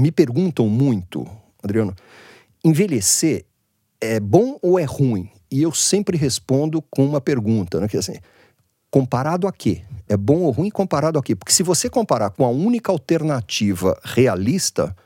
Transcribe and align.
me 0.00 0.10
perguntam 0.10 0.66
muito, 0.66 1.26
Adriano, 1.62 1.94
envelhecer 2.64 3.44
é 4.00 4.18
bom 4.18 4.58
ou 4.62 4.78
é 4.78 4.84
ruim? 4.84 5.30
E 5.50 5.60
eu 5.60 5.72
sempre 5.72 6.16
respondo 6.16 6.80
com 6.80 7.04
uma 7.04 7.20
pergunta, 7.20 7.78
né? 7.78 7.86
Que 7.86 7.98
assim, 7.98 8.16
comparado 8.90 9.46
a 9.46 9.52
quê? 9.52 9.82
É 10.08 10.16
bom 10.16 10.38
ou 10.38 10.50
ruim 10.50 10.70
comparado 10.70 11.18
a 11.18 11.22
quê? 11.22 11.36
Porque 11.36 11.52
se 11.52 11.62
você 11.62 11.90
comparar 11.90 12.30
com 12.30 12.44
a 12.44 12.48
única 12.48 12.90
alternativa 12.90 14.00
realista, 14.02 14.96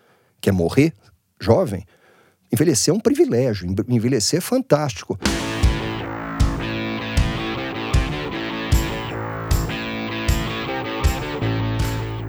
que 0.40 0.48
é 0.48 0.52
morrer 0.52 0.92
jovem, 1.40 1.84
envelhecer 2.52 2.94
é 2.94 2.96
um 2.96 3.00
privilégio, 3.00 3.68
envelhecer 3.88 4.38
é 4.38 4.40
fantástico. 4.40 5.18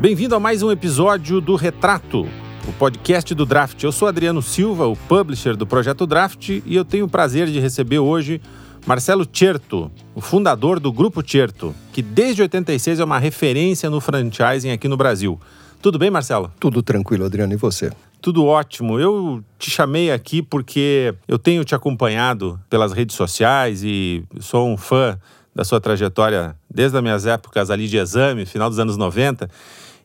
Bem-vindo 0.01 0.35
a 0.35 0.39
mais 0.39 0.63
um 0.63 0.71
episódio 0.71 1.39
do 1.39 1.55
Retrato, 1.55 2.27
o 2.67 2.73
podcast 2.73 3.33
do 3.35 3.45
Draft. 3.45 3.81
Eu 3.83 3.91
sou 3.91 4.07
Adriano 4.07 4.41
Silva, 4.41 4.87
o 4.87 4.95
publisher 4.95 5.55
do 5.55 5.67
projeto 5.67 6.07
Draft, 6.07 6.49
e 6.49 6.75
eu 6.75 6.83
tenho 6.83 7.05
o 7.05 7.09
prazer 7.09 7.47
de 7.47 7.59
receber 7.59 7.99
hoje 7.99 8.41
Marcelo 8.85 9.27
Certo, 9.31 9.91
o 10.13 10.21
fundador 10.21 10.79
do 10.79 10.91
Grupo 10.91 11.27
Certo, 11.27 11.75
que 11.93 12.01
desde 12.01 12.41
86 12.41 12.99
é 12.99 13.03
uma 13.03 13.19
referência 13.19 13.89
no 13.89 14.01
franchising 14.01 14.71
aqui 14.71 14.87
no 14.87 14.97
Brasil. 14.97 15.39
Tudo 15.81 15.99
bem, 15.99 16.09
Marcelo? 16.09 16.51
Tudo 16.59 16.81
tranquilo, 16.81 17.25
Adriano, 17.25 17.53
e 17.53 17.57
você? 17.57 17.91
Tudo 18.21 18.45
ótimo. 18.45 18.99
Eu 18.99 19.43
te 19.59 19.69
chamei 19.69 20.11
aqui 20.11 20.41
porque 20.41 21.13
eu 21.27 21.37
tenho 21.37 21.63
te 21.63 21.75
acompanhado 21.75 22.59
pelas 22.69 22.91
redes 22.91 23.15
sociais 23.15 23.83
e 23.83 24.23
sou 24.39 24.67
um 24.67 24.77
fã 24.77 25.19
da 25.53 25.63
sua 25.63 25.79
trajetória 25.79 26.55
desde 26.69 26.97
as 26.97 27.03
minhas 27.03 27.25
épocas 27.25 27.69
ali 27.69 27.87
de 27.87 27.97
exame, 27.97 28.45
final 28.45 28.69
dos 28.69 28.79
anos 28.79 28.97
90. 28.97 29.49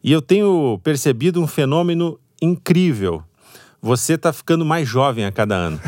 E 0.03 0.13
eu 0.13 0.23
tenho 0.23 0.81
percebido 0.83 1.41
um 1.43 1.47
fenômeno 1.47 2.19
incrível. 2.41 3.23
Você 3.83 4.15
está 4.15 4.33
ficando 4.33 4.65
mais 4.65 4.87
jovem 4.87 5.25
a 5.25 5.33
cada 5.33 5.55
ano. 5.55 5.81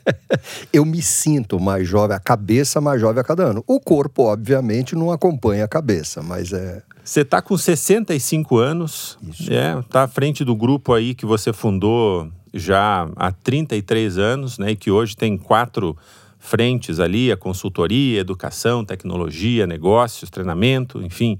eu 0.70 0.84
me 0.84 1.00
sinto 1.00 1.58
mais 1.58 1.88
jovem, 1.88 2.14
a 2.14 2.20
cabeça 2.20 2.80
mais 2.80 3.00
jovem 3.00 3.20
a 3.20 3.24
cada 3.24 3.44
ano. 3.44 3.64
O 3.66 3.80
corpo, 3.80 4.24
obviamente, 4.24 4.94
não 4.94 5.10
acompanha 5.10 5.64
a 5.64 5.68
cabeça, 5.68 6.22
mas 6.22 6.52
é. 6.52 6.82
Você 7.02 7.22
está 7.22 7.40
com 7.40 7.56
65 7.56 8.58
anos, 8.58 9.18
Isso. 9.22 9.52
é, 9.52 9.82
tá 9.88 10.02
à 10.02 10.08
frente 10.08 10.44
do 10.44 10.54
grupo 10.54 10.92
aí 10.92 11.14
que 11.14 11.24
você 11.24 11.52
fundou 11.52 12.30
já 12.52 13.08
há 13.16 13.32
33 13.32 14.18
anos, 14.18 14.58
né, 14.58 14.72
e 14.72 14.76
que 14.76 14.90
hoje 14.90 15.16
tem 15.16 15.38
quatro 15.38 15.96
frentes 16.38 17.00
ali, 17.00 17.32
a 17.32 17.36
consultoria, 17.36 18.20
educação, 18.20 18.84
tecnologia, 18.84 19.66
negócios, 19.66 20.28
treinamento, 20.28 21.00
enfim. 21.02 21.38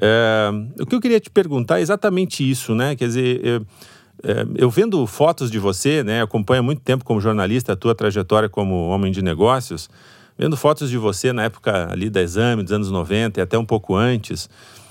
É, 0.00 0.50
o 0.80 0.86
que 0.86 0.94
eu 0.94 1.00
queria 1.00 1.20
te 1.20 1.30
perguntar 1.30 1.78
é 1.78 1.82
exatamente 1.82 2.48
isso, 2.48 2.74
né? 2.74 2.96
Quer 2.96 3.06
dizer, 3.06 3.40
eu, 3.44 3.66
é, 4.22 4.46
eu 4.56 4.70
vendo 4.70 5.06
fotos 5.06 5.50
de 5.50 5.58
você, 5.58 6.02
né? 6.02 6.22
Acompanho 6.22 6.60
há 6.60 6.62
muito 6.62 6.82
tempo 6.82 7.04
como 7.04 7.20
jornalista 7.20 7.72
a 7.72 7.76
tua 7.76 7.94
trajetória 7.94 8.48
como 8.48 8.88
homem 8.88 9.12
de 9.12 9.22
negócios, 9.22 9.88
vendo 10.38 10.56
fotos 10.56 10.90
de 10.90 10.98
você 10.98 11.32
na 11.32 11.44
época 11.44 11.92
ali 11.92 12.10
da 12.10 12.22
exame, 12.22 12.62
dos 12.62 12.72
anos 12.72 12.90
90 12.90 13.40
e 13.40 13.42
até 13.42 13.58
um 13.58 13.64
pouco 13.64 13.94
antes. 13.94 14.48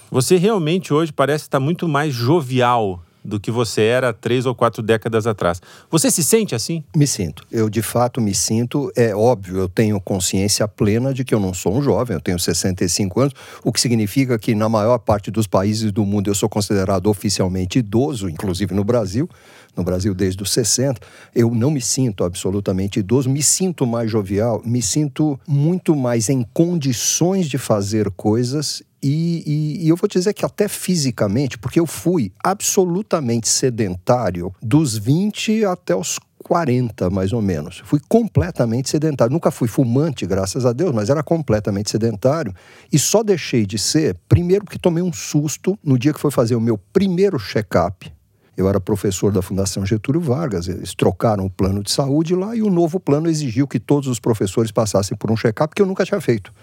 Você 0.10 0.38
realmente 0.38 0.94
hoje 0.94 1.12
parece 1.12 1.46
estar 1.46 1.60
muito 1.60 1.88
mais 1.88 2.14
jovial 2.14 3.04
do 3.24 3.40
que 3.40 3.52
você 3.52 3.84
era 3.84 4.14
três 4.14 4.46
ou 4.46 4.54
quatro 4.54 4.82
décadas 4.82 5.26
atrás. 5.26 5.62
Você 5.90 6.12
se 6.12 6.24
sente 6.24 6.54
assim? 6.56 6.84
Me 6.96 7.08
sinto. 7.08 7.44
Eu 7.52 7.70
de 7.70 7.82
fato 7.82 8.20
me 8.20 8.34
sinto. 8.34 8.92
É 8.96 9.16
óbvio, 9.16 9.58
eu 9.58 9.70
tenho 9.70 10.00
consciência 10.00 10.68
plena 10.68 11.14
de 11.14 11.24
que 11.24 11.34
eu 11.34 11.40
não 11.40 11.54
sou 11.54 11.76
um 11.76 11.82
jovem, 11.82 12.16
eu 12.16 12.22
tenho 12.22 12.40
65 12.40 13.20
anos, 13.20 13.34
o 13.64 13.72
que 13.72 13.80
significa 13.80 14.38
que 14.38 14.56
na 14.56 14.68
maior 14.68 14.98
parte 15.00 15.32
dos 15.32 15.48
países 15.48 15.92
do 15.92 16.06
mundo 16.06 16.30
eu 16.30 16.36
sou 16.36 16.50
considerado 16.50 17.08
oficialmente 17.08 17.80
idoso, 17.80 18.30
inclusive 18.30 18.74
no 18.74 18.84
Brasil. 18.84 19.30
No 19.76 19.84
Brasil 19.84 20.14
desde 20.14 20.44
os 20.44 20.52
60, 20.52 21.02
eu 21.34 21.50
não 21.50 21.72
me 21.72 21.82
sinto 21.82 22.24
absolutamente 22.24 23.00
idoso, 23.00 23.28
me 23.28 23.42
sinto 23.42 23.88
mais 23.88 24.10
jovial, 24.12 24.62
me 24.64 24.84
sinto 24.84 25.40
muito 25.48 25.96
mais 25.96 26.30
em 26.30 26.46
condições 26.54 27.48
de 27.50 27.58
fazer 27.58 28.12
coisas 28.12 28.84
e, 29.04 29.84
e, 29.86 29.90
eu 29.90 29.98
vou 29.98 30.08
dizer 30.08 30.34
que 30.34 30.46
até 30.46 30.70
fisicamente, 30.70 31.58
porque 31.58 31.80
eu 31.80 31.86
fui 31.86 32.32
absolutamente 32.42 33.50
sedentário 33.50 34.54
dos 34.62 34.98
20 34.98 35.66
até 35.66 35.94
os 35.94 36.18
40, 36.44 37.10
mais 37.10 37.34
ou 37.34 37.42
menos. 37.42 37.82
Fui 37.86 38.00
completamente 38.08 38.90
sedentário. 38.90 39.34
Nunca 39.34 39.52
fui 39.52 39.68
fumante, 39.68 40.26
graças 40.26 40.66
a 40.66 40.74
Deus, 40.74 40.94
mas 40.94 41.10
era 41.10 41.24
completamente 41.24 41.90
sedentário. 41.90 42.54
E 42.92 43.00
só 43.00 43.24
deixei 43.24 43.66
de 43.66 43.78
ser, 43.78 44.16
primeiro, 44.30 44.66
porque 44.66 44.80
tomei 44.80 45.04
um 45.04 45.12
susto 45.12 45.78
no 45.84 45.98
dia 45.98 46.14
que 46.14 46.20
foi 46.20 46.32
fazer 46.32 46.56
o 46.56 46.62
meu 46.62 46.78
primeiro 46.78 47.38
check-up. 47.38 48.12
Eu 48.56 48.70
era 48.70 48.80
professor 48.80 49.32
da 49.32 49.42
Fundação 49.42 49.84
Getúlio 49.84 50.22
Vargas, 50.22 50.68
eles 50.68 50.94
trocaram 50.94 51.46
o 51.46 51.50
plano 51.50 51.82
de 51.82 51.92
saúde 51.92 52.36
lá 52.36 52.56
e 52.56 52.62
o 52.62 52.70
novo 52.70 53.00
plano 53.00 53.28
exigiu 53.28 53.68
que 53.68 53.80
todos 53.80 54.08
os 54.08 54.20
professores 54.20 54.72
passassem 54.72 55.18
por 55.18 55.32
um 55.32 55.36
check-up 55.36 55.74
que 55.74 55.82
eu 55.82 55.88
nunca 55.88 56.06
tinha 56.06 56.22
feito. 56.22 56.54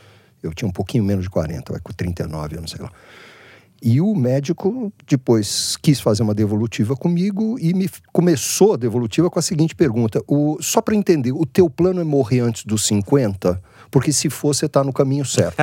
Eu 0.42 0.52
tinha 0.52 0.68
um 0.68 0.72
pouquinho 0.72 1.04
menos 1.04 1.24
de 1.24 1.30
40, 1.30 1.72
vai 1.72 1.80
com 1.80 1.92
39, 1.92 2.56
eu 2.56 2.60
não 2.60 2.68
sei 2.68 2.80
lá. 2.80 2.90
E 3.82 3.98
o 4.00 4.14
médico 4.14 4.92
depois 5.08 5.76
quis 5.80 6.00
fazer 6.00 6.22
uma 6.22 6.34
devolutiva 6.34 6.94
comigo 6.94 7.58
e 7.58 7.72
me 7.72 7.88
começou 8.12 8.74
a 8.74 8.76
devolutiva 8.76 9.30
com 9.30 9.38
a 9.38 9.42
seguinte 9.42 9.74
pergunta: 9.74 10.22
o, 10.28 10.58
só 10.60 10.82
para 10.82 10.94
entender, 10.94 11.32
o 11.32 11.46
teu 11.46 11.70
plano 11.70 12.00
é 12.00 12.04
morrer 12.04 12.40
antes 12.40 12.64
dos 12.64 12.86
50? 12.86 13.60
Porque 13.90 14.12
se 14.12 14.30
for, 14.30 14.54
você 14.54 14.66
está 14.66 14.84
no 14.84 14.92
caminho 14.92 15.24
certo. 15.24 15.56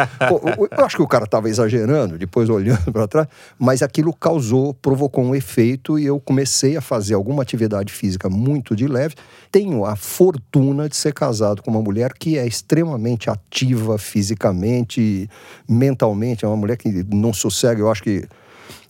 Eu 0.72 0.86
acho 0.86 0.98
que 0.98 1.02
o 1.02 1.08
cara 1.08 1.26
estava 1.26 1.50
exagerando, 1.50 2.18
depois 2.18 2.50
olhando 2.50 2.92
para 2.92 3.08
trás, 3.08 3.28
mas 3.58 3.82
aquilo 3.82 4.14
causou, 4.14 4.74
provocou 4.74 5.24
um 5.24 5.34
efeito 5.34 5.98
e 5.98 6.06
eu 6.06 6.20
comecei 6.20 6.78
a 6.78 6.82
fazer 6.82 7.14
alguma 7.14 7.42
atividade 7.42 7.92
física 7.92 8.30
muito 8.30 8.76
de 8.76 8.88
leve. 8.88 9.16
Tenho 9.52 9.86
a 9.86 9.96
fortuna 9.96 10.90
de 10.90 10.96
ser 10.96 11.14
casado 11.14 11.62
com 11.62 11.72
uma 11.72 11.82
mulher 11.82 12.14
que 12.14 12.38
é 12.38 12.46
extremamente 12.46 13.30
ativa 13.30 13.98
fisicamente, 13.98 15.30
mentalmente, 15.68 16.44
é 16.44 16.48
uma 16.48 16.58
mulher 16.58 16.78
que 16.78 16.90
não 17.10 17.34
sossega, 17.34 17.80
eu 17.80 17.90
acho 17.90 18.04
que 18.04 18.28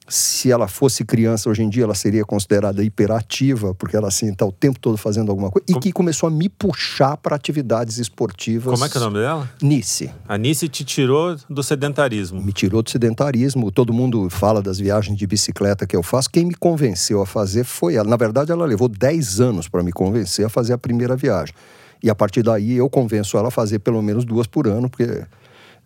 se 0.08 0.50
ela 0.50 0.68
fosse 0.68 1.04
criança 1.04 1.50
hoje 1.50 1.62
em 1.62 1.70
dia, 1.70 1.84
ela 1.84 1.94
seria 1.94 2.24
considerada 2.24 2.82
hiperativa, 2.84 3.76
porque 3.76 3.96
ela 3.96 4.08
assim 4.08 4.32
está 4.32 4.46
o 4.46 4.52
tempo 4.52 4.80
todo 4.80 4.98
fazendo 4.98 5.30
alguma 5.30 5.52
coisa, 5.52 5.66
Como... 5.66 5.80
e 5.80 5.82
que 5.82 5.92
começou 5.92 6.28
a 6.28 6.32
me 6.32 6.48
puxar 6.48 7.18
para 7.18 7.36
atividades 7.36 7.98
esportivas. 7.98 8.74
Como 8.74 8.86
é 8.86 8.90
que 8.90 8.98
é 8.98 9.02
o 9.02 9.04
nome 9.04 9.20
dela? 9.20 9.50
Nice. 9.62 10.10
A 10.28 10.38
Nice 10.38 10.68
te 10.70 10.86
tirou 10.86 11.36
do 11.50 11.62
sedentarismo. 11.62 12.42
Me 12.42 12.54
tirou 12.54 12.82
do 12.82 12.90
sedentarismo. 12.90 13.70
Todo 13.70 13.92
mundo 13.92 14.30
fala 14.30 14.62
das 14.62 14.80
viagens 14.80 15.18
de 15.18 15.28
bicicleta 15.28 15.86
que 15.86 15.96
eu 15.96 16.04
faço. 16.04 16.30
Quem 16.30 16.46
me 16.46 16.56
convenceu 16.56 17.22
a 17.22 17.26
fazer 17.26 17.66
foi 17.66 17.96
ela. 17.96 18.10
Na 18.10 18.18
verdade, 18.18 18.52
ela 18.52 18.66
levou 18.66 18.88
10 18.88 19.42
anos 19.42 19.68
para 19.68 19.84
me 19.84 19.92
convencer 19.92 20.46
a 20.46 20.50
fazer 20.50 20.74
a 20.74 20.78
primeira 20.78 21.16
viagem. 21.16 21.54
E 22.02 22.10
a 22.10 22.16
partir 22.16 22.44
daí 22.44 22.78
eu 22.78 22.90
convenço 22.90 23.38
ela 23.38 23.50
a 23.50 23.52
fazer 23.52 23.80
pelo 23.80 24.02
menos 24.02 24.24
duas 24.24 24.48
por 24.48 24.68
ano, 24.68 24.90
porque 24.90 25.26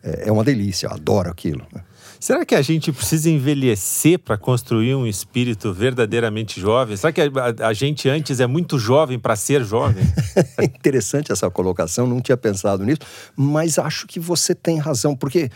é, 0.04 0.28
é 0.28 0.32
uma 0.32 0.44
delícia, 0.44 0.90
adoro 0.90 1.30
aquilo. 1.30 1.66
Né? 1.74 1.82
Será 2.22 2.46
que 2.46 2.54
a 2.54 2.62
gente 2.62 2.92
precisa 2.92 3.32
envelhecer 3.32 4.20
para 4.20 4.38
construir 4.38 4.94
um 4.94 5.08
espírito 5.08 5.74
verdadeiramente 5.74 6.62
jovem? 6.62 6.96
Será 6.96 7.12
que 7.12 7.20
a, 7.20 7.30
a, 7.68 7.74
gente 7.74 8.08
antes 8.08 8.40
é 8.40 8.46
muito 8.46 8.78
jovem 8.78 9.18
para 9.18 9.36
ser 9.36 9.64
jovem? 9.64 10.04
É 10.58 10.64
interessante 10.64 11.32
essa 11.32 11.50
colocação, 11.50 12.06
não 12.06 12.22
tinha 12.22 12.38
pensado 12.38 12.86
nisso, 12.86 13.00
mas 13.36 13.80
acho 13.80 14.06
que 14.06 14.20
você 14.20 14.54
tem 14.54 14.78
razão, 14.78 15.16
porque 15.16 15.50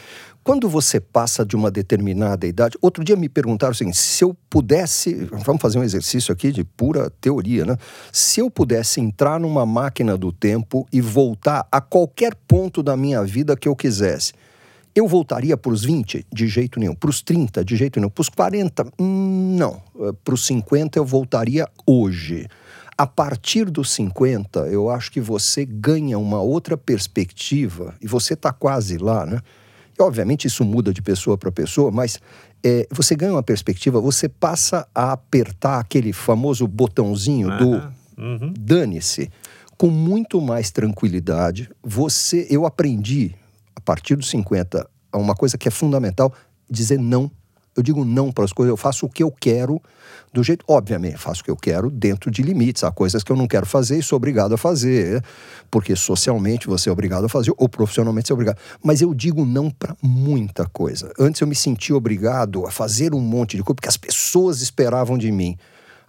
quando 0.44 0.68
você 0.68 1.00
passa 1.00 1.46
de 1.46 1.56
uma 1.56 1.70
determinada 1.70 2.48
idade, 2.48 2.78
outro 2.82 3.04
dia 3.04 3.16
me 3.16 3.30
perguntaram 3.30 3.72
assim, 3.72 3.94
se 3.94 4.24
eu 4.24 4.36
pudesse, 4.50 5.14
vamos 5.46 5.62
fazer 5.62 5.78
um 5.78 5.84
exercício 5.84 6.34
aqui 6.34 6.52
de 6.52 6.64
pura 6.64 7.12
teoria, 7.22 7.64
né? 7.64 7.78
Se 8.12 8.42
eu 8.42 8.50
pudesse 8.50 9.00
entrar 9.00 9.40
numa 9.40 9.66
máquina 9.66 10.18
do 10.18 10.32
tempo 10.32 10.88
e 10.92 11.00
voltar 11.00 11.68
a 11.72 11.80
qualquer 11.80 12.34
ponto 12.48 12.82
da 12.82 12.98
minha 12.98 13.24
vida 13.24 13.56
que 13.56 13.68
eu 13.68 13.76
quisesse, 13.76 14.34
eu 14.96 15.08
voltaria 15.08 15.58
para 15.58 15.74
os 15.74 15.84
20? 15.84 16.26
De 16.32 16.48
jeito 16.48 16.80
nenhum. 16.80 16.96
Para 16.96 17.10
os 17.10 17.22
30? 17.22 17.66
De 17.66 17.76
jeito 17.76 18.00
nenhum. 18.00 18.10
Para 18.10 18.22
os 18.22 18.30
40? 18.30 18.88
Hum, 18.98 19.56
não. 19.58 19.82
Para 20.24 20.34
os 20.34 20.46
50 20.46 20.98
eu 20.98 21.06
voltaria 21.06 21.68
hoje. 21.86 22.48
A 22.98 23.06
partir 23.06 23.70
dos 23.70 23.92
50, 23.92 24.62
eu 24.68 24.90
acho 24.90 25.12
que 25.12 25.20
você 25.20 25.66
ganha 25.66 26.18
uma 26.18 26.42
outra 26.42 26.78
perspectiva, 26.78 27.94
e 28.02 28.08
você 28.08 28.36
está 28.36 28.54
quase 28.54 28.98
lá, 28.98 29.26
né? 29.26 29.42
E, 30.00 30.02
obviamente 30.02 30.48
isso 30.48 30.64
muda 30.64 30.94
de 30.94 31.02
pessoa 31.02 31.38
para 31.38 31.52
pessoa, 31.52 31.92
mas 31.92 32.22
é, 32.64 32.88
você 32.90 33.14
ganha 33.14 33.34
uma 33.34 33.44
perspectiva, 33.44 34.00
você 34.00 34.30
passa 34.30 34.88
a 34.96 35.12
apertar 35.12 35.80
aquele 35.80 36.14
famoso 36.14 36.66
botãozinho 36.68 37.50
do 37.58 37.72
uhum. 38.18 38.54
dane-se 38.58 39.30
com 39.78 39.90
muito 39.90 40.40
mais 40.40 40.72
tranquilidade. 40.72 41.70
Você, 41.84 42.48
eu 42.50 42.66
aprendi 42.66 43.36
partir 43.86 44.16
dos 44.16 44.30
50, 44.30 44.90
uma 45.14 45.36
coisa 45.36 45.58
que 45.58 45.68
é 45.68 45.72
fundamental, 45.72 46.34
dizer 46.70 47.00
não. 47.00 47.32
Eu 47.76 47.84
digo 47.84 48.06
não 48.06 48.32
para 48.32 48.46
as 48.46 48.54
coisas, 48.54 48.70
eu 48.70 48.78
faço 48.78 49.06
o 49.06 49.10
que 49.10 49.22
eu 49.22 49.30
quero, 49.30 49.82
do 50.34 50.42
jeito. 50.42 50.64
Obviamente, 50.66 51.18
faço 51.18 51.42
o 51.42 51.44
que 51.44 51.52
eu 51.52 51.58
quero 51.58 51.90
dentro 51.92 52.32
de 52.32 52.42
limites. 52.42 52.86
Há 52.86 52.92
coisas 52.92 53.22
que 53.22 53.30
eu 53.30 53.36
não 53.36 53.48
quero 53.48 53.66
fazer 53.66 54.00
e 54.00 54.04
sou 54.04 54.16
obrigado 54.16 54.54
a 54.54 54.58
fazer, 54.58 55.22
porque 55.70 55.94
socialmente 55.94 56.68
você 56.68 56.88
é 56.88 56.92
obrigado 56.92 57.26
a 57.26 57.30
fazer, 57.30 57.54
ou 57.58 57.68
profissionalmente 57.68 58.28
você 58.28 58.34
é 58.34 58.36
obrigado. 58.36 58.58
Mas 58.82 59.02
eu 59.02 59.14
digo 59.14 59.46
não 59.46 59.70
para 59.70 59.96
muita 60.02 60.66
coisa. 60.68 61.12
Antes 61.20 61.42
eu 61.42 61.48
me 61.48 61.56
sentia 61.56 61.96
obrigado 61.96 62.66
a 62.66 62.72
fazer 62.72 63.14
um 63.14 63.20
monte 63.20 63.58
de 63.58 63.64
coisa, 63.64 63.76
porque 63.76 63.90
as 63.90 63.98
pessoas 63.98 64.62
esperavam 64.62 65.18
de 65.18 65.30
mim. 65.30 65.58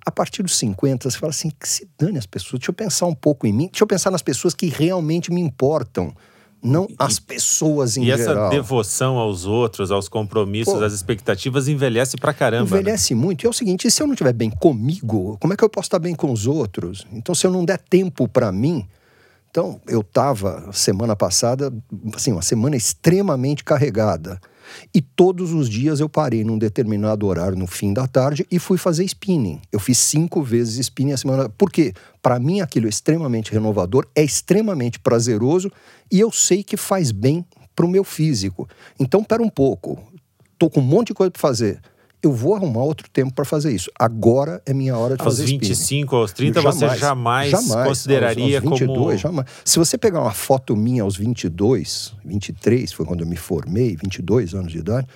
A 0.04 0.12
partir 0.12 0.44
dos 0.44 0.56
50, 0.56 1.10
você 1.10 1.18
fala 1.18 1.30
assim, 1.30 1.50
que 1.50 1.68
se 1.68 1.88
dane 1.98 2.16
as 2.16 2.26
pessoas, 2.26 2.60
deixa 2.60 2.70
eu 2.70 2.74
pensar 2.74 3.06
um 3.06 3.14
pouco 3.14 3.44
em 3.44 3.52
mim, 3.52 3.66
deixa 3.66 3.82
eu 3.82 3.88
pensar 3.88 4.12
nas 4.12 4.22
pessoas 4.22 4.54
que 4.54 4.68
realmente 4.68 5.32
me 5.32 5.40
importam 5.40 6.14
não 6.62 6.88
as 6.98 7.18
pessoas 7.18 7.96
em 7.96 8.04
geral. 8.04 8.18
E 8.18 8.22
essa 8.22 8.48
devoção 8.50 9.18
aos 9.18 9.44
outros, 9.44 9.90
aos 9.90 10.08
compromissos, 10.08 10.74
Pô, 10.74 10.84
às 10.84 10.92
expectativas, 10.92 11.68
envelhece 11.68 12.16
pra 12.16 12.32
caramba. 12.32 12.70
Né? 12.70 12.80
Envelhece 12.80 13.14
né? 13.14 13.20
muito. 13.20 13.44
E 13.44 13.46
é 13.46 13.50
o 13.50 13.52
seguinte, 13.52 13.90
se 13.90 14.02
eu 14.02 14.06
não 14.06 14.14
estiver 14.14 14.32
bem 14.32 14.50
comigo, 14.50 15.36
como 15.40 15.52
é 15.52 15.56
que 15.56 15.64
eu 15.64 15.68
posso 15.68 15.86
estar 15.86 15.98
bem 15.98 16.14
com 16.14 16.32
os 16.32 16.46
outros? 16.46 17.06
Então, 17.12 17.34
se 17.34 17.46
eu 17.46 17.50
não 17.50 17.64
der 17.64 17.78
tempo 17.78 18.28
para 18.28 18.50
mim... 18.50 18.86
Então, 19.48 19.80
eu 19.88 20.02
estava, 20.02 20.68
semana 20.70 21.16
passada, 21.16 21.72
assim, 22.14 22.30
uma 22.30 22.42
semana 22.42 22.76
extremamente 22.76 23.64
carregada. 23.64 24.38
E 24.94 25.00
todos 25.00 25.52
os 25.52 25.68
dias 25.68 26.00
eu 26.00 26.08
parei 26.08 26.44
num 26.44 26.58
determinado 26.58 27.26
horário 27.26 27.56
no 27.56 27.66
fim 27.66 27.92
da 27.92 28.06
tarde 28.06 28.46
e 28.50 28.58
fui 28.58 28.78
fazer 28.78 29.04
spinning. 29.04 29.60
Eu 29.70 29.78
fiz 29.80 29.98
cinco 29.98 30.42
vezes 30.42 30.78
spinning 30.78 31.12
a 31.12 31.16
semana. 31.16 31.48
Por 31.48 31.70
quê? 31.70 31.92
Para 32.22 32.38
mim 32.38 32.60
aquilo 32.60 32.86
é 32.86 32.88
extremamente 32.88 33.52
renovador, 33.52 34.06
é 34.14 34.22
extremamente 34.22 34.98
prazeroso 34.98 35.70
e 36.10 36.20
eu 36.20 36.30
sei 36.32 36.62
que 36.62 36.76
faz 36.76 37.10
bem 37.12 37.44
para 37.74 37.86
o 37.86 37.88
meu 37.88 38.02
físico. 38.02 38.68
Então, 38.98 39.22
pera 39.22 39.42
um 39.42 39.50
pouco. 39.50 40.02
Tô 40.58 40.70
com 40.70 40.80
um 40.80 40.84
monte 40.84 41.08
de 41.08 41.14
coisa 41.14 41.30
para 41.30 41.40
fazer 41.40 41.80
eu 42.26 42.32
vou 42.32 42.54
arrumar 42.54 42.82
outro 42.82 43.08
tempo 43.08 43.32
para 43.32 43.44
fazer 43.44 43.72
isso. 43.72 43.90
Agora 43.98 44.60
é 44.66 44.74
minha 44.74 44.96
hora 44.96 45.16
de 45.16 45.22
aos 45.22 45.36
fazer 45.36 45.42
Aos 45.42 45.50
25, 45.50 45.74
spinning. 45.74 46.20
aos 46.20 46.32
30, 46.32 46.60
jamais, 46.60 46.76
você 46.76 46.98
jamais, 46.98 47.50
jamais 47.50 47.88
consideraria 47.88 48.58
aos, 48.58 48.66
aos 48.72 48.80
22, 48.80 48.96
como... 48.98 49.16
Jamais. 49.16 49.46
Se 49.64 49.78
você 49.78 49.96
pegar 49.96 50.20
uma 50.20 50.32
foto 50.32 50.76
minha 50.76 51.02
aos 51.02 51.16
22, 51.16 52.14
23, 52.24 52.92
foi 52.92 53.06
quando 53.06 53.20
eu 53.20 53.26
me 53.26 53.36
formei, 53.36 53.96
22 53.96 54.54
anos 54.54 54.72
de 54.72 54.78
idade, 54.78 55.06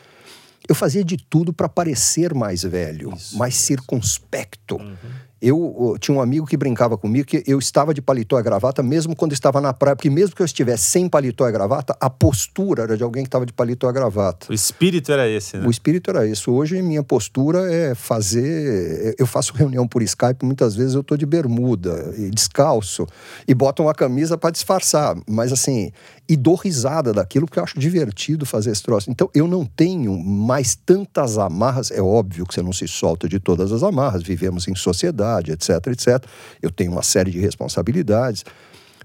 eu 0.69 0.75
fazia 0.75 1.03
de 1.03 1.17
tudo 1.17 1.53
para 1.53 1.69
parecer 1.69 2.33
mais 2.33 2.63
velho, 2.63 3.13
isso, 3.15 3.37
mais 3.37 3.55
isso. 3.55 3.65
circunspecto. 3.65 4.77
Uhum. 4.77 4.95
Eu, 5.43 5.93
eu, 5.93 5.99
tinha 5.99 6.15
um 6.15 6.21
amigo 6.21 6.47
que 6.47 6.55
brincava 6.55 6.99
comigo 6.99 7.27
que 7.27 7.43
eu 7.47 7.59
estava 7.59 7.95
de 7.95 8.03
paletó 8.03 8.39
e 8.39 8.43
gravata 8.43 8.83
mesmo 8.83 9.17
quando 9.17 9.33
estava 9.33 9.59
na 9.59 9.73
praia, 9.73 9.97
porque 9.97 10.11
mesmo 10.11 10.37
que 10.37 10.43
eu 10.43 10.47
estivesse 10.47 10.85
sem 10.85 11.09
paletó 11.09 11.49
e 11.49 11.53
gravata, 11.53 11.97
a 11.99 12.11
postura 12.11 12.83
era 12.83 12.97
de 12.97 13.03
alguém 13.03 13.23
que 13.23 13.29
estava 13.29 13.47
de 13.47 13.53
paletó 13.53 13.89
e 13.89 13.93
gravata. 13.93 14.47
O 14.51 14.55
espírito 14.55 15.11
era 15.11 15.27
esse, 15.27 15.57
né? 15.57 15.67
O 15.67 15.71
espírito 15.71 16.11
era 16.11 16.27
esse. 16.27 16.51
Hoje 16.51 16.83
minha 16.83 17.03
postura 17.03 17.73
é 17.73 17.95
fazer, 17.95 19.15
eu 19.19 19.27
faço 19.27 19.55
reunião 19.55 19.89
por 19.89 20.03
Skype, 20.03 20.45
muitas 20.45 20.77
vezes 20.77 20.95
eu 20.95 21.01
estou 21.01 21.17
de 21.17 21.25
bermuda 21.25 22.13
e 22.19 22.29
descalço 22.29 23.07
e 23.49 23.55
boto 23.55 23.83
uma 23.83 23.95
camisa 23.95 24.37
para 24.37 24.51
disfarçar, 24.51 25.17
mas 25.27 25.53
assim, 25.53 25.91
e 26.29 26.37
dou 26.37 26.55
risada 26.55 27.15
daquilo 27.15 27.47
porque 27.47 27.59
eu 27.59 27.65
acho 27.65 27.79
divertido 27.79 28.45
fazer 28.45 28.73
esse 28.73 28.83
troço. 28.83 29.11
Então 29.11 29.31
eu 29.35 29.49
não 29.49 29.65
tenho 29.65 30.19
mais 30.19 30.75
tantas 30.75 31.39
amarras, 31.39 31.91
é 31.91 32.03
óbvio 32.03 32.45
que 32.45 32.53
você 32.53 32.63
não 32.63 32.75
se 32.75 32.87
solta 32.87 33.27
de 33.27 33.41
todas 33.41 33.73
as 33.73 33.83
amarras, 33.83 34.23
vivemos 34.23 34.69
em 34.69 34.75
sociedade 34.75 35.30
etc, 35.39 35.87
etc. 35.89 36.25
Eu 36.61 36.71
tenho 36.71 36.93
uma 36.93 37.03
série 37.03 37.31
de 37.31 37.39
responsabilidades, 37.39 38.45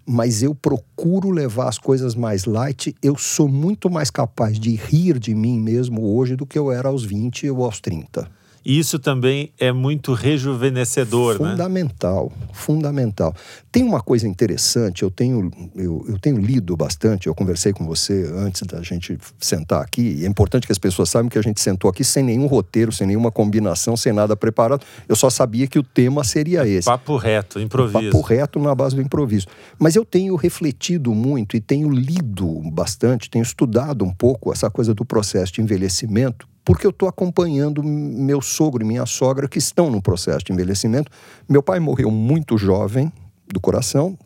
mas 0.05 0.43
eu 0.43 0.53
procuro 0.53 1.31
levar 1.31 1.67
as 1.67 1.77
coisas 1.77 2.15
mais 2.15 2.45
light. 2.45 2.95
Eu 3.01 3.17
sou 3.17 3.47
muito 3.47 3.89
mais 3.89 4.09
capaz 4.09 4.59
de 4.59 4.75
rir 4.75 5.19
de 5.19 5.33
mim 5.33 5.59
mesmo 5.59 6.15
hoje 6.15 6.35
do 6.35 6.45
que 6.45 6.57
eu 6.57 6.71
era 6.71 6.89
aos 6.89 7.03
20 7.03 7.49
ou 7.49 7.63
aos 7.63 7.79
30. 7.79 8.29
E 8.65 8.79
isso 8.79 8.97
também 8.97 9.53
é 9.59 9.71
muito 9.71 10.13
rejuvenescedor, 10.13 11.37
fundamental, 11.37 12.25
né? 12.25 12.47
Fundamental, 12.51 13.31
fundamental. 13.31 13.35
Tem 13.71 13.83
uma 13.83 14.01
coisa 14.01 14.27
interessante, 14.27 15.03
eu 15.03 15.11
tenho, 15.11 15.51
eu, 15.75 16.03
eu 16.07 16.17
tenho 16.17 16.37
lido 16.39 16.75
bastante, 16.75 17.27
eu 17.27 17.35
conversei 17.35 17.73
com 17.73 17.85
você 17.85 18.27
antes 18.35 18.63
da 18.63 18.81
gente 18.81 19.17
sentar 19.39 19.83
aqui, 19.83 20.01
e 20.19 20.25
é 20.25 20.27
importante 20.27 20.65
que 20.65 20.71
as 20.71 20.79
pessoas 20.79 21.09
saibam 21.09 21.29
que 21.29 21.37
a 21.37 21.43
gente 21.43 21.61
sentou 21.61 21.89
aqui 21.89 22.03
sem 22.03 22.23
nenhum 22.23 22.47
roteiro, 22.47 22.91
sem 22.91 23.05
nenhuma 23.05 23.31
combinação, 23.31 23.95
sem 23.95 24.11
nada 24.11 24.35
preparado. 24.35 24.83
Eu 25.07 25.15
só 25.15 25.29
sabia 25.29 25.67
que 25.67 25.77
o 25.77 25.83
tema 25.83 26.23
seria 26.23 26.67
esse. 26.67 26.85
Papo 26.85 27.17
reto, 27.17 27.59
improviso. 27.59 28.11
Papo 28.11 28.21
reto 28.21 28.59
na 28.59 28.73
base 28.73 28.95
do 28.95 29.01
improviso. 29.01 29.45
Mas 29.77 29.95
eu 29.95 30.03
tenho 30.03 30.35
refletido 30.35 31.13
muito 31.13 31.55
e 31.55 31.61
tenho 31.61 31.91
lido 31.91 32.61
bastante, 32.71 33.29
tenho 33.29 33.43
estudado 33.43 34.03
um 34.03 34.11
pouco 34.11 34.51
essa 34.51 34.71
coisa 34.71 34.93
do 34.93 35.05
processo 35.05 35.53
de 35.53 35.61
envelhecimento, 35.61 36.47
porque 36.65 36.85
eu 36.85 36.89
estou 36.89 37.07
acompanhando 37.07 37.83
meu 37.83 38.41
sogro 38.41 38.83
e 38.83 38.87
minha 38.87 39.05
sogra 39.05 39.47
que 39.47 39.59
estão 39.59 39.91
no 39.91 40.01
processo 40.01 40.43
de 40.43 40.51
envelhecimento. 40.51 41.11
Meu 41.47 41.61
pai 41.61 41.79
morreu 41.79 42.09
muito 42.09 42.57
jovem 42.57 43.13
do 43.47 43.59
coração, 43.59 44.17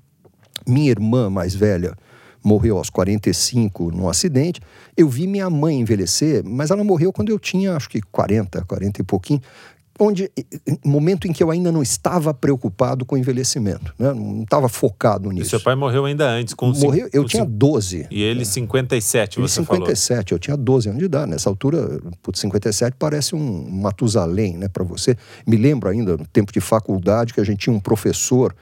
minha 0.65 0.89
irmã 0.89 1.29
mais 1.29 1.53
velha 1.53 1.95
morreu 2.41 2.77
aos 2.77 2.89
45 2.89 3.91
num 3.91 4.07
acidente. 4.07 4.61
Eu 4.95 5.09
vi 5.09 5.27
minha 5.27 5.49
mãe 5.49 5.79
envelhecer, 5.79 6.41
mas 6.45 6.71
ela 6.71 6.83
morreu 6.83 7.11
quando 7.11 7.29
eu 7.29 7.37
tinha 7.37 7.75
acho 7.75 7.89
que 7.89 8.01
40, 8.01 8.63
40 8.63 9.01
e 9.01 9.03
pouquinho 9.03 9.41
onde 9.99 10.31
momento 10.83 11.27
em 11.27 11.33
que 11.33 11.43
eu 11.43 11.51
ainda 11.51 11.71
não 11.71 11.81
estava 11.81 12.33
preocupado 12.33 13.05
com 13.05 13.15
o 13.15 13.17
envelhecimento, 13.17 13.93
né? 13.99 14.13
não 14.13 14.43
estava 14.43 14.69
focado 14.69 15.29
nisso. 15.31 15.47
E 15.47 15.49
seu 15.49 15.59
pai 15.59 15.75
morreu 15.75 16.05
ainda 16.05 16.29
antes, 16.29 16.53
com 16.53 16.67
Morreu, 16.67 17.05
cinco, 17.05 17.17
eu 17.17 17.25
tinha 17.25 17.45
12. 17.45 18.07
E 18.09 18.23
ele 18.23 18.45
57, 18.45 19.39
ele 19.39 19.47
você 19.47 19.61
57, 19.61 20.07
falou. 20.07 20.25
eu 20.31 20.39
tinha 20.39 20.55
12 20.55 20.89
anos 20.89 20.99
de 20.99 21.05
idade. 21.05 21.31
Nessa 21.31 21.49
altura, 21.49 21.99
putz, 22.23 22.39
57 22.39 22.95
parece 22.97 23.35
um 23.35 23.69
Matusalém, 23.69 24.57
né, 24.57 24.67
para 24.67 24.83
você. 24.83 25.17
Me 25.45 25.57
lembro 25.57 25.89
ainda, 25.89 26.15
no 26.15 26.25
tempo 26.25 26.51
de 26.51 26.61
faculdade, 26.61 27.33
que 27.33 27.41
a 27.41 27.43
gente 27.43 27.59
tinha 27.59 27.75
um 27.75 27.79
professor 27.79 28.55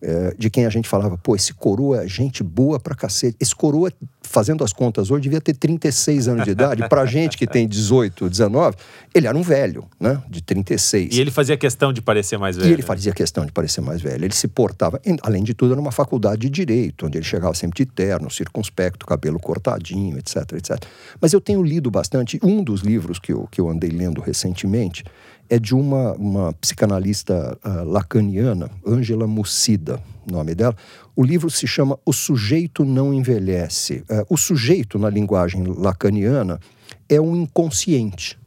é, 0.00 0.34
de 0.38 0.48
quem 0.48 0.64
a 0.64 0.70
gente 0.70 0.88
falava, 0.88 1.18
pô, 1.18 1.34
esse 1.34 1.52
coroa 1.52 2.04
é 2.04 2.08
gente 2.08 2.42
boa 2.42 2.78
pra 2.78 2.94
cacete. 2.94 3.36
Esse 3.40 3.54
coroa, 3.54 3.92
fazendo 4.22 4.62
as 4.62 4.72
contas 4.72 5.10
hoje, 5.10 5.22
devia 5.22 5.40
ter 5.40 5.54
36 5.54 6.28
anos 6.28 6.44
de 6.44 6.50
idade. 6.50 6.88
pra 6.88 7.04
gente 7.04 7.36
que 7.36 7.46
tem 7.46 7.66
18, 7.66 8.28
19, 8.28 8.76
ele 9.14 9.26
era 9.26 9.36
um 9.36 9.42
velho, 9.42 9.84
né? 9.98 10.22
De 10.28 10.42
36. 10.42 11.16
E 11.16 11.20
ele 11.20 11.30
fazia 11.30 11.56
questão 11.56 11.92
de 11.92 12.00
parecer 12.00 12.38
mais 12.38 12.56
velho. 12.56 12.70
E 12.70 12.72
ele 12.72 12.82
fazia 12.82 13.12
questão 13.12 13.44
de 13.44 13.52
parecer 13.52 13.80
mais 13.80 14.00
velho. 14.00 14.24
Ele 14.24 14.34
se 14.34 14.46
portava, 14.46 15.00
além 15.22 15.42
de 15.42 15.54
tudo, 15.54 15.72
era 15.72 15.80
uma 15.80 15.92
faculdade 15.92 16.42
de 16.42 16.50
direito, 16.50 17.06
onde 17.06 17.18
ele 17.18 17.24
chegava 17.24 17.54
sempre 17.54 17.84
de 17.84 17.90
terno, 17.90 18.30
circunspecto, 18.30 19.04
cabelo 19.04 19.40
cortadinho, 19.40 20.18
etc, 20.18 20.36
etc. 20.52 20.82
Mas 21.20 21.32
eu 21.32 21.40
tenho 21.40 21.62
lido 21.62 21.90
bastante. 21.90 22.38
Um 22.42 22.62
dos 22.62 22.80
livros 22.82 23.18
que 23.18 23.32
eu, 23.32 23.48
que 23.50 23.60
eu 23.60 23.68
andei 23.68 23.90
lendo 23.90 24.20
recentemente 24.20 25.04
é 25.48 25.58
de 25.58 25.74
uma, 25.74 26.12
uma 26.14 26.52
psicanalista 26.54 27.58
uh, 27.64 27.84
lacaniana, 27.84 28.70
Angela 28.86 29.26
Mucida, 29.26 30.00
nome 30.30 30.54
dela. 30.54 30.76
O 31.16 31.24
livro 31.24 31.50
se 31.50 31.66
chama 31.66 31.98
O 32.04 32.12
Sujeito 32.12 32.84
Não 32.84 33.12
Envelhece. 33.12 34.04
Uh, 34.10 34.26
o 34.28 34.36
sujeito, 34.36 34.98
na 34.98 35.08
linguagem 35.08 35.64
lacaniana, 35.64 36.60
é 37.08 37.20
um 37.20 37.34
inconsciente. 37.34 38.38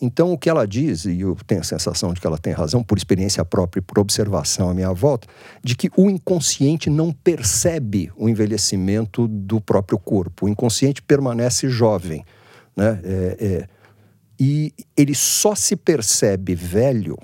Então, 0.00 0.30
o 0.30 0.36
que 0.36 0.50
ela 0.50 0.66
diz, 0.66 1.06
e 1.06 1.20
eu 1.20 1.36
tenho 1.46 1.62
a 1.62 1.64
sensação 1.64 2.12
de 2.12 2.20
que 2.20 2.26
ela 2.26 2.36
tem 2.36 2.52
razão, 2.52 2.82
por 2.82 2.98
experiência 2.98 3.42
própria 3.44 3.80
e 3.80 3.82
por 3.82 3.98
observação 3.98 4.68
à 4.68 4.74
minha 4.74 4.92
volta, 4.92 5.26
de 5.64 5.74
que 5.74 5.90
o 5.96 6.10
inconsciente 6.10 6.90
não 6.90 7.12
percebe 7.12 8.12
o 8.14 8.28
envelhecimento 8.28 9.26
do 9.26 9.58
próprio 9.58 9.98
corpo. 9.98 10.44
O 10.44 10.48
inconsciente 10.48 11.00
permanece 11.00 11.68
jovem. 11.70 12.24
Né? 12.76 13.00
É, 13.02 13.36
é, 13.40 13.68
e 14.38 14.72
ele 14.96 15.14
só 15.14 15.54
se 15.54 15.76
percebe 15.76 16.54
velho 16.54 17.18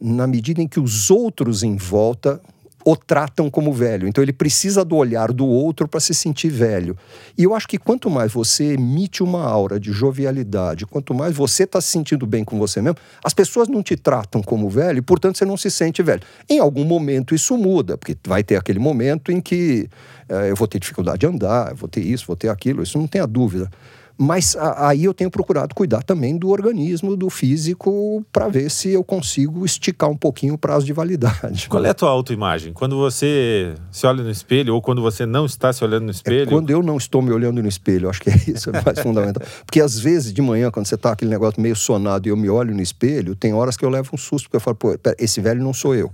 na 0.00 0.26
medida 0.26 0.60
em 0.60 0.68
que 0.68 0.80
os 0.80 1.10
outros 1.10 1.62
em 1.62 1.76
volta 1.76 2.40
o 2.86 2.94
tratam 2.94 3.50
como 3.50 3.72
velho. 3.72 4.06
Então 4.06 4.22
ele 4.22 4.32
precisa 4.32 4.84
do 4.84 4.94
olhar 4.94 5.32
do 5.32 5.44
outro 5.44 5.88
para 5.88 5.98
se 5.98 6.14
sentir 6.14 6.50
velho. 6.50 6.96
E 7.36 7.42
eu 7.42 7.52
acho 7.52 7.66
que 7.66 7.78
quanto 7.78 8.08
mais 8.08 8.30
você 8.32 8.74
emite 8.74 9.24
uma 9.24 9.42
aura 9.42 9.80
de 9.80 9.90
jovialidade, 9.90 10.86
quanto 10.86 11.12
mais 11.12 11.34
você 11.34 11.64
está 11.64 11.80
se 11.80 11.88
sentindo 11.88 12.24
bem 12.24 12.44
com 12.44 12.56
você 12.56 12.80
mesmo, 12.80 12.96
as 13.24 13.34
pessoas 13.34 13.66
não 13.66 13.82
te 13.82 13.96
tratam 13.96 14.40
como 14.40 14.70
velho 14.70 14.98
e, 14.98 15.02
portanto, 15.02 15.36
você 15.36 15.44
não 15.44 15.56
se 15.56 15.68
sente 15.68 16.00
velho. 16.00 16.22
Em 16.48 16.60
algum 16.60 16.84
momento 16.84 17.34
isso 17.34 17.58
muda, 17.58 17.98
porque 17.98 18.16
vai 18.24 18.44
ter 18.44 18.54
aquele 18.54 18.78
momento 18.78 19.32
em 19.32 19.40
que 19.40 19.88
é, 20.28 20.52
eu 20.52 20.54
vou 20.54 20.68
ter 20.68 20.78
dificuldade 20.78 21.18
de 21.18 21.26
andar, 21.26 21.74
vou 21.74 21.88
ter 21.88 22.02
isso, 22.02 22.24
vou 22.24 22.36
ter 22.36 22.50
aquilo, 22.50 22.84
isso 22.84 22.96
não 22.96 23.08
tenha 23.08 23.26
dúvida. 23.26 23.68
Mas 24.18 24.56
a, 24.56 24.88
aí 24.88 25.04
eu 25.04 25.12
tenho 25.12 25.30
procurado 25.30 25.74
cuidar 25.74 26.02
também 26.02 26.36
do 26.38 26.48
organismo, 26.48 27.16
do 27.16 27.28
físico, 27.28 28.24
para 28.32 28.48
ver 28.48 28.70
se 28.70 28.90
eu 28.90 29.04
consigo 29.04 29.64
esticar 29.64 30.08
um 30.08 30.16
pouquinho 30.16 30.54
o 30.54 30.58
prazo 30.58 30.86
de 30.86 30.92
validade. 30.92 31.68
Qual 31.68 31.84
é 31.84 31.90
a 31.90 31.94
tua 31.94 32.10
autoimagem? 32.10 32.72
Quando 32.72 32.96
você 32.96 33.74
se 33.90 34.06
olha 34.06 34.22
no 34.22 34.30
espelho 34.30 34.74
ou 34.74 34.80
quando 34.80 35.02
você 35.02 35.26
não 35.26 35.44
está 35.44 35.72
se 35.72 35.84
olhando 35.84 36.04
no 36.04 36.10
é 36.10 36.12
espelho? 36.12 36.42
É 36.42 36.46
quando 36.46 36.70
eu 36.70 36.82
não 36.82 36.96
estou 36.96 37.20
me 37.20 37.30
olhando 37.30 37.62
no 37.62 37.68
espelho, 37.68 38.08
acho 38.08 38.22
que 38.22 38.30
é 38.30 38.36
isso 38.46 38.70
é 38.70 38.82
mais 38.82 38.98
fundamental. 39.00 39.46
Porque 39.64 39.80
às 39.80 39.98
vezes 39.98 40.32
de 40.32 40.40
manhã, 40.40 40.70
quando 40.70 40.86
você 40.86 40.94
está 40.94 41.12
aquele 41.12 41.30
negócio 41.30 41.60
meio 41.60 41.76
sonado 41.76 42.26
e 42.26 42.30
eu 42.30 42.36
me 42.36 42.48
olho 42.48 42.74
no 42.74 42.80
espelho, 42.80 43.36
tem 43.36 43.52
horas 43.52 43.76
que 43.76 43.84
eu 43.84 43.90
levo 43.90 44.10
um 44.14 44.18
susto, 44.18 44.46
porque 44.46 44.56
eu 44.56 44.60
falo, 44.60 44.76
pô, 44.76 44.96
esse 45.18 45.40
velho 45.40 45.62
não 45.62 45.74
sou 45.74 45.94
eu. 45.94 46.10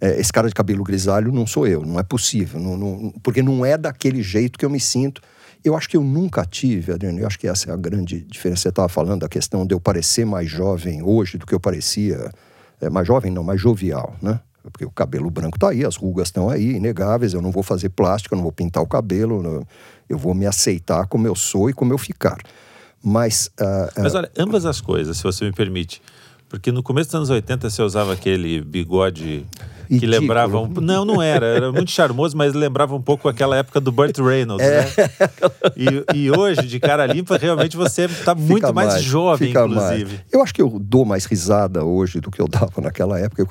É, 0.00 0.18
esse 0.20 0.32
cara 0.32 0.48
de 0.48 0.54
cabelo 0.54 0.82
grisalho 0.82 1.32
não 1.32 1.46
sou 1.46 1.66
eu, 1.66 1.82
não 1.82 2.00
é 2.00 2.02
possível. 2.02 2.58
Não, 2.58 2.76
não, 2.76 3.14
porque 3.22 3.42
não 3.42 3.64
é 3.64 3.78
daquele 3.78 4.22
jeito 4.22 4.58
que 4.58 4.64
eu 4.64 4.70
me 4.70 4.80
sinto 4.80 5.22
eu 5.64 5.74
acho 5.74 5.88
que 5.88 5.96
eu 5.96 6.04
nunca 6.04 6.44
tive, 6.44 6.92
Adriano, 6.92 7.18
eu 7.18 7.26
acho 7.26 7.38
que 7.38 7.48
essa 7.48 7.70
é 7.70 7.72
a 7.72 7.76
grande 7.76 8.20
diferença. 8.20 8.62
Você 8.62 8.68
estava 8.68 8.88
falando 8.88 9.20
da 9.20 9.28
questão 9.28 9.66
de 9.66 9.74
eu 9.74 9.80
parecer 9.80 10.26
mais 10.26 10.48
jovem 10.50 11.02
hoje 11.02 11.38
do 11.38 11.46
que 11.46 11.54
eu 11.54 11.60
parecia. 11.60 12.30
É, 12.80 12.90
mais 12.90 13.06
jovem, 13.06 13.32
não, 13.32 13.42
mais 13.42 13.60
jovial, 13.60 14.14
né? 14.20 14.40
Porque 14.62 14.84
o 14.84 14.90
cabelo 14.90 15.30
branco 15.30 15.56
está 15.56 15.70
aí, 15.70 15.84
as 15.84 15.96
rugas 15.96 16.28
estão 16.28 16.50
aí, 16.50 16.76
inegáveis. 16.76 17.32
Eu 17.32 17.40
não 17.40 17.50
vou 17.50 17.62
fazer 17.62 17.88
plástico, 17.90 18.34
eu 18.34 18.36
não 18.36 18.42
vou 18.42 18.52
pintar 18.52 18.82
o 18.82 18.86
cabelo, 18.86 19.66
eu 20.08 20.18
vou 20.18 20.34
me 20.34 20.46
aceitar 20.46 21.06
como 21.06 21.26
eu 21.26 21.34
sou 21.34 21.70
e 21.70 21.72
como 21.72 21.92
eu 21.92 21.98
ficar. 21.98 22.38
Mas. 23.02 23.50
Uh, 23.60 24.00
uh... 24.00 24.02
Mas 24.02 24.14
olha, 24.14 24.30
ambas 24.38 24.66
as 24.66 24.80
coisas, 24.80 25.16
se 25.16 25.22
você 25.22 25.44
me 25.44 25.52
permite. 25.52 26.02
Porque 26.48 26.70
no 26.70 26.82
começo 26.82 27.08
dos 27.08 27.14
anos 27.14 27.30
80 27.30 27.68
você 27.68 27.82
usava 27.82 28.12
aquele 28.12 28.60
bigode 28.60 29.46
que 29.86 29.94
Ridículo. 29.94 30.20
lembrava 30.20 30.60
um... 30.60 30.68
Não, 30.80 31.04
não 31.04 31.22
era. 31.22 31.46
Era 31.46 31.72
muito 31.72 31.90
charmoso, 31.90 32.36
mas 32.36 32.54
lembrava 32.54 32.94
um 32.94 33.02
pouco 33.02 33.28
aquela 33.28 33.56
época 33.56 33.80
do 33.80 33.92
Burt 33.92 34.18
Reynolds, 34.18 34.66
é. 34.66 34.82
né? 34.82 34.90
E, 35.76 36.16
e, 36.16 36.30
hoje, 36.30 36.66
de 36.66 36.78
cara 36.78 37.06
limpa, 37.06 37.36
realmente 37.36 37.76
você 37.76 38.04
está 38.04 38.34
muito 38.34 38.72
mais, 38.72 38.94
mais, 38.94 39.02
jovem, 39.02 39.50
inclusive. 39.50 40.04
Mais. 40.04 40.20
Eu 40.30 40.42
acho 40.42 40.54
que 40.54 40.62
eu 40.62 40.78
dou 40.80 41.04
mais 41.04 41.24
risada 41.24 41.84
hoje 41.84 42.20
do 42.20 42.30
que 42.30 42.40
eu 42.40 42.46
dava 42.46 42.80
naquela 42.80 43.18
época. 43.18 43.44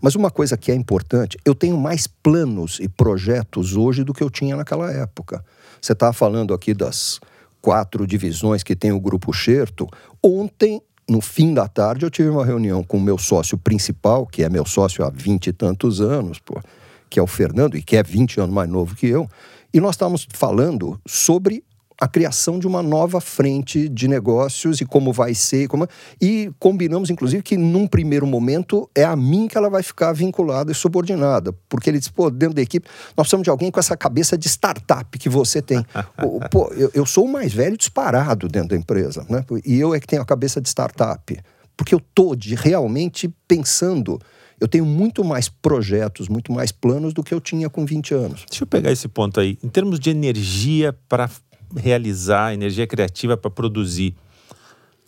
Mas 0.00 0.14
uma 0.14 0.30
coisa 0.30 0.56
que 0.56 0.72
é 0.72 0.74
importante, 0.74 1.36
eu 1.44 1.54
tenho 1.54 1.76
mais 1.78 2.06
planos 2.06 2.78
e 2.80 2.88
projetos 2.88 3.76
hoje 3.76 4.02
do 4.02 4.12
que 4.12 4.22
eu 4.22 4.30
tinha 4.30 4.56
naquela 4.56 4.90
época. 4.90 5.44
Você 5.80 5.92
estava 5.92 6.12
falando 6.12 6.52
aqui 6.52 6.74
das 6.74 7.20
quatro 7.60 8.06
divisões 8.06 8.62
que 8.62 8.74
tem 8.74 8.92
o 8.92 9.00
Grupo 9.00 9.32
Xerto. 9.32 9.88
Ontem 10.22 10.80
no 11.08 11.20
fim 11.20 11.54
da 11.54 11.66
tarde, 11.66 12.04
eu 12.04 12.10
tive 12.10 12.28
uma 12.28 12.44
reunião 12.44 12.82
com 12.84 12.98
o 12.98 13.00
meu 13.00 13.16
sócio 13.16 13.56
principal, 13.56 14.26
que 14.26 14.42
é 14.42 14.48
meu 14.48 14.66
sócio 14.66 15.04
há 15.04 15.10
vinte 15.10 15.46
e 15.46 15.52
tantos 15.52 16.00
anos, 16.00 16.38
pô, 16.38 16.60
que 17.08 17.18
é 17.18 17.22
o 17.22 17.26
Fernando, 17.26 17.76
e 17.76 17.82
que 17.82 17.96
é 17.96 18.02
20 18.02 18.40
anos 18.40 18.54
mais 18.54 18.68
novo 18.68 18.94
que 18.94 19.06
eu, 19.06 19.28
e 19.72 19.80
nós 19.80 19.94
estávamos 19.94 20.26
falando 20.30 21.00
sobre 21.06 21.64
a 22.00 22.06
criação 22.06 22.58
de 22.58 22.66
uma 22.66 22.80
nova 22.80 23.20
frente 23.20 23.88
de 23.88 24.06
negócios 24.06 24.80
e 24.80 24.86
como 24.86 25.12
vai 25.12 25.34
ser. 25.34 25.66
Como... 25.66 25.86
E 26.20 26.50
combinamos, 26.58 27.10
inclusive, 27.10 27.42
que 27.42 27.56
num 27.56 27.88
primeiro 27.88 28.26
momento 28.26 28.88
é 28.94 29.02
a 29.02 29.16
mim 29.16 29.48
que 29.48 29.58
ela 29.58 29.68
vai 29.68 29.82
ficar 29.82 30.12
vinculada 30.12 30.70
e 30.70 30.74
subordinada. 30.74 31.52
Porque 31.68 31.90
ele 31.90 31.98
disse, 31.98 32.12
pô, 32.12 32.30
dentro 32.30 32.54
da 32.54 32.62
equipe, 32.62 32.88
nós 33.16 33.24
precisamos 33.24 33.44
de 33.44 33.50
alguém 33.50 33.70
com 33.70 33.80
essa 33.80 33.96
cabeça 33.96 34.38
de 34.38 34.48
startup 34.48 35.18
que 35.18 35.28
você 35.28 35.60
tem. 35.60 35.84
pô, 36.52 36.72
eu, 36.74 36.90
eu, 36.94 37.04
sou 37.04 37.24
o 37.24 37.32
mais 37.32 37.52
velho 37.52 37.76
disparado 37.76 38.46
dentro 38.48 38.68
da 38.68 38.76
empresa, 38.76 39.26
né? 39.28 39.44
E 39.64 39.80
eu 39.80 39.92
é 39.92 39.98
que 39.98 40.06
tenho 40.06 40.22
a 40.22 40.26
cabeça 40.26 40.60
de 40.60 40.68
startup. 40.68 41.36
Porque 41.76 41.94
eu 41.94 41.98
estou 41.98 42.36
realmente 42.56 43.32
pensando 43.46 44.20
eu 44.60 44.66
tenho 44.66 44.84
muito 44.84 45.24
mais 45.24 45.48
projetos, 45.48 46.28
muito 46.28 46.52
mais 46.52 46.72
planos 46.72 47.14
do 47.14 47.22
que 47.22 47.32
eu 47.32 47.40
tinha 47.40 47.70
com 47.70 47.86
20 47.86 48.14
anos. 48.14 48.44
Deixa 48.50 48.64
eu 48.64 48.66
pegar 48.66 48.90
esse 48.90 49.06
ponto 49.06 49.38
aí. 49.38 49.56
Em 49.62 49.68
termos 49.68 50.00
de 50.00 50.10
energia 50.10 50.92
para 51.08 51.30
realizar, 51.76 52.54
energia 52.54 52.86
criativa 52.86 53.36
para 53.36 53.50
produzir. 53.50 54.14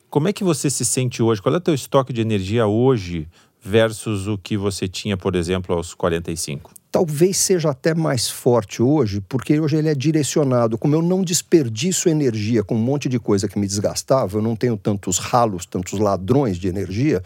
Como 0.08 0.28
é 0.28 0.32
que 0.32 0.42
você 0.42 0.68
se 0.68 0.84
sente 0.84 1.22
hoje? 1.22 1.40
Qual 1.40 1.54
é 1.54 1.58
o 1.58 1.60
teu 1.60 1.74
estoque 1.74 2.12
de 2.12 2.20
energia 2.20 2.66
hoje 2.66 3.28
versus 3.62 4.26
o 4.26 4.36
que 4.36 4.56
você 4.56 4.88
tinha, 4.88 5.16
por 5.16 5.36
exemplo, 5.36 5.74
aos 5.74 5.94
45? 5.94 6.72
Talvez 6.90 7.36
seja 7.36 7.70
até 7.70 7.94
mais 7.94 8.28
forte 8.28 8.82
hoje, 8.82 9.20
porque 9.28 9.60
hoje 9.60 9.76
ele 9.76 9.88
é 9.88 9.94
direcionado. 9.94 10.76
Como 10.76 10.96
eu 10.96 11.02
não 11.02 11.22
desperdiço 11.22 12.08
energia 12.08 12.64
com 12.64 12.74
um 12.74 12.80
monte 12.80 13.08
de 13.08 13.20
coisa 13.20 13.46
que 13.46 13.58
me 13.58 13.66
desgastava, 13.66 14.38
eu 14.38 14.42
não 14.42 14.56
tenho 14.56 14.76
tantos 14.76 15.18
ralos, 15.18 15.64
tantos 15.64 16.00
ladrões 16.00 16.58
de 16.58 16.66
energia, 16.66 17.22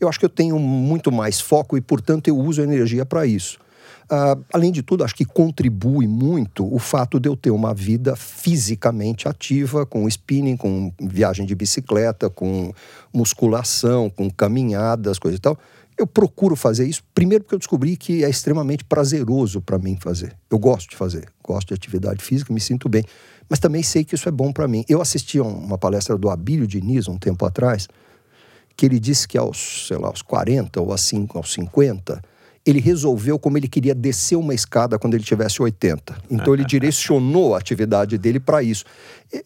eu 0.00 0.08
acho 0.08 0.20
que 0.20 0.24
eu 0.24 0.30
tenho 0.30 0.56
muito 0.60 1.10
mais 1.10 1.40
foco 1.40 1.76
e, 1.76 1.80
portanto, 1.80 2.28
eu 2.28 2.38
uso 2.38 2.62
energia 2.62 3.04
para 3.04 3.26
isso. 3.26 3.58
Uh, 4.10 4.42
além 4.54 4.72
de 4.72 4.82
tudo, 4.82 5.04
acho 5.04 5.14
que 5.14 5.24
contribui 5.24 6.06
muito 6.06 6.66
o 6.74 6.78
fato 6.78 7.20
de 7.20 7.28
eu 7.28 7.36
ter 7.36 7.50
uma 7.50 7.74
vida 7.74 8.16
fisicamente 8.16 9.28
ativa, 9.28 9.84
com 9.84 10.08
spinning, 10.08 10.56
com 10.56 10.90
viagem 10.98 11.44
de 11.44 11.54
bicicleta, 11.54 12.30
com 12.30 12.72
musculação, 13.12 14.08
com 14.08 14.30
caminhadas, 14.30 15.18
coisa 15.18 15.36
e 15.36 15.40
tal. 15.40 15.58
Eu 15.98 16.06
procuro 16.06 16.56
fazer 16.56 16.86
isso, 16.86 17.02
primeiro 17.14 17.44
porque 17.44 17.56
eu 17.56 17.58
descobri 17.58 17.96
que 17.98 18.24
é 18.24 18.30
extremamente 18.30 18.82
prazeroso 18.82 19.60
para 19.60 19.78
mim 19.78 19.98
fazer. 20.00 20.34
Eu 20.48 20.58
gosto 20.58 20.88
de 20.88 20.96
fazer, 20.96 21.28
gosto 21.44 21.68
de 21.68 21.74
atividade 21.74 22.24
física, 22.24 22.50
me 22.54 22.60
sinto 22.60 22.88
bem. 22.88 23.04
Mas 23.48 23.58
também 23.58 23.82
sei 23.82 24.04
que 24.04 24.14
isso 24.14 24.28
é 24.28 24.32
bom 24.32 24.52
para 24.52 24.66
mim. 24.66 24.84
Eu 24.88 25.02
assisti 25.02 25.38
a 25.38 25.42
uma 25.42 25.76
palestra 25.76 26.16
do 26.16 26.30
Abílio 26.30 26.66
Diniz 26.66 27.08
um 27.08 27.18
tempo 27.18 27.44
atrás, 27.44 27.88
que 28.76 28.86
ele 28.86 28.98
disse 28.98 29.26
que 29.28 29.36
aos, 29.36 29.86
sei 29.88 29.98
lá, 29.98 30.08
aos 30.08 30.22
40 30.22 30.80
ou 30.80 30.92
aos 30.92 31.02
50, 31.02 32.22
ele 32.64 32.80
resolveu 32.80 33.38
como 33.38 33.56
ele 33.56 33.68
queria 33.68 33.94
descer 33.94 34.36
uma 34.36 34.54
escada 34.54 34.98
quando 34.98 35.14
ele 35.14 35.24
tivesse 35.24 35.62
80. 35.62 36.16
Então 36.30 36.54
ele 36.54 36.64
direcionou 36.66 37.54
a 37.54 37.58
atividade 37.58 38.18
dele 38.18 38.40
para 38.40 38.62
isso. 38.62 38.84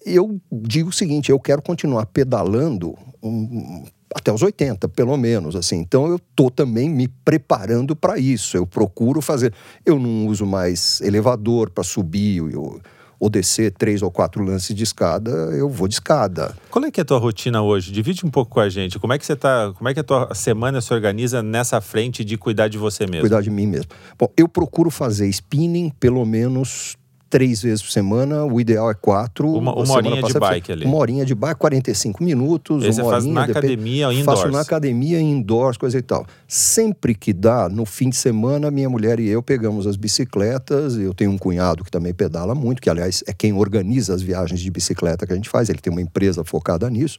Eu 0.05 0.41
digo 0.51 0.91
o 0.91 0.93
seguinte, 0.93 1.31
eu 1.31 1.39
quero 1.39 1.63
continuar 1.63 2.07
pedalando 2.07 2.97
um, 3.23 3.85
até 4.15 4.33
os 4.33 4.43
80, 4.43 4.89
pelo 4.89 5.17
menos, 5.17 5.57
assim. 5.57 5.77
Então 5.77 6.07
eu 6.07 6.19
tô 6.35 6.51
também 6.51 6.89
me 6.89 7.09
preparando 7.09 7.97
para 7.97 8.19
isso. 8.19 8.57
Eu 8.57 8.67
procuro 8.67 9.21
fazer. 9.21 9.53
Eu 9.85 9.99
não 9.99 10.27
uso 10.27 10.47
mais 10.47 11.01
elevador 11.01 11.71
para 11.71 11.85
subir. 11.85 12.39
Eu, 12.39 12.81
ou 13.23 13.31
descer 13.31 13.71
três 13.71 14.03
ou 14.03 14.11
quatro 14.11 14.43
lances 14.43 14.75
de 14.75 14.83
escada, 14.83 15.31
eu 15.31 15.69
vou 15.69 15.87
de 15.87 15.95
escada. 15.95 16.57
Qual 16.69 16.85
é 16.85 16.91
que 16.91 17.01
é 17.01 17.03
a 17.03 17.05
tua 17.05 17.19
rotina 17.19 17.63
hoje? 17.63 17.93
Divide 17.93 18.27
um 18.27 18.31
pouco 18.31 18.51
com 18.51 18.59
a 18.59 18.69
gente. 18.69 18.99
Como 18.99 19.13
é 19.13 19.19
que 19.19 19.25
você 19.25 19.37
tá, 19.37 19.73
como 19.79 19.89
é 19.89 19.95
que 19.95 20.01
a 20.01 20.03
tua 20.03 20.35
semana 20.35 20.81
se 20.81 20.93
organiza 20.93 21.41
nessa 21.41 21.81
frente 21.81 22.25
de 22.25 22.37
cuidar 22.37 22.67
de 22.67 22.77
você 22.77 23.07
mesmo? 23.07 23.21
Cuidar 23.21 23.41
de 23.41 23.49
mim 23.49 23.69
mesmo. 23.69 23.93
Bom, 24.19 24.27
eu 24.37 24.49
procuro 24.49 24.91
fazer 24.91 25.29
spinning 25.29 25.93
pelo 26.01 26.27
menos 26.27 26.97
três 27.33 27.63
vezes 27.63 27.81
por 27.81 27.91
semana, 27.91 28.45
o 28.45 28.61
ideal 28.61 28.91
é 28.91 28.95
quatro. 28.95 29.51
Uma, 29.55 29.75
uma 29.75 29.95
horinha 29.95 30.23
de 30.23 30.39
bike 30.39 30.71
ali. 30.71 30.85
Uma 30.85 30.99
horinha 30.99 31.25
de 31.25 31.35
bike, 31.35 31.59
45 31.59 32.23
minutos. 32.23 32.85
Uma 32.85 32.93
você 32.93 33.03
faz 33.03 33.25
na 33.25 33.45
academia 33.45 34.09
ou 34.09 34.13
indoors? 34.13 34.41
Faço 34.41 34.53
na 34.53 34.61
academia, 34.61 35.19
indoors, 35.19 35.79
coisa 35.79 35.97
e 35.97 36.03
tal. 36.03 36.27
Sempre 36.47 37.15
que 37.15 37.33
dá, 37.33 37.71
no 37.71 37.87
fim 37.87 38.11
de 38.11 38.17
semana, 38.17 38.71
minha 38.71 38.91
mulher 38.91 39.19
e 39.19 39.31
eu 39.31 39.43
pegamos 39.43 39.87
as 39.87 39.97
bicicletas. 39.97 40.99
Eu 40.99 41.15
tenho 41.15 41.31
um 41.31 41.39
cunhado 41.39 41.83
que 41.83 41.91
também 41.91 42.13
pedala 42.13 42.55
muito, 42.55 42.83
que 42.83 42.91
aliás 42.91 43.25
é 43.27 43.33
quem 43.33 43.55
organiza 43.55 44.15
as 44.15 44.21
viagens 44.21 44.61
de 44.61 44.71
bicicleta 44.71 45.27
que 45.27 45.33
a 45.33 45.37
gente 45.37 45.49
faz. 45.49 45.71
Ele 45.71 45.79
tem 45.79 45.91
uma 45.91 46.03
empresa 46.03 46.45
focada 46.45 46.91
nisso. 46.91 47.17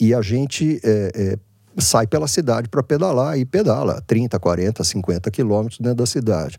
E 0.00 0.14
a 0.14 0.22
gente 0.22 0.80
é, 0.82 1.12
é, 1.14 1.38
sai 1.76 2.06
pela 2.06 2.26
cidade 2.26 2.66
para 2.70 2.82
pedalar 2.82 3.38
e 3.38 3.44
pedala 3.44 4.02
30, 4.06 4.38
40, 4.38 4.82
50 4.82 5.30
quilômetros 5.30 5.78
dentro 5.80 5.96
da 5.96 6.06
cidade. 6.06 6.58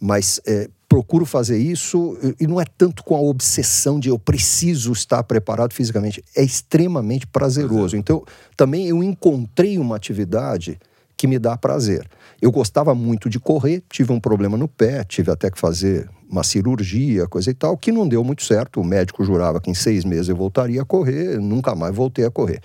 Mas 0.00 0.40
é, 0.46 0.68
procuro 0.88 1.26
fazer 1.26 1.58
isso 1.58 2.18
e 2.38 2.46
não 2.46 2.60
é 2.60 2.64
tanto 2.64 3.02
com 3.02 3.16
a 3.16 3.20
obsessão 3.20 3.98
de 3.98 4.08
eu 4.08 4.18
preciso 4.18 4.92
estar 4.92 5.22
preparado 5.24 5.72
fisicamente, 5.72 6.22
é 6.36 6.42
extremamente 6.42 7.26
prazeroso. 7.26 7.96
Então, 7.96 8.24
também 8.56 8.86
eu 8.86 9.02
encontrei 9.02 9.78
uma 9.78 9.96
atividade 9.96 10.78
que 11.16 11.26
me 11.26 11.38
dá 11.38 11.56
prazer. 11.56 12.08
Eu 12.40 12.52
gostava 12.52 12.94
muito 12.94 13.30
de 13.30 13.40
correr, 13.40 13.82
tive 13.88 14.12
um 14.12 14.20
problema 14.20 14.56
no 14.56 14.68
pé, 14.68 15.02
tive 15.04 15.30
até 15.30 15.50
que 15.50 15.58
fazer 15.58 16.08
uma 16.28 16.44
cirurgia, 16.44 17.26
coisa 17.26 17.50
e 17.50 17.54
tal, 17.54 17.76
que 17.76 17.90
não 17.90 18.06
deu 18.06 18.22
muito 18.22 18.42
certo. 18.42 18.80
O 18.80 18.84
médico 18.84 19.24
jurava 19.24 19.60
que 19.60 19.70
em 19.70 19.74
seis 19.74 20.04
meses 20.04 20.28
eu 20.28 20.36
voltaria 20.36 20.82
a 20.82 20.84
correr, 20.84 21.40
nunca 21.40 21.74
mais 21.74 21.94
voltei 21.94 22.24
a 22.24 22.30
correr. 22.30 22.60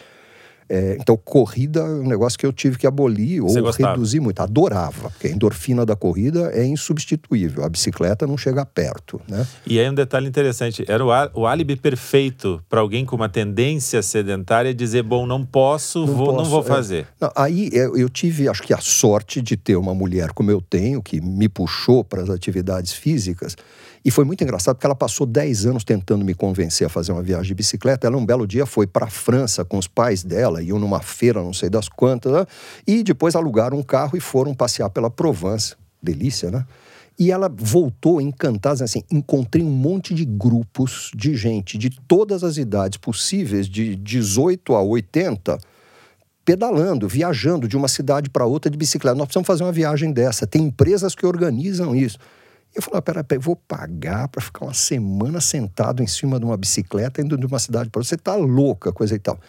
É, 0.74 0.96
então, 0.98 1.18
corrida 1.18 1.82
é 1.82 1.84
um 1.84 2.08
negócio 2.08 2.40
que 2.40 2.46
eu 2.46 2.54
tive 2.54 2.78
que 2.78 2.88
abolir 2.88 3.44
ou 3.44 3.54
reduzir 3.72 4.22
muito. 4.22 4.40
Adorava, 4.40 5.10
porque 5.10 5.28
a 5.28 5.30
endorfina 5.30 5.86
da 5.86 5.98
corrida 5.98 6.50
é 6.54 6.66
insubstituível. 6.66 7.66
A 7.66 7.68
bicicleta 7.68 8.26
não 8.26 8.38
chega 8.38 8.66
perto, 8.66 9.20
né? 9.28 9.46
E 9.68 9.78
aí 9.78 9.90
um 9.90 9.94
detalhe 9.94 10.30
interessante, 10.30 10.86
era 10.88 11.04
o, 11.06 11.10
o 11.42 11.46
álibi 11.46 11.76
perfeito 11.76 12.64
para 12.70 12.80
alguém 12.80 13.04
com 13.06 13.18
uma 13.18 13.28
tendência 13.28 14.02
sedentária 14.02 14.74
dizer, 14.74 15.04
bom, 15.04 15.26
não 15.26 15.46
posso, 15.46 16.06
não, 16.06 16.16
vou, 16.16 16.26
posso, 16.28 16.38
não 16.38 16.46
vou 16.46 16.62
é. 16.62 16.64
fazer. 16.64 17.02
É. 17.02 17.06
Não, 17.20 17.32
aí 17.36 17.70
eu, 17.74 17.98
eu 17.98 18.08
tive, 18.08 18.48
acho 18.48 18.64
que 18.64 18.74
a 18.74 18.80
sorte 18.80 19.42
de 19.42 19.58
ter 19.58 19.76
uma 19.76 19.94
mulher 19.94 20.32
como 20.32 20.52
eu 20.52 20.62
tenho, 20.62 21.04
que 21.04 21.20
me 21.20 21.50
puxou 21.50 22.02
para 22.02 22.22
as 22.22 22.30
atividades 22.30 22.94
físicas, 22.94 23.58
e 24.04 24.10
foi 24.10 24.26
muito 24.26 24.44
engraçado 24.44 24.76
porque 24.76 24.86
ela 24.86 24.96
passou 24.96 25.28
10 25.28 25.68
anos 25.68 25.84
tentando 25.84 26.26
me 26.26 26.34
convencer 26.34 26.88
a 26.88 26.90
fazer 26.90 27.12
uma 27.12 27.22
viagem 27.22 27.48
de 27.48 27.54
bicicleta. 27.54 28.08
Ela, 28.08 28.18
um 28.18 28.26
belo 28.26 28.48
dia, 28.48 28.66
foi 28.66 28.88
para 28.88 29.06
a 29.06 29.10
França 29.10 29.64
com 29.64 29.78
os 29.78 29.88
pais 29.88 30.24
dela, 30.24 30.62
iam 30.62 30.80
numa 30.80 31.02
feira, 31.02 31.42
não 31.42 31.54
sei 31.54 31.70
das 31.70 31.88
quantas, 31.88 32.32
né? 32.32 32.46
e 32.88 33.04
depois 33.04 33.36
alugaram 33.36 33.78
um 33.78 33.84
carro 33.84 34.18
e 34.18 34.20
foram 34.20 34.56
passear 34.56 34.90
pela 34.90 35.10
Provence. 35.10 35.76
Delícia, 36.02 36.50
né? 36.50 36.66
E 37.20 37.30
ela 37.30 37.48
voltou 37.48 38.20
encantada, 38.20 38.84
assim, 38.84 39.04
encontrei 39.12 39.64
um 39.64 39.70
monte 39.70 40.16
de 40.16 40.26
grupos 40.26 41.12
de 41.16 41.36
gente 41.36 41.78
de 41.78 41.92
todas 42.08 42.44
as 42.44 42.58
idades 42.58 42.98
possíveis, 42.98 43.68
de 43.68 43.96
18 43.96 44.74
a 44.74 44.82
80, 44.82 45.60
pedalando, 46.44 47.08
viajando 47.08 47.68
de 47.68 47.78
uma 47.78 47.88
cidade 47.88 48.32
para 48.32 48.48
outra 48.48 48.72
de 48.72 48.78
bicicleta. 48.78 49.16
Nós 49.16 49.28
precisamos 49.28 49.46
fazer 49.46 49.64
uma 49.64 49.72
viagem 49.72 50.12
dessa. 50.12 50.48
Tem 50.48 50.64
empresas 50.64 51.14
que 51.14 51.24
organizam 51.24 51.96
isso. 51.96 52.18
Eu 52.74 52.82
falei, 52.82 53.00
ah, 53.00 53.02
peraí, 53.02 53.24
pera, 53.24 53.42
vou 53.42 53.56
pagar 53.56 54.28
para 54.28 54.42
ficar 54.42 54.66
uma 54.66 54.74
semana 54.74 55.42
sentado 55.42 56.02
em 56.02 56.08
cima 56.08 56.40
de 56.40 56.46
uma 56.46 56.56
bicicleta 56.56 57.22
indo 57.22 57.38
de 57.38 57.46
uma 57.46 57.60
cidade 57.60 57.90
para 57.90 58.00
outra. 58.00 58.10
Você 58.10 58.16
está 58.16 58.36
louca, 58.36 58.94
coisa 58.94 59.16
e 59.16 59.20
tal. 59.20 59.40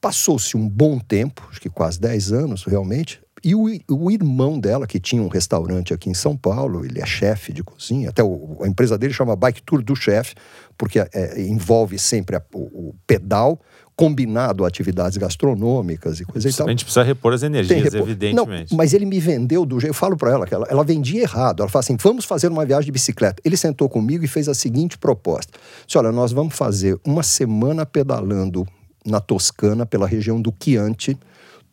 Passou-se 0.00 0.56
um 0.56 0.68
bom 0.68 0.98
tempo, 0.98 1.46
acho 1.50 1.60
que 1.60 1.68
quase 1.68 2.00
10 2.00 2.32
anos 2.32 2.64
realmente, 2.64 3.22
e 3.44 3.56
o, 3.56 3.66
o, 3.90 4.10
irmão 4.10 4.58
dela, 4.58 4.86
que 4.86 5.00
tinha 5.00 5.20
um 5.20 5.26
restaurante 5.26 5.92
aqui 5.92 6.08
em 6.08 6.14
São 6.14 6.36
Paulo, 6.36 6.84
ele 6.84 7.00
é 7.00 7.06
chefe 7.06 7.52
de 7.52 7.64
cozinha, 7.64 8.10
até 8.10 8.22
o, 8.22 8.58
a 8.62 8.68
empresa 8.68 8.96
dele 8.96 9.12
chama 9.12 9.34
Bike 9.34 9.62
Tour 9.62 9.82
do 9.82 9.96
Chefe, 9.96 10.36
porque 10.78 11.00
é, 11.00 11.42
envolve 11.42 11.98
sempre 11.98 12.36
a, 12.36 12.42
o, 12.54 12.60
o, 12.60 12.94
pedal 13.04 13.60
combinado 14.02 14.64
atividades 14.64 15.16
gastronômicas 15.16 16.18
e 16.18 16.24
coisa 16.24 16.48
e 16.48 16.52
tal. 16.52 16.66
A 16.66 16.70
gente 16.70 16.84
precisa 16.84 17.04
repor 17.04 17.32
as 17.32 17.44
energias, 17.44 17.84
repor. 17.84 18.00
evidentemente. 18.00 18.72
Não, 18.72 18.76
mas 18.76 18.92
ele 18.92 19.06
me 19.06 19.20
vendeu 19.20 19.64
do 19.64 19.78
jeito. 19.78 19.90
Eu 19.90 19.94
falo 19.94 20.16
para 20.16 20.32
ela 20.32 20.44
que 20.44 20.52
ela, 20.52 20.66
ela 20.68 20.82
vendia 20.82 21.22
errado. 21.22 21.60
Ela 21.60 21.68
fala 21.68 21.80
assim: 21.80 21.96
vamos 21.96 22.24
fazer 22.24 22.48
uma 22.48 22.66
viagem 22.66 22.86
de 22.86 22.92
bicicleta. 22.92 23.40
Ele 23.44 23.56
sentou 23.56 23.88
comigo 23.88 24.24
e 24.24 24.28
fez 24.28 24.48
a 24.48 24.54
seguinte 24.54 24.98
proposta: 24.98 25.52
disse, 25.86 25.96
olha, 25.96 26.10
nós 26.10 26.32
vamos 26.32 26.56
fazer 26.56 26.98
uma 27.04 27.22
semana 27.22 27.86
pedalando 27.86 28.66
na 29.06 29.20
Toscana, 29.20 29.86
pela 29.86 30.06
região 30.06 30.40
do 30.40 30.52
Chianti, 30.60 31.16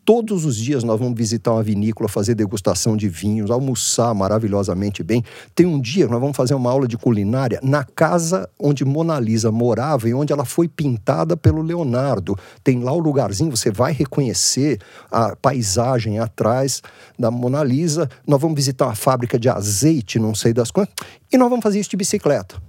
Todos 0.05 0.43
os 0.43 0.55
dias 0.55 0.83
nós 0.83 0.99
vamos 0.99 1.17
visitar 1.17 1.51
uma 1.53 1.61
vinícola, 1.61 2.09
fazer 2.09 2.33
degustação 2.33 2.97
de 2.97 3.07
vinhos, 3.07 3.51
almoçar 3.51 4.13
maravilhosamente 4.15 5.03
bem. 5.03 5.23
Tem 5.53 5.65
um 5.65 5.79
dia 5.79 6.05
que 6.05 6.11
nós 6.11 6.19
vamos 6.19 6.35
fazer 6.35 6.55
uma 6.55 6.71
aula 6.71 6.87
de 6.87 6.97
culinária 6.97 7.59
na 7.61 7.83
casa 7.83 8.49
onde 8.59 8.83
Mona 8.83 9.19
Lisa 9.19 9.51
morava 9.51 10.09
e 10.09 10.13
onde 10.13 10.33
ela 10.33 10.45
foi 10.45 10.67
pintada 10.67 11.37
pelo 11.37 11.61
Leonardo. 11.61 12.35
Tem 12.63 12.81
lá 12.81 12.91
o 12.91 12.99
lugarzinho, 12.99 13.55
você 13.55 13.69
vai 13.69 13.93
reconhecer 13.93 14.79
a 15.11 15.35
paisagem 15.35 16.17
atrás 16.17 16.81
da 17.17 17.29
Mona 17.29 17.63
Lisa. 17.63 18.09
Nós 18.25 18.41
vamos 18.41 18.55
visitar 18.55 18.85
uma 18.87 18.95
fábrica 18.95 19.37
de 19.37 19.47
azeite, 19.47 20.17
não 20.17 20.33
sei 20.33 20.53
das 20.53 20.71
quantas, 20.71 20.95
e 21.31 21.37
nós 21.37 21.49
vamos 21.49 21.63
fazer 21.63 21.79
isso 21.79 21.91
de 21.91 21.97
bicicleta. 21.97 22.68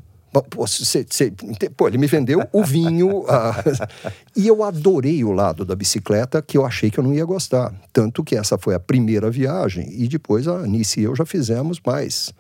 Pô, 0.50 0.66
cê, 0.66 1.04
cê, 1.08 1.32
pô, 1.76 1.88
ele 1.88 1.98
me 1.98 2.06
vendeu 2.06 2.46
o 2.52 2.62
vinho. 2.62 3.24
e 4.36 4.46
eu 4.46 4.62
adorei 4.62 5.24
o 5.24 5.32
lado 5.32 5.64
da 5.64 5.74
bicicleta 5.74 6.40
que 6.40 6.56
eu 6.56 6.64
achei 6.64 6.90
que 6.90 6.98
eu 6.98 7.04
não 7.04 7.12
ia 7.12 7.24
gostar. 7.24 7.74
Tanto 7.92 8.22
que 8.22 8.36
essa 8.36 8.56
foi 8.56 8.74
a 8.74 8.80
primeira 8.80 9.30
viagem. 9.30 9.88
E 9.90 10.06
depois 10.06 10.46
a 10.46 10.58
Anice 10.58 11.00
e 11.00 11.04
eu 11.04 11.16
já 11.16 11.26
fizemos 11.26 11.80
mais, 11.84 12.32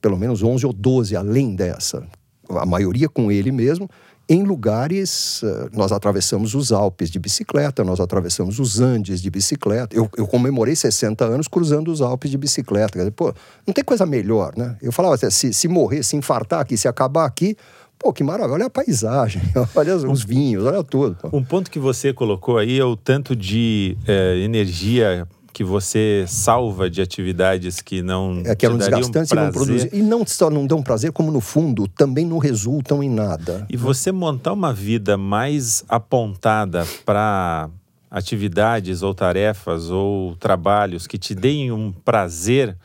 pelo 0.00 0.16
menos 0.16 0.42
11 0.42 0.64
ou 0.64 0.72
12 0.72 1.16
além 1.16 1.56
dessa. 1.56 2.06
A 2.48 2.66
maioria 2.66 3.08
com 3.08 3.32
ele 3.32 3.50
mesmo 3.50 3.88
em 4.28 4.42
lugares. 4.42 5.42
Eh, 5.42 5.68
nós 5.72 5.92
atravessamos 5.92 6.54
os 6.54 6.72
Alpes 6.72 7.10
de 7.10 7.18
bicicleta, 7.18 7.84
nós 7.84 8.00
atravessamos 8.00 8.58
os 8.58 8.80
Andes 8.80 9.20
de 9.20 9.30
bicicleta. 9.30 9.94
Eu, 9.96 10.08
eu 10.16 10.26
comemorei 10.26 10.74
60 10.74 11.24
anos 11.24 11.48
cruzando 11.48 11.90
os 11.90 12.00
Alpes 12.00 12.30
de 12.30 12.38
bicicleta. 12.38 12.98
Dizer, 12.98 13.10
pô, 13.10 13.34
não 13.66 13.74
tem 13.74 13.84
coisa 13.84 14.06
melhor, 14.06 14.52
né? 14.56 14.76
Eu 14.80 14.92
falava 14.92 15.14
assim, 15.14 15.30
se, 15.30 15.52
se 15.52 15.68
morrer, 15.68 16.02
se 16.02 16.16
infartar 16.16 16.60
aqui, 16.60 16.76
se 16.76 16.88
acabar 16.88 17.24
aqui. 17.24 17.56
Pô, 17.98 18.12
que 18.12 18.24
maravilha, 18.24 18.54
olha 18.54 18.66
a 18.66 18.70
paisagem, 18.70 19.40
olha 19.76 19.94
os 19.96 20.24
vinhos, 20.24 20.64
olha 20.64 20.82
tudo. 20.82 21.16
Um 21.32 21.44
ponto 21.44 21.70
que 21.70 21.78
você 21.78 22.12
colocou 22.12 22.58
aí 22.58 22.80
é 22.80 22.84
o 22.84 22.96
tanto 22.96 23.36
de 23.36 23.96
é, 24.08 24.38
energia 24.38 25.28
que 25.52 25.62
você 25.62 26.24
salva 26.26 26.88
de 26.88 27.02
atividades 27.02 27.80
que 27.80 28.02
não 28.02 28.42
é 28.44 28.54
que 28.54 28.64
eram 28.64 28.78
desgastantes 28.78 29.30
e 29.30 29.34
não 29.34 29.52
produzem 29.52 29.90
e 29.92 30.02
não 30.02 30.26
só 30.26 30.48
não 30.48 30.66
dão 30.66 30.82
prazer 30.82 31.12
como 31.12 31.30
no 31.30 31.40
fundo 31.40 31.86
também 31.86 32.24
não 32.24 32.38
resultam 32.38 33.02
em 33.02 33.10
nada 33.10 33.66
e 33.68 33.76
você 33.76 34.10
montar 34.10 34.52
uma 34.52 34.72
vida 34.72 35.16
mais 35.16 35.84
apontada 35.88 36.86
para 37.04 37.68
atividades 38.10 39.02
ou 39.02 39.14
tarefas 39.14 39.90
ou 39.90 40.36
trabalhos 40.36 41.06
que 41.06 41.18
te 41.18 41.34
deem 41.34 41.70
um 41.70 41.92
prazer 41.92 42.76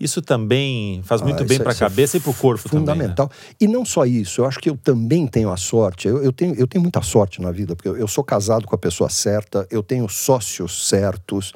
isso 0.00 0.22
também 0.22 1.02
faz 1.04 1.20
muito 1.20 1.42
ah, 1.42 1.46
bem 1.46 1.58
para 1.58 1.72
a 1.72 1.74
é 1.74 1.78
cabeça 1.78 2.16
é 2.16 2.18
e 2.18 2.20
para 2.20 2.30
o 2.30 2.34
corpo 2.34 2.66
fundamental. 2.66 2.94
também. 2.94 3.08
Fundamental. 3.08 3.30
Né? 3.50 3.56
E 3.60 3.68
não 3.68 3.84
só 3.84 4.06
isso, 4.06 4.40
eu 4.40 4.46
acho 4.46 4.58
que 4.58 4.70
eu 4.70 4.76
também 4.78 5.26
tenho 5.26 5.50
a 5.50 5.58
sorte, 5.58 6.08
eu, 6.08 6.22
eu, 6.24 6.32
tenho, 6.32 6.54
eu 6.54 6.66
tenho 6.66 6.80
muita 6.80 7.02
sorte 7.02 7.42
na 7.42 7.52
vida, 7.52 7.76
porque 7.76 7.88
eu, 7.88 7.98
eu 7.98 8.08
sou 8.08 8.24
casado 8.24 8.66
com 8.66 8.74
a 8.74 8.78
pessoa 8.78 9.10
certa, 9.10 9.66
eu 9.70 9.82
tenho 9.82 10.08
sócios 10.08 10.88
certos, 10.88 11.52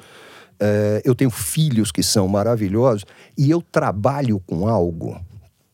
é, 0.59 1.01
eu 1.03 1.13
tenho 1.13 1.29
filhos 1.29 1.91
que 1.91 2.03
são 2.03 2.27
maravilhosos 2.27 3.05
e 3.37 3.49
eu 3.49 3.61
trabalho 3.61 4.41
com 4.45 4.67
algo 4.67 5.19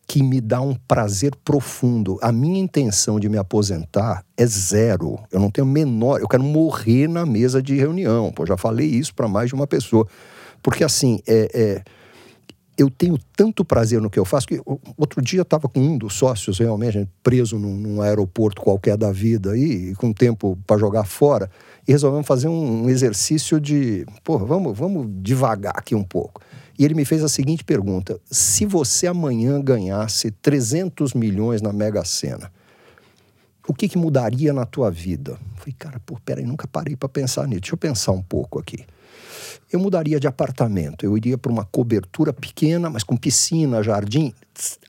que 0.08 0.22
me 0.22 0.42
dá 0.42 0.60
um 0.60 0.76
prazer 0.76 1.34
profundo. 1.46 2.20
A 2.22 2.34
minha 2.34 2.60
intenção 2.60 3.18
de 3.18 3.30
me 3.30 3.38
aposentar 3.38 4.26
é 4.36 4.46
zero. 4.46 5.18
Eu 5.32 5.40
não 5.40 5.50
tenho 5.50 5.66
menor. 5.66 6.20
Eu 6.20 6.28
quero 6.28 6.44
morrer 6.44 7.08
na 7.08 7.26
mesa 7.26 7.62
de 7.62 7.76
reunião. 7.76 8.30
Pô, 8.34 8.46
já 8.46 8.58
falei 8.58 8.88
isso 8.88 9.16
para 9.16 9.30
mais 9.30 9.48
de 9.48 9.56
uma 9.56 9.66
pessoa. 9.66 10.06
Porque, 10.62 10.84
assim, 10.84 11.22
é, 11.26 11.50
é, 11.54 11.84
eu 12.78 12.90
tenho 12.90 13.18
tanto 13.38 13.64
prazer 13.64 14.02
no 14.02 14.10
que 14.10 14.20
eu 14.20 14.26
faço 14.26 14.48
que 14.48 14.60
outro 14.98 15.22
dia 15.22 15.40
eu 15.40 15.44
estava 15.44 15.70
com 15.70 15.80
um 15.80 15.98
dos 15.98 16.14
sócios 16.14 16.60
realmente 16.60 17.08
preso 17.24 17.58
num, 17.58 17.74
num 17.74 18.02
aeroporto 18.02 18.62
qualquer 18.62 18.98
da 18.98 19.14
vida 19.14 19.52
aí, 19.52 19.96
com 19.96 20.12
tempo 20.12 20.58
para 20.68 20.78
jogar 20.78 21.06
fora 21.06 21.50
e 21.88 21.92
resolvemos 21.92 22.28
fazer 22.28 22.48
um, 22.48 22.90
exercício 22.90 23.60
de, 23.60 24.06
pô, 24.24 24.38
vamos, 24.38 24.78
vamos 24.78 25.08
devagar 25.22 25.74
aqui 25.76 25.96
um 25.96 26.04
pouco. 26.04 26.42
E 26.78 26.86
ele 26.86 26.94
me 26.94 27.06
fez 27.06 27.24
a 27.24 27.30
seguinte 27.30 27.64
pergunta: 27.64 28.20
se 28.30 28.66
você 28.66 29.08
amanhã 29.08 29.62
ganhasse 29.62 30.32
300 30.32 31.14
milhões 31.14 31.62
na 31.62 31.74
Mega 31.74 32.04
Sena, 32.06 32.52
o 33.68 33.74
que, 33.74 33.88
que 33.88 33.98
mudaria 33.98 34.52
na 34.52 34.66
tua 34.66 34.90
vida? 34.90 35.38
Falei, 35.56 35.76
cara, 35.78 36.02
pô, 36.06 36.18
peraí, 36.26 36.46
nunca 36.46 36.68
parei 36.68 36.96
para 36.96 37.08
pensar 37.08 37.48
nisso. 37.48 37.62
Deixa 37.62 37.74
eu 37.76 37.78
pensar 37.78 38.12
um 38.12 38.22
pouco 38.22 38.60
aqui. 38.60 38.86
Eu 39.72 39.80
mudaria 39.80 40.20
de 40.20 40.28
apartamento. 40.28 41.06
Eu 41.06 41.16
iria 41.16 41.38
para 41.38 41.52
uma 41.52 41.64
cobertura 41.64 42.34
pequena, 42.34 42.90
mas 42.90 43.04
com 43.04 43.16
piscina, 43.16 43.84
jardim, 43.84 44.34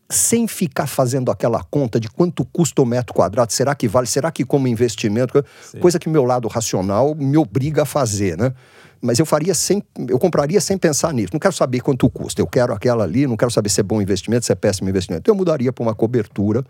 sem 0.08 0.46
ficar 0.46 0.86
fazendo 0.86 1.30
aquela 1.30 1.62
conta 1.64 1.98
de 1.98 2.08
quanto 2.08 2.44
custa 2.44 2.82
o 2.82 2.86
metro 2.86 3.14
quadrado, 3.14 3.52
será 3.52 3.74
que 3.74 3.88
vale, 3.88 4.06
será 4.06 4.30
que 4.30 4.44
como 4.44 4.68
investimento, 4.68 5.44
Sim. 5.62 5.78
coisa 5.78 5.98
que 5.98 6.08
meu 6.08 6.24
lado 6.24 6.48
racional 6.48 7.14
me 7.14 7.36
obriga 7.36 7.82
a 7.82 7.86
fazer, 7.86 8.36
né? 8.36 8.52
Mas 9.00 9.18
eu 9.18 9.26
faria 9.26 9.52
sem, 9.52 9.82
eu 10.08 10.18
compraria 10.18 10.60
sem 10.60 10.78
pensar 10.78 11.12
nisso. 11.12 11.30
Não 11.32 11.40
quero 11.40 11.52
saber 11.52 11.80
quanto 11.80 12.08
custa. 12.08 12.40
Eu 12.40 12.46
quero 12.46 12.72
aquela 12.72 13.02
ali, 13.02 13.26
não 13.26 13.36
quero 13.36 13.50
saber 13.50 13.68
se 13.68 13.80
é 13.80 13.82
bom 13.82 14.00
investimento, 14.00 14.46
se 14.46 14.52
é 14.52 14.54
péssimo 14.54 14.88
investimento. 14.88 15.22
Então 15.22 15.34
eu 15.34 15.36
mudaria 15.36 15.72
para 15.72 15.82
uma 15.82 15.92
cobertura 15.92 16.64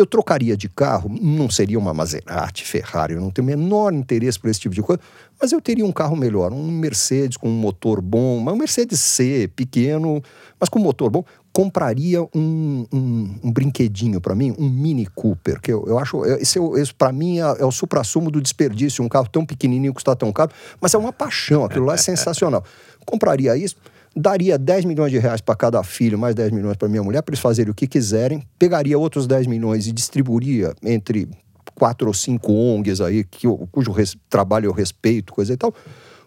eu 0.00 0.06
trocaria 0.06 0.56
de 0.56 0.68
carro, 0.68 1.10
não 1.20 1.50
seria 1.50 1.78
uma 1.78 1.92
Maserati, 1.92 2.64
Ferrari, 2.64 3.14
eu 3.14 3.20
não 3.20 3.30
tenho 3.30 3.46
o 3.46 3.50
menor 3.50 3.92
interesse 3.92 4.38
por 4.38 4.48
esse 4.48 4.60
tipo 4.60 4.74
de 4.74 4.82
coisa, 4.82 5.00
mas 5.40 5.52
eu 5.52 5.60
teria 5.60 5.84
um 5.84 5.92
carro 5.92 6.16
melhor, 6.16 6.52
um 6.52 6.70
Mercedes 6.70 7.36
com 7.36 7.48
um 7.48 7.54
motor 7.54 8.00
bom, 8.00 8.38
um 8.38 8.56
Mercedes 8.56 9.00
C, 9.00 9.50
pequeno, 9.54 10.22
mas 10.58 10.68
com 10.68 10.78
motor 10.78 11.10
bom. 11.10 11.24
Compraria 11.52 12.22
um, 12.22 12.86
um, 12.92 13.34
um 13.42 13.52
brinquedinho 13.52 14.20
para 14.20 14.34
mim, 14.34 14.54
um 14.58 14.68
Mini 14.68 15.06
Cooper, 15.06 15.60
que 15.60 15.72
eu, 15.72 15.84
eu 15.86 15.98
acho, 15.98 16.24
esse, 16.24 16.58
é 16.58 16.62
esse 16.80 16.94
para 16.94 17.12
mim 17.12 17.38
é, 17.38 17.42
é 17.42 17.64
o 17.64 17.72
supra-sumo 17.72 18.30
do 18.30 18.40
desperdício, 18.40 19.04
um 19.04 19.08
carro 19.08 19.28
tão 19.28 19.44
pequenininho 19.44 19.92
que 19.92 20.00
está 20.00 20.14
tão 20.14 20.32
caro, 20.32 20.52
mas 20.80 20.94
é 20.94 20.98
uma 20.98 21.12
paixão, 21.12 21.64
aquilo 21.64 21.86
lá 21.86 21.94
é 21.94 21.98
sensacional. 21.98 22.64
Compraria 23.04 23.56
isso 23.56 23.76
daria 24.14 24.58
10 24.58 24.84
milhões 24.86 25.12
de 25.12 25.18
reais 25.18 25.40
para 25.40 25.54
cada 25.54 25.82
filho, 25.82 26.18
mais 26.18 26.34
10 26.34 26.50
milhões 26.52 26.76
para 26.76 26.88
minha 26.88 27.02
mulher, 27.02 27.22
para 27.22 27.32
eles 27.32 27.40
fazerem 27.40 27.70
o 27.70 27.74
que 27.74 27.86
quiserem, 27.86 28.42
pegaria 28.58 28.98
outros 28.98 29.26
10 29.26 29.46
milhões 29.46 29.86
e 29.86 29.92
distribuiria 29.92 30.74
entre 30.82 31.28
quatro 31.74 32.08
ou 32.08 32.14
cinco 32.14 32.52
ONGs 32.52 33.00
aí, 33.00 33.24
que, 33.24 33.46
cujo 33.70 33.92
res, 33.92 34.16
trabalho 34.28 34.66
eu 34.66 34.72
respeito, 34.72 35.32
coisa 35.32 35.52
e 35.52 35.56
tal. 35.56 35.72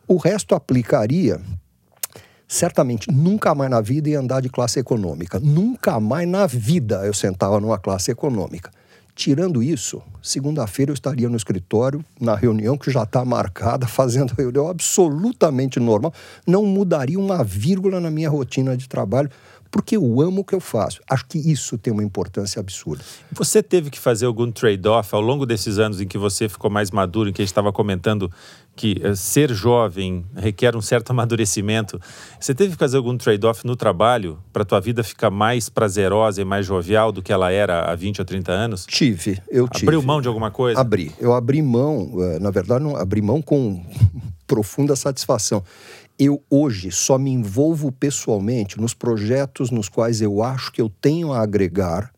O 0.08 0.18
resto 0.18 0.56
aplicaria 0.56 1.40
certamente 2.48 3.12
nunca 3.12 3.54
mais 3.56 3.70
na 3.70 3.82
vida 3.82 4.10
ia 4.10 4.20
andar 4.20 4.42
de 4.42 4.50
classe 4.50 4.80
econômica. 4.80 5.40
Nunca 5.40 6.00
mais 6.00 6.28
na 6.28 6.46
vida 6.48 7.06
eu 7.06 7.14
sentava 7.14 7.60
numa 7.60 7.78
classe 7.78 8.12
econômica. 8.12 8.72
Tirando 9.16 9.62
isso, 9.62 10.02
segunda-feira 10.24 10.90
eu 10.90 10.94
estaria 10.94 11.30
no 11.30 11.38
escritório, 11.38 12.04
na 12.20 12.36
reunião 12.36 12.76
que 12.76 12.90
já 12.90 13.04
está 13.04 13.24
marcada, 13.24 13.86
fazendo 13.88 14.34
reunião 14.34 14.68
absolutamente 14.68 15.80
normal. 15.80 16.14
Não 16.48 16.66
mudaria 16.66 17.20
uma 17.20 17.44
vírgula 17.44 18.00
na 18.00 18.10
minha 18.10 18.30
rotina 18.30 18.76
de 18.76 18.90
trabalho, 18.90 19.30
porque 19.70 19.98
eu 19.98 20.22
amo 20.22 20.42
o 20.42 20.44
que 20.44 20.54
eu 20.54 20.60
faço. 20.60 21.02
Acho 21.10 21.26
que 21.26 21.38
isso 21.38 21.78
tem 21.78 21.92
uma 21.92 22.04
importância 22.04 22.60
absurda. 22.60 23.04
Você 23.32 23.62
teve 23.62 23.90
que 23.90 24.00
fazer 24.00 24.28
algum 24.28 24.52
trade-off 24.52 25.16
ao 25.16 25.22
longo 25.22 25.46
desses 25.48 25.80
anos 25.80 26.00
em 26.00 26.08
que 26.08 26.18
você 26.18 26.48
ficou 26.48 26.70
mais 26.70 26.92
maduro, 26.92 27.30
em 27.30 27.34
que 27.34 27.42
a 27.42 27.46
gente 27.46 27.52
estava 27.52 27.74
comentando 27.74 28.32
que 28.76 29.02
uh, 29.04 29.16
ser 29.16 29.54
jovem 29.54 30.26
requer 30.36 30.76
um 30.76 30.82
certo 30.82 31.12
amadurecimento. 31.12 32.00
Você 32.40 32.54
teve 32.54 32.74
que 32.74 32.78
fazer 32.78 32.98
algum 32.98 33.18
trade-off 33.18 33.66
no 33.66 33.76
trabalho 33.76 34.40
para 34.52 34.64
a 34.64 34.66
tua 34.66 34.80
vida 34.80 35.04
ficar 35.04 35.30
mais 35.30 35.70
prazerosa 35.70 36.42
e 36.42 36.46
mais 36.46 36.66
jovial 36.66 37.12
do 37.12 37.22
que 37.22 37.32
ela 37.32 37.52
era 37.52 37.92
há 37.92 37.96
20 37.96 38.20
ou 38.20 38.26
30 38.26 38.52
anos? 38.52 38.86
Tive, 38.86 39.42
eu 39.50 39.68
tive. 39.68 39.88
Abriu 39.88 40.02
mão 40.02 40.22
de 40.22 40.28
alguma 40.28 40.52
coisa? 40.52 40.80
Abri. 40.80 41.12
Eu 41.20 41.34
abri 41.34 41.62
mão, 41.62 42.14
uh, 42.14 42.40
na 42.40 42.52
verdade, 42.52 42.84
não, 42.84 42.96
abri 42.96 43.22
mão 43.22 43.42
com 43.42 43.84
profunda 44.48 44.96
satisfação. 44.96 45.64
Eu 46.18 46.44
hoje 46.50 46.92
só 46.92 47.18
me 47.18 47.32
envolvo 47.32 47.92
pessoalmente 47.92 48.80
nos 48.80 48.94
projetos 48.94 49.72
nos 49.72 49.90
quais 49.90 50.22
eu 50.22 50.44
acho 50.44 50.72
que 50.72 50.80
eu 50.80 50.90
tenho 50.90 51.34
a 51.34 51.42
agregar 51.42 52.12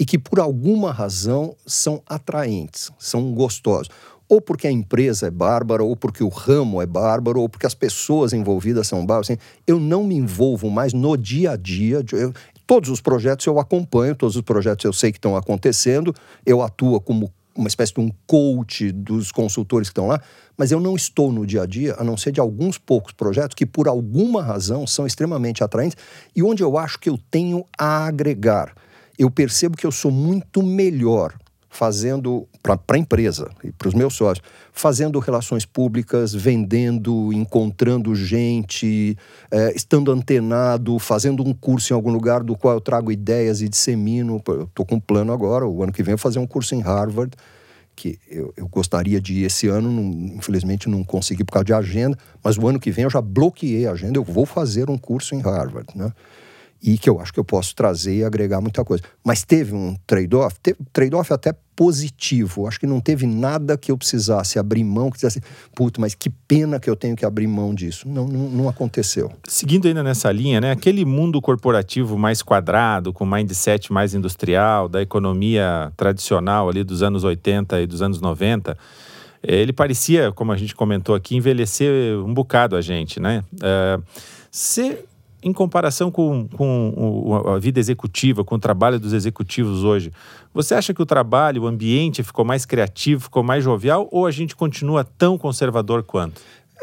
e 0.00 0.04
que 0.04 0.18
por 0.18 0.40
alguma 0.40 0.92
razão 0.92 1.54
são 1.66 2.02
atraentes, 2.08 2.90
são 2.98 3.32
gostosos 3.32 3.88
ou 4.30 4.40
porque 4.40 4.68
a 4.68 4.70
empresa 4.70 5.26
é 5.26 5.30
bárbara, 5.30 5.82
ou 5.82 5.96
porque 5.96 6.22
o 6.22 6.28
ramo 6.28 6.80
é 6.80 6.86
bárbaro, 6.86 7.40
ou 7.40 7.48
porque 7.48 7.66
as 7.66 7.74
pessoas 7.74 8.32
envolvidas 8.32 8.86
são 8.86 9.04
bárbaras. 9.04 9.28
Assim, 9.28 9.40
eu 9.66 9.80
não 9.80 10.04
me 10.04 10.14
envolvo 10.14 10.70
mais 10.70 10.92
no 10.92 11.16
dia 11.16 11.50
a 11.50 11.56
dia. 11.56 12.00
Eu, 12.12 12.32
todos 12.64 12.90
os 12.90 13.00
projetos 13.00 13.44
eu 13.44 13.58
acompanho, 13.58 14.14
todos 14.14 14.36
os 14.36 14.42
projetos 14.42 14.84
eu 14.84 14.92
sei 14.92 15.10
que 15.10 15.18
estão 15.18 15.36
acontecendo, 15.36 16.14
eu 16.46 16.62
atuo 16.62 17.00
como 17.00 17.32
uma 17.56 17.66
espécie 17.66 17.92
de 17.92 17.98
um 17.98 18.12
coach 18.24 18.92
dos 18.92 19.32
consultores 19.32 19.88
que 19.88 19.92
estão 19.92 20.06
lá, 20.06 20.22
mas 20.56 20.70
eu 20.70 20.78
não 20.78 20.94
estou 20.94 21.32
no 21.32 21.44
dia 21.44 21.62
a 21.62 21.66
dia, 21.66 21.96
a 21.98 22.04
não 22.04 22.16
ser 22.16 22.30
de 22.30 22.38
alguns 22.38 22.78
poucos 22.78 23.12
projetos 23.12 23.56
que, 23.56 23.66
por 23.66 23.88
alguma 23.88 24.40
razão, 24.44 24.86
são 24.86 25.08
extremamente 25.08 25.64
atraentes 25.64 25.96
e 26.36 26.40
onde 26.40 26.62
eu 26.62 26.78
acho 26.78 27.00
que 27.00 27.10
eu 27.10 27.18
tenho 27.32 27.66
a 27.76 28.06
agregar. 28.06 28.72
Eu 29.18 29.28
percebo 29.28 29.76
que 29.76 29.84
eu 29.84 29.90
sou 29.90 30.12
muito 30.12 30.62
melhor 30.62 31.34
fazendo 31.70 32.48
para 32.62 32.78
a 32.88 32.98
empresa 32.98 33.48
e 33.62 33.70
para 33.70 33.88
os 33.88 33.94
meus 33.94 34.14
sócios, 34.14 34.44
fazendo 34.72 35.18
relações 35.20 35.64
públicas, 35.64 36.34
vendendo, 36.34 37.32
encontrando 37.32 38.14
gente, 38.14 39.16
é, 39.50 39.72
estando 39.74 40.10
antenado, 40.10 40.98
fazendo 40.98 41.46
um 41.46 41.54
curso 41.54 41.92
em 41.92 41.94
algum 41.94 42.10
lugar 42.10 42.42
do 42.42 42.56
qual 42.56 42.74
eu 42.74 42.80
trago 42.80 43.12
ideias 43.12 43.62
e 43.62 43.68
dissemino. 43.68 44.42
Estou 44.64 44.84
com 44.84 44.96
um 44.96 45.00
plano 45.00 45.32
agora, 45.32 45.66
o 45.66 45.82
ano 45.82 45.92
que 45.92 46.02
vem, 46.02 46.12
eu 46.12 46.18
fazer 46.18 46.40
um 46.40 46.46
curso 46.46 46.74
em 46.74 46.80
Harvard 46.80 47.36
que 47.94 48.18
eu, 48.30 48.52
eu 48.56 48.66
gostaria 48.66 49.20
de 49.20 49.34
ir 49.34 49.44
esse 49.44 49.68
ano, 49.68 49.90
não, 49.90 50.34
infelizmente 50.34 50.88
não 50.88 51.04
consegui 51.04 51.44
por 51.44 51.52
causa 51.52 51.66
de 51.66 51.74
agenda, 51.74 52.16
mas 52.42 52.56
o 52.56 52.66
ano 52.66 52.80
que 52.80 52.90
vem 52.90 53.04
eu 53.04 53.10
já 53.10 53.20
bloqueei 53.20 53.86
a 53.86 53.92
agenda, 53.92 54.18
eu 54.18 54.24
vou 54.24 54.46
fazer 54.46 54.88
um 54.88 54.96
curso 54.96 55.34
em 55.34 55.40
Harvard, 55.40 55.86
né? 55.94 56.10
E 56.82 56.96
que 56.96 57.10
eu 57.10 57.20
acho 57.20 57.32
que 57.32 57.38
eu 57.38 57.44
posso 57.44 57.74
trazer 57.74 58.16
e 58.16 58.24
agregar 58.24 58.60
muita 58.60 58.84
coisa. 58.84 59.02
Mas 59.22 59.44
teve 59.44 59.74
um 59.74 59.94
trade-off, 60.06 60.56
trade-off 60.92 61.32
até 61.32 61.54
positivo. 61.76 62.66
Acho 62.66 62.80
que 62.80 62.86
não 62.86 63.00
teve 63.00 63.26
nada 63.26 63.76
que 63.76 63.90
eu 63.90 63.98
precisasse 63.98 64.58
abrir 64.58 64.84
mão, 64.84 65.10
que 65.10 65.16
dissesse, 65.16 65.40
puto, 65.74 66.00
mas 66.00 66.14
que 66.14 66.30
pena 66.30 66.80
que 66.80 66.88
eu 66.88 66.96
tenho 66.96 67.16
que 67.16 67.24
abrir 67.24 67.46
mão 67.46 67.74
disso. 67.74 68.08
Não, 68.08 68.26
não, 68.26 68.50
não, 68.50 68.68
aconteceu. 68.68 69.32
Seguindo 69.44 69.88
ainda 69.88 70.02
nessa 70.02 70.30
linha, 70.32 70.60
né, 70.60 70.70
aquele 70.70 71.04
mundo 71.04 71.40
corporativo 71.40 72.18
mais 72.18 72.42
quadrado, 72.42 73.12
com 73.12 73.26
mindset 73.26 73.92
mais 73.92 74.14
industrial, 74.14 74.88
da 74.88 75.02
economia 75.02 75.92
tradicional 75.96 76.68
ali 76.68 76.82
dos 76.82 77.02
anos 77.02 77.24
80 77.24 77.80
e 77.80 77.86
dos 77.86 78.02
anos 78.02 78.20
90, 78.20 78.76
ele 79.42 79.72
parecia, 79.72 80.32
como 80.32 80.52
a 80.52 80.56
gente 80.56 80.74
comentou 80.74 81.14
aqui, 81.14 81.36
envelhecer 81.36 82.18
um 82.18 82.32
bocado 82.32 82.76
a 82.76 82.82
gente, 82.82 83.18
né? 83.18 83.42
Uh, 83.54 84.02
você 84.50 85.04
em 85.42 85.52
comparação 85.52 86.10
com, 86.10 86.46
com 86.48 87.42
a 87.46 87.58
vida 87.58 87.80
executiva, 87.80 88.44
com 88.44 88.56
o 88.56 88.58
trabalho 88.58 89.00
dos 89.00 89.12
executivos 89.12 89.84
hoje, 89.84 90.12
você 90.52 90.74
acha 90.74 90.92
que 90.92 91.00
o 91.00 91.06
trabalho, 91.06 91.62
o 91.62 91.66
ambiente 91.66 92.22
ficou 92.22 92.44
mais 92.44 92.66
criativo, 92.66 93.22
ficou 93.22 93.42
mais 93.42 93.62
jovial 93.62 94.08
ou 94.10 94.26
a 94.26 94.30
gente 94.30 94.54
continua 94.56 95.04
tão 95.04 95.38
conservador 95.38 96.02
quanto? 96.02 96.40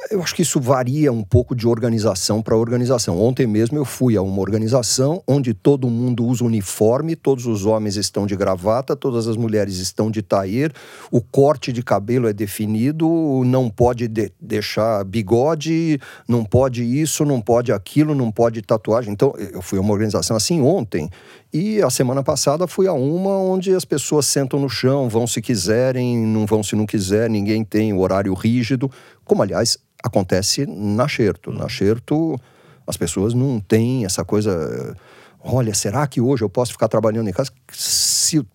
Eu 0.09 0.21
acho 0.21 0.35
que 0.35 0.41
isso 0.41 0.61
varia 0.61 1.11
um 1.11 1.23
pouco 1.23 1.55
de 1.55 1.67
organização 1.67 2.41
para 2.41 2.55
organização. 2.55 3.19
Ontem 3.19 3.47
mesmo 3.47 3.77
eu 3.77 3.83
fui 3.83 4.15
a 4.15 4.21
uma 4.21 4.39
organização 4.39 5.21
onde 5.27 5.53
todo 5.53 5.89
mundo 5.89 6.25
usa 6.25 6.45
uniforme, 6.45 7.15
todos 7.15 7.45
os 7.45 7.65
homens 7.65 7.97
estão 7.97 8.25
de 8.25 8.35
gravata, 8.35 8.95
todas 8.95 9.27
as 9.27 9.35
mulheres 9.35 9.77
estão 9.77 10.09
de 10.09 10.21
tair, 10.21 10.71
o 11.11 11.19
corte 11.19 11.73
de 11.73 11.81
cabelo 11.81 12.27
é 12.27 12.33
definido, 12.33 13.07
não 13.45 13.69
pode 13.69 14.07
de 14.07 14.31
deixar 14.39 15.03
bigode, 15.03 15.99
não 16.27 16.45
pode 16.45 16.83
isso, 16.83 17.25
não 17.25 17.41
pode 17.41 17.73
aquilo, 17.73 18.15
não 18.15 18.31
pode 18.31 18.61
tatuagem. 18.61 19.11
Então, 19.11 19.33
eu 19.37 19.61
fui 19.61 19.77
a 19.77 19.81
uma 19.81 19.93
organização 19.93 20.37
assim 20.37 20.61
ontem 20.61 21.09
e 21.51 21.81
a 21.81 21.89
semana 21.89 22.23
passada 22.23 22.67
fui 22.67 22.87
a 22.87 22.93
uma 22.93 23.37
onde 23.37 23.73
as 23.73 23.83
pessoas 23.83 24.25
sentam 24.25 24.59
no 24.59 24.69
chão, 24.69 25.09
vão 25.09 25.25
se 25.25 25.41
quiserem, 25.41 26.17
não 26.17 26.45
vão 26.45 26.61
se 26.61 26.75
não 26.75 26.85
quiser, 26.85 27.29
ninguém 27.29 27.63
tem 27.63 27.93
horário 27.93 28.33
rígido, 28.33 28.91
como 29.25 29.41
aliás 29.41 29.77
acontece 30.03 30.65
na 30.65 31.07
Xerto. 31.07 31.51
Na 31.51 31.67
Xerto, 31.67 32.39
as 32.85 32.97
pessoas 32.97 33.33
não 33.33 33.59
têm 33.59 34.05
essa 34.05 34.23
coisa. 34.23 34.95
Olha, 35.43 35.73
será 35.73 36.05
que 36.07 36.21
hoje 36.21 36.43
eu 36.43 36.49
posso 36.49 36.71
ficar 36.71 36.87
trabalhando 36.87 37.29
em 37.29 37.33
casa? 37.33 37.51
Se 37.71 38.45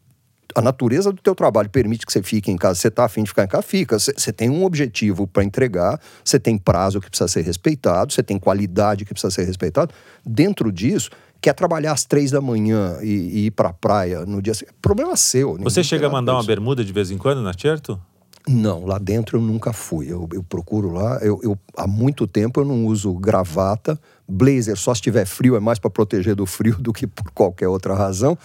a 0.54 0.60
natureza 0.60 1.12
do 1.12 1.20
teu 1.20 1.34
trabalho 1.34 1.70
permite 1.70 2.04
que 2.06 2.12
você 2.12 2.22
fique 2.22 2.50
em 2.50 2.56
casa, 2.56 2.78
você 2.78 2.88
está 2.88 3.04
afim 3.04 3.22
de 3.22 3.30
ficar 3.30 3.44
em 3.44 3.48
casa, 3.48 3.62
fica. 3.62 3.98
Você 3.98 4.32
tem 4.32 4.50
um 4.50 4.64
objetivo 4.64 5.26
para 5.26 5.42
entregar, 5.42 6.00
você 6.24 6.38
tem 6.38 6.58
prazo 6.58 7.00
que 7.00 7.08
precisa 7.08 7.28
ser 7.28 7.42
respeitado, 7.42 8.12
você 8.12 8.22
tem 8.22 8.38
qualidade 8.38 9.04
que 9.04 9.12
precisa 9.12 9.30
ser 9.30 9.44
respeitado. 9.44 9.94
Dentro 10.24 10.70
disso, 10.70 11.10
quer 11.40 11.54
trabalhar 11.54 11.92
às 11.92 12.04
três 12.04 12.30
da 12.30 12.40
manhã 12.40 12.98
e, 13.02 13.06
e 13.06 13.46
ir 13.46 13.50
para 13.52 13.70
a 13.70 13.72
praia 13.72 14.24
no 14.26 14.40
dia 14.40 14.54
seguinte, 14.54 14.76
problema 14.80 15.16
seu. 15.16 15.56
Você 15.58 15.82
chega 15.82 16.06
a 16.06 16.10
mandar 16.10 16.34
uma 16.34 16.44
bermuda 16.44 16.84
de 16.84 16.92
vez 16.92 17.10
em 17.10 17.18
quando 17.18 17.42
na 17.42 17.52
Certo? 17.58 18.00
Não, 18.48 18.84
lá 18.84 18.98
dentro 18.98 19.38
eu 19.38 19.42
nunca 19.42 19.72
fui. 19.72 20.10
Eu, 20.10 20.28
eu 20.32 20.42
procuro 20.42 20.90
lá. 20.90 21.18
Eu, 21.22 21.40
eu, 21.42 21.58
há 21.76 21.86
muito 21.86 22.26
tempo 22.26 22.60
eu 22.60 22.64
não 22.64 22.86
uso 22.86 23.12
gravata. 23.14 23.98
Blazer, 24.26 24.76
só 24.76 24.94
se 24.94 25.02
tiver 25.02 25.26
frio, 25.26 25.56
é 25.56 25.60
mais 25.60 25.78
para 25.78 25.90
proteger 25.90 26.34
do 26.34 26.46
frio 26.46 26.76
do 26.80 26.92
que 26.92 27.06
por 27.06 27.30
qualquer 27.30 27.68
outra 27.68 27.94
razão. 27.94 28.36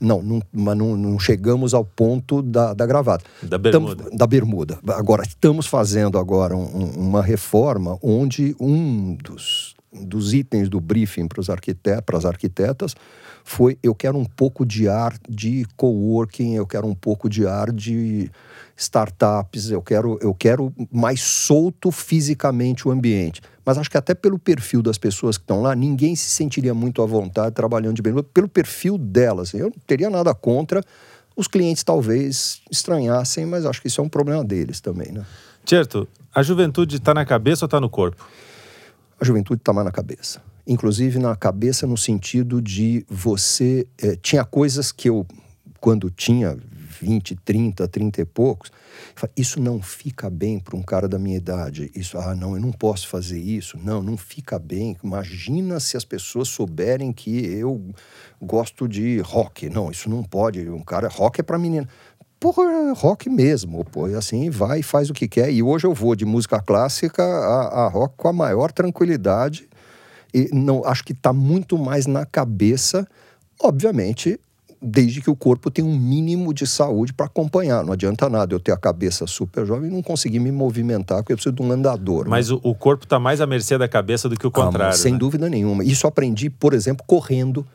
Não, 0.00 0.22
não 0.22 0.40
mas 0.50 0.76
não, 0.76 0.96
não, 0.96 1.18
chegamos 1.18 1.74
ao 1.74 1.84
ponto 1.84 2.40
da, 2.40 2.72
da 2.72 2.86
gravata. 2.86 3.24
Da 3.42 3.58
bermuda. 3.58 4.04
Da 4.12 4.26
bermuda. 4.26 4.78
Agora, 4.88 5.22
estamos 5.22 5.66
fazendo 5.66 6.16
agora 6.16 6.56
um, 6.56 6.90
uma 6.96 7.22
reforma 7.22 7.98
onde 8.02 8.56
um 8.58 9.14
dos, 9.14 9.74
dos 9.92 10.32
itens 10.32 10.68
do 10.70 10.80
briefing 10.80 11.28
para 11.28 11.40
os 11.40 11.50
arquitetos, 11.50 12.14
as 12.14 12.24
arquitetas 12.24 12.94
foi 13.44 13.78
eu 13.82 13.94
quero 13.94 14.18
um 14.18 14.24
pouco 14.24 14.64
de 14.64 14.88
ar 14.88 15.14
de 15.28 15.66
coworking, 15.76 16.54
eu 16.54 16.66
quero 16.66 16.86
um 16.86 16.94
pouco 16.94 17.28
de 17.28 17.46
ar 17.46 17.72
de 17.72 18.30
startups, 18.76 19.70
eu 19.70 19.82
quero, 19.82 20.18
eu 20.22 20.34
quero 20.34 20.72
mais 20.90 21.20
solto 21.20 21.90
fisicamente 21.90 22.88
o 22.88 22.90
ambiente. 22.90 23.42
Mas 23.64 23.76
acho 23.76 23.90
que 23.90 23.96
até 23.96 24.14
pelo 24.14 24.38
perfil 24.38 24.82
das 24.82 24.96
pessoas 24.96 25.36
que 25.36 25.44
estão 25.44 25.60
lá, 25.60 25.74
ninguém 25.74 26.16
se 26.16 26.30
sentiria 26.30 26.72
muito 26.72 27.02
à 27.02 27.06
vontade 27.06 27.54
trabalhando 27.54 27.96
de 27.96 28.02
bem. 28.02 28.14
Pelo 28.34 28.48
perfil 28.48 28.96
delas, 28.96 29.52
eu 29.52 29.66
não 29.66 29.76
teria 29.86 30.08
nada 30.08 30.34
contra. 30.34 30.82
Os 31.36 31.46
clientes 31.46 31.84
talvez 31.84 32.62
estranhassem, 32.70 33.46
mas 33.46 33.66
acho 33.66 33.80
que 33.80 33.88
isso 33.88 34.00
é 34.00 34.04
um 34.04 34.08
problema 34.08 34.42
deles 34.42 34.80
também, 34.80 35.12
né? 35.12 35.24
Certo. 35.64 36.08
A 36.34 36.42
juventude 36.42 36.96
está 36.96 37.12
na 37.12 37.24
cabeça 37.24 37.64
ou 37.64 37.66
está 37.66 37.80
no 37.80 37.88
corpo? 37.88 38.26
A 39.20 39.24
juventude 39.24 39.60
está 39.60 39.72
mais 39.72 39.84
na 39.84 39.92
cabeça. 39.92 40.40
Inclusive 40.66 41.18
na 41.18 41.34
cabeça 41.36 41.86
no 41.86 41.96
sentido 41.96 42.60
de 42.60 43.04
você... 43.08 43.86
É, 44.00 44.16
tinha 44.16 44.44
coisas 44.44 44.92
que 44.92 45.08
eu, 45.08 45.26
quando 45.80 46.10
tinha 46.10 46.56
20, 47.00 47.36
30, 47.36 47.88
30 47.88 48.20
e 48.20 48.24
poucos. 48.24 48.70
Isso 49.36 49.60
não 49.60 49.80
fica 49.80 50.28
bem 50.28 50.58
para 50.58 50.76
um 50.76 50.82
cara 50.82 51.08
da 51.08 51.18
minha 51.18 51.36
idade. 51.36 51.90
Isso, 51.94 52.18
ah, 52.18 52.34
não, 52.34 52.54
eu 52.54 52.60
não 52.60 52.72
posso 52.72 53.08
fazer 53.08 53.38
isso. 53.38 53.78
Não, 53.82 54.02
não 54.02 54.16
fica 54.16 54.58
bem. 54.58 54.96
Imagina 55.02 55.80
se 55.80 55.96
as 55.96 56.04
pessoas 56.04 56.48
souberem 56.48 57.12
que 57.12 57.44
eu 57.46 57.82
gosto 58.40 58.86
de 58.86 59.20
rock. 59.20 59.68
Não, 59.70 59.90
isso 59.90 60.08
não 60.10 60.22
pode. 60.22 60.68
Um 60.68 60.82
cara, 60.82 61.08
rock 61.08 61.40
é 61.40 61.42
para 61.42 61.58
menina. 61.58 61.88
Porra, 62.38 62.92
rock 62.94 63.28
mesmo, 63.28 63.84
pô. 63.84 64.06
Assim, 64.06 64.48
vai 64.50 64.80
e 64.80 64.82
faz 64.82 65.10
o 65.10 65.14
que 65.14 65.28
quer. 65.28 65.50
E 65.52 65.62
hoje 65.62 65.86
eu 65.86 65.94
vou 65.94 66.14
de 66.14 66.24
música 66.24 66.60
clássica 66.60 67.22
a, 67.22 67.84
a 67.84 67.88
rock 67.88 68.14
com 68.16 68.28
a 68.28 68.32
maior 68.32 68.72
tranquilidade. 68.72 69.68
E 70.32 70.48
não, 70.52 70.84
acho 70.84 71.04
que 71.04 71.12
está 71.12 71.32
muito 71.32 71.76
mais 71.78 72.06
na 72.06 72.24
cabeça, 72.24 73.06
obviamente, 73.60 74.38
desde 74.80 75.20
que 75.20 75.30
o 75.30 75.36
corpo 75.36 75.70
tenha 75.70 75.86
um 75.86 75.96
mínimo 75.96 76.54
de 76.54 76.66
saúde 76.66 77.12
para 77.12 77.26
acompanhar. 77.26 77.84
Não 77.84 77.92
adianta 77.92 78.28
nada 78.28 78.54
eu 78.54 78.60
ter 78.60 78.72
a 78.72 78.76
cabeça 78.76 79.26
super 79.26 79.66
jovem 79.66 79.90
e 79.90 79.92
não 79.92 80.02
conseguir 80.02 80.38
me 80.38 80.50
movimentar, 80.50 81.18
porque 81.18 81.32
eu 81.32 81.36
preciso 81.36 81.54
de 81.54 81.62
um 81.62 81.70
andador. 81.70 82.26
Mas 82.28 82.48
né? 82.48 82.58
o, 82.62 82.70
o, 82.70 82.74
corpo 82.74 83.04
está 83.04 83.18
mais 83.18 83.40
à 83.40 83.46
mercê 83.46 83.76
da 83.76 83.88
cabeça 83.88 84.28
do 84.28 84.36
que 84.36 84.46
o 84.46 84.50
contrário. 84.50 84.94
Ah, 84.94 84.96
sem 84.96 85.12
né? 85.12 85.18
dúvida 85.18 85.48
nenhuma. 85.48 85.84
Isso 85.84 86.06
aprendi, 86.06 86.48
por 86.48 86.72
exemplo, 86.72 87.04
correndo. 87.06 87.66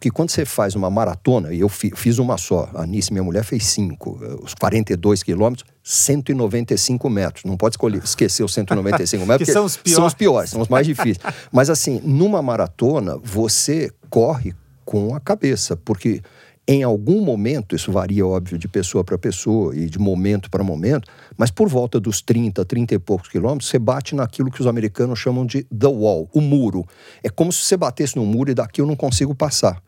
Porque 0.00 0.10
quando 0.10 0.30
você 0.30 0.46
faz 0.46 0.74
uma 0.74 0.88
maratona, 0.88 1.52
e 1.52 1.60
eu 1.60 1.68
fiz 1.68 2.18
uma 2.18 2.38
só, 2.38 2.70
a 2.74 2.86
Nice, 2.86 3.12
minha 3.12 3.22
mulher, 3.22 3.44
fez 3.44 3.66
cinco, 3.66 4.18
eh, 4.22 4.34
os 4.42 4.54
42 4.54 5.22
quilômetros, 5.22 5.68
195 5.84 7.10
metros. 7.10 7.44
Não 7.44 7.54
pode 7.54 7.74
escolher, 7.74 8.02
esquecer 8.02 8.42
os 8.42 8.54
195 8.54 9.26
metros, 9.26 9.44
que 9.46 9.52
são 9.52 9.66
os 9.66 9.76
piores. 9.76 9.94
São 9.94 10.06
os 10.06 10.14
piores, 10.14 10.50
são 10.52 10.62
os 10.62 10.68
mais 10.68 10.86
difíceis. 10.86 11.18
Mas 11.52 11.68
assim, 11.68 12.00
numa 12.02 12.40
maratona, 12.40 13.18
você 13.22 13.92
corre 14.08 14.54
com 14.86 15.14
a 15.14 15.20
cabeça, 15.20 15.76
porque 15.76 16.22
em 16.66 16.82
algum 16.82 17.20
momento, 17.20 17.76
isso 17.76 17.92
varia, 17.92 18.26
óbvio, 18.26 18.56
de 18.56 18.68
pessoa 18.68 19.04
para 19.04 19.18
pessoa 19.18 19.76
e 19.76 19.84
de 19.84 19.98
momento 19.98 20.50
para 20.50 20.64
momento, 20.64 21.10
mas 21.36 21.50
por 21.50 21.68
volta 21.68 22.00
dos 22.00 22.22
30, 22.22 22.64
30 22.64 22.94
e 22.94 22.98
poucos 22.98 23.28
quilômetros, 23.28 23.68
você 23.68 23.78
bate 23.78 24.14
naquilo 24.14 24.50
que 24.50 24.62
os 24.62 24.66
americanos 24.66 25.18
chamam 25.18 25.44
de 25.44 25.64
the 25.64 25.88
wall, 25.88 26.26
o 26.32 26.40
muro. 26.40 26.86
É 27.22 27.28
como 27.28 27.52
se 27.52 27.60
você 27.64 27.76
batesse 27.76 28.16
no 28.16 28.24
muro 28.24 28.50
e 28.50 28.54
daqui 28.54 28.80
eu 28.80 28.86
não 28.86 28.96
consigo 28.96 29.34
passar. 29.34 29.82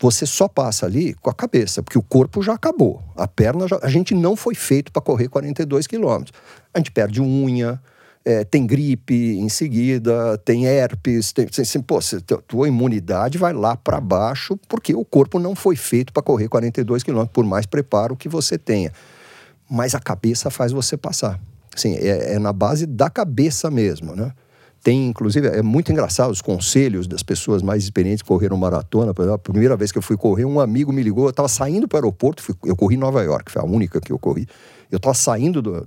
Você 0.00 0.24
só 0.24 0.48
passa 0.48 0.86
ali 0.86 1.12
com 1.14 1.28
a 1.28 1.34
cabeça, 1.34 1.82
porque 1.82 1.98
o 1.98 2.02
corpo 2.02 2.42
já 2.42 2.54
acabou. 2.54 3.02
A 3.14 3.28
perna 3.28 3.68
já, 3.68 3.78
a 3.82 3.88
gente 3.88 4.14
não 4.14 4.34
foi 4.34 4.54
feito 4.54 4.90
para 4.90 5.02
correr 5.02 5.28
42 5.28 5.86
quilômetros. 5.86 6.36
A 6.72 6.78
gente 6.78 6.90
perde 6.90 7.20
unha, 7.20 7.78
é, 8.24 8.42
tem 8.42 8.66
gripe 8.66 9.38
em 9.38 9.48
seguida, 9.50 10.38
tem 10.38 10.64
herpes, 10.64 11.32
tem, 11.32 11.46
assim, 11.46 11.82
pô, 11.82 11.98
tua 12.46 12.66
imunidade 12.66 13.36
vai 13.36 13.52
lá 13.52 13.76
para 13.76 14.00
baixo 14.00 14.58
porque 14.68 14.94
o 14.94 15.04
corpo 15.04 15.38
não 15.38 15.54
foi 15.54 15.76
feito 15.76 16.14
para 16.14 16.22
correr 16.22 16.48
42 16.48 17.02
quilômetros, 17.02 17.34
por 17.34 17.44
mais 17.44 17.66
preparo 17.66 18.16
que 18.16 18.28
você 18.28 18.56
tenha. 18.56 18.92
Mas 19.68 19.94
a 19.94 20.00
cabeça 20.00 20.50
faz 20.50 20.72
você 20.72 20.96
passar. 20.96 21.38
Assim, 21.74 21.94
é, 21.96 22.34
é 22.34 22.38
na 22.38 22.54
base 22.54 22.86
da 22.86 23.10
cabeça 23.10 23.70
mesmo, 23.70 24.16
né? 24.16 24.32
Tem, 24.82 25.08
inclusive, 25.08 25.46
é 25.46 25.62
muito 25.62 25.92
engraçado 25.92 26.30
os 26.30 26.40
conselhos 26.40 27.06
das 27.06 27.22
pessoas 27.22 27.62
mais 27.62 27.84
experientes 27.84 28.22
que 28.22 28.28
correram 28.28 28.56
maratona. 28.56 29.12
A 29.34 29.38
primeira 29.38 29.76
vez 29.76 29.92
que 29.92 29.98
eu 29.98 30.02
fui 30.02 30.16
correr, 30.16 30.46
um 30.46 30.58
amigo 30.58 30.90
me 30.92 31.02
ligou, 31.02 31.24
eu 31.24 31.30
estava 31.30 31.48
saindo 31.48 31.86
para 31.86 31.96
o 31.96 31.98
aeroporto, 31.98 32.42
fui, 32.42 32.54
eu 32.64 32.74
corri 32.74 32.94
em 32.94 32.98
Nova 32.98 33.22
York, 33.22 33.52
foi 33.52 33.60
a 33.60 33.64
única 33.64 34.00
que 34.00 34.10
eu 34.10 34.18
corri. 34.18 34.46
Eu 34.90 34.96
estava 34.96 35.14
saindo 35.14 35.60
do, 35.60 35.86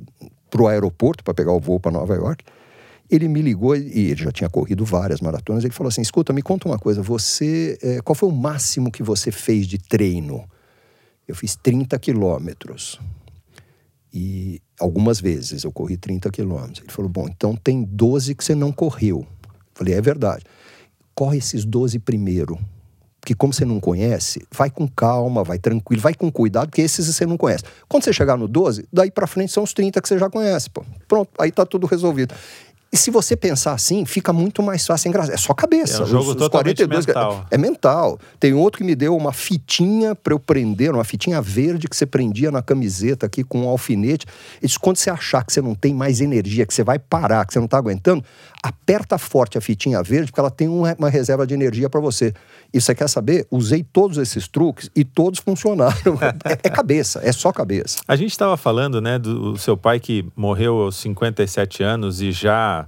para 0.49 0.61
o 0.61 0.67
aeroporto 0.67 1.23
para 1.23 1.33
pegar 1.33 1.51
o 1.51 1.59
voo 1.59 1.79
para 1.79 1.91
Nova 1.91 2.13
York. 2.13 2.45
Ele 3.09 3.27
me 3.27 3.41
ligou 3.41 3.75
e 3.75 4.11
ele 4.11 4.23
já 4.23 4.31
tinha 4.31 4.49
corrido 4.49 4.85
várias 4.85 5.19
maratonas. 5.19 5.63
Ele 5.63 5.73
falou 5.73 5.89
assim: 5.89 6.01
Escuta, 6.01 6.31
me 6.31 6.41
conta 6.41 6.67
uma 6.67 6.77
coisa. 6.77 7.01
Você, 7.01 7.77
é, 7.81 8.01
qual 8.01 8.15
foi 8.15 8.29
o 8.29 8.31
máximo 8.31 8.91
que 8.91 9.03
você 9.03 9.31
fez 9.31 9.67
de 9.67 9.77
treino? 9.77 10.47
Eu 11.27 11.35
fiz 11.35 11.55
30 11.55 11.97
quilômetros. 11.99 12.99
E 14.13 14.61
algumas 14.79 15.19
vezes 15.19 15.63
eu 15.63 15.71
corri 15.71 15.97
30 15.97 16.29
quilômetros. 16.29 16.79
Ele 16.79 16.91
falou: 16.91 17.09
Bom, 17.09 17.27
então 17.27 17.55
tem 17.55 17.83
12 17.83 18.35
que 18.35 18.43
você 18.43 18.55
não 18.55 18.71
correu. 18.71 19.25
Eu 19.43 19.49
falei: 19.73 19.93
É 19.93 20.01
verdade. 20.01 20.43
Corre 21.15 21.37
esses 21.37 21.63
12 21.63 21.99
primeiro, 21.99 22.57
Porque 23.21 23.35
como 23.35 23.53
você 23.53 23.63
não 23.65 23.79
conhece, 23.79 24.43
vai 24.51 24.71
com 24.71 24.87
calma, 24.87 25.43
vai 25.43 25.59
tranquilo, 25.59 26.01
vai 26.01 26.15
com 26.15 26.31
cuidado, 26.31 26.69
porque 26.69 26.81
esses 26.81 27.05
você 27.05 27.25
não 27.25 27.37
conhece. 27.37 27.63
Quando 27.87 28.03
você 28.03 28.11
chegar 28.11 28.35
no 28.35 28.47
12, 28.47 28.87
daí 28.91 29.11
para 29.11 29.27
frente 29.27 29.51
são 29.51 29.63
os 29.63 29.73
30 29.73 30.01
que 30.01 30.07
você 30.07 30.17
já 30.17 30.29
conhece, 30.29 30.69
pô. 30.71 30.83
Pronto, 31.07 31.29
aí 31.39 31.51
tá 31.51 31.65
tudo 31.65 31.85
resolvido. 31.85 32.33
E 32.93 32.97
se 32.97 33.09
você 33.09 33.35
pensar 33.35 33.73
assim, 33.73 34.05
fica 34.05 34.31
muito 34.31 34.61
mais 34.61 34.85
fácil 34.85 35.09
engraçado. 35.09 35.33
É 35.33 35.37
só 35.37 35.51
cabeça. 35.51 35.97
É 35.97 36.03
um 36.03 36.05
jogo 36.05 36.25
os, 36.25 36.29
os 36.29 36.35
totalmente 36.35 36.85
42, 36.85 37.07
mental. 37.07 37.45
É, 37.49 37.55
é, 37.55 37.57
mental. 37.57 38.19
Tem 38.39 38.53
outro 38.53 38.77
que 38.77 38.83
me 38.83 38.93
deu 38.93 39.17
uma 39.17 39.33
fitinha 39.33 40.13
para 40.13 40.31
eu 40.31 40.39
prender, 40.39 40.93
uma 40.93 41.03
fitinha 41.03 41.41
verde 41.41 41.87
que 41.87 41.97
você 41.97 42.05
prendia 42.05 42.51
na 42.51 42.61
camiseta 42.61 43.25
aqui 43.25 43.43
com 43.43 43.63
um 43.63 43.67
alfinete. 43.67 44.27
E 44.61 44.67
quando 44.79 44.97
você 44.97 45.09
achar 45.09 45.43
que 45.43 45.51
você 45.51 45.59
não 45.59 45.73
tem 45.73 45.91
mais 45.91 46.21
energia, 46.21 46.67
que 46.67 46.73
você 46.73 46.83
vai 46.83 46.99
parar, 46.99 47.47
que 47.47 47.53
você 47.53 47.57
não 47.57 47.65
está 47.65 47.79
aguentando, 47.79 48.23
aperta 48.63 49.17
forte 49.17 49.57
a 49.57 49.61
fitinha 49.61 50.01
verde, 50.01 50.31
porque 50.31 50.39
ela 50.39 50.49
tem 50.49 50.69
uma 50.69 51.09
reserva 51.09 51.45
de 51.45 51.53
energia 51.53 51.89
para 51.89 51.99
você. 51.99 52.33
E 52.73 52.79
você 52.79 52.95
quer 52.95 53.09
saber? 53.09 53.45
Usei 53.51 53.83
todos 53.83 54.17
esses 54.17 54.47
truques 54.47 54.89
e 54.95 55.03
todos 55.03 55.39
funcionaram. 55.39 56.17
é, 56.45 56.53
é, 56.53 56.69
cabeça, 56.69 57.19
é 57.21 57.33
só 57.33 57.51
cabeça. 57.51 57.99
A 58.07 58.15
gente 58.15 58.31
estava 58.31 58.55
falando, 58.55 59.01
né, 59.01 59.19
do 59.19 59.57
seu 59.57 59.75
pai 59.75 59.99
que 59.99 60.25
morreu 60.33 60.83
aos 60.83 60.95
57 60.95 61.83
anos 61.83 62.21
e 62.21 62.31
já 62.31 62.87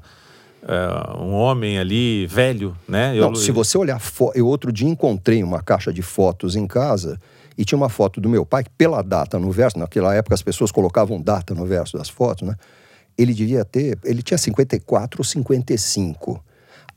uh, 0.63 1.21
um 1.21 1.33
homem 1.33 1.77
ali 1.77 2.25
velho, 2.25 2.75
né? 2.87 3.13
Eu... 3.13 3.27
Não, 3.27 3.35
se 3.35 3.51
você 3.51 3.77
olhar, 3.77 4.01
eu 4.33 4.47
outro 4.47 4.71
dia 4.71 4.87
encontrei 4.87 5.43
uma 5.43 5.61
caixa 5.61 5.91
de 5.91 6.01
fotos 6.01 6.55
em 6.55 6.65
casa 6.65 7.19
e 7.57 7.65
tinha 7.65 7.77
uma 7.77 7.89
foto 7.89 8.21
do 8.21 8.29
meu 8.29 8.45
pai 8.45 8.63
que 8.63 8.69
pela 8.71 9.01
data 9.01 9.37
no 9.37 9.51
verso, 9.51 9.77
naquela 9.77 10.15
época 10.15 10.35
as 10.35 10.41
pessoas 10.41 10.71
colocavam 10.71 11.21
data 11.21 11.53
no 11.53 11.65
verso 11.65 11.97
das 11.97 12.09
fotos, 12.09 12.47
né? 12.47 12.55
Ele 13.17 13.33
devia 13.33 13.63
ter, 13.63 13.97
ele 14.03 14.21
tinha 14.21 14.37
54 14.37 15.19
ou 15.19 15.23
55 15.23 16.43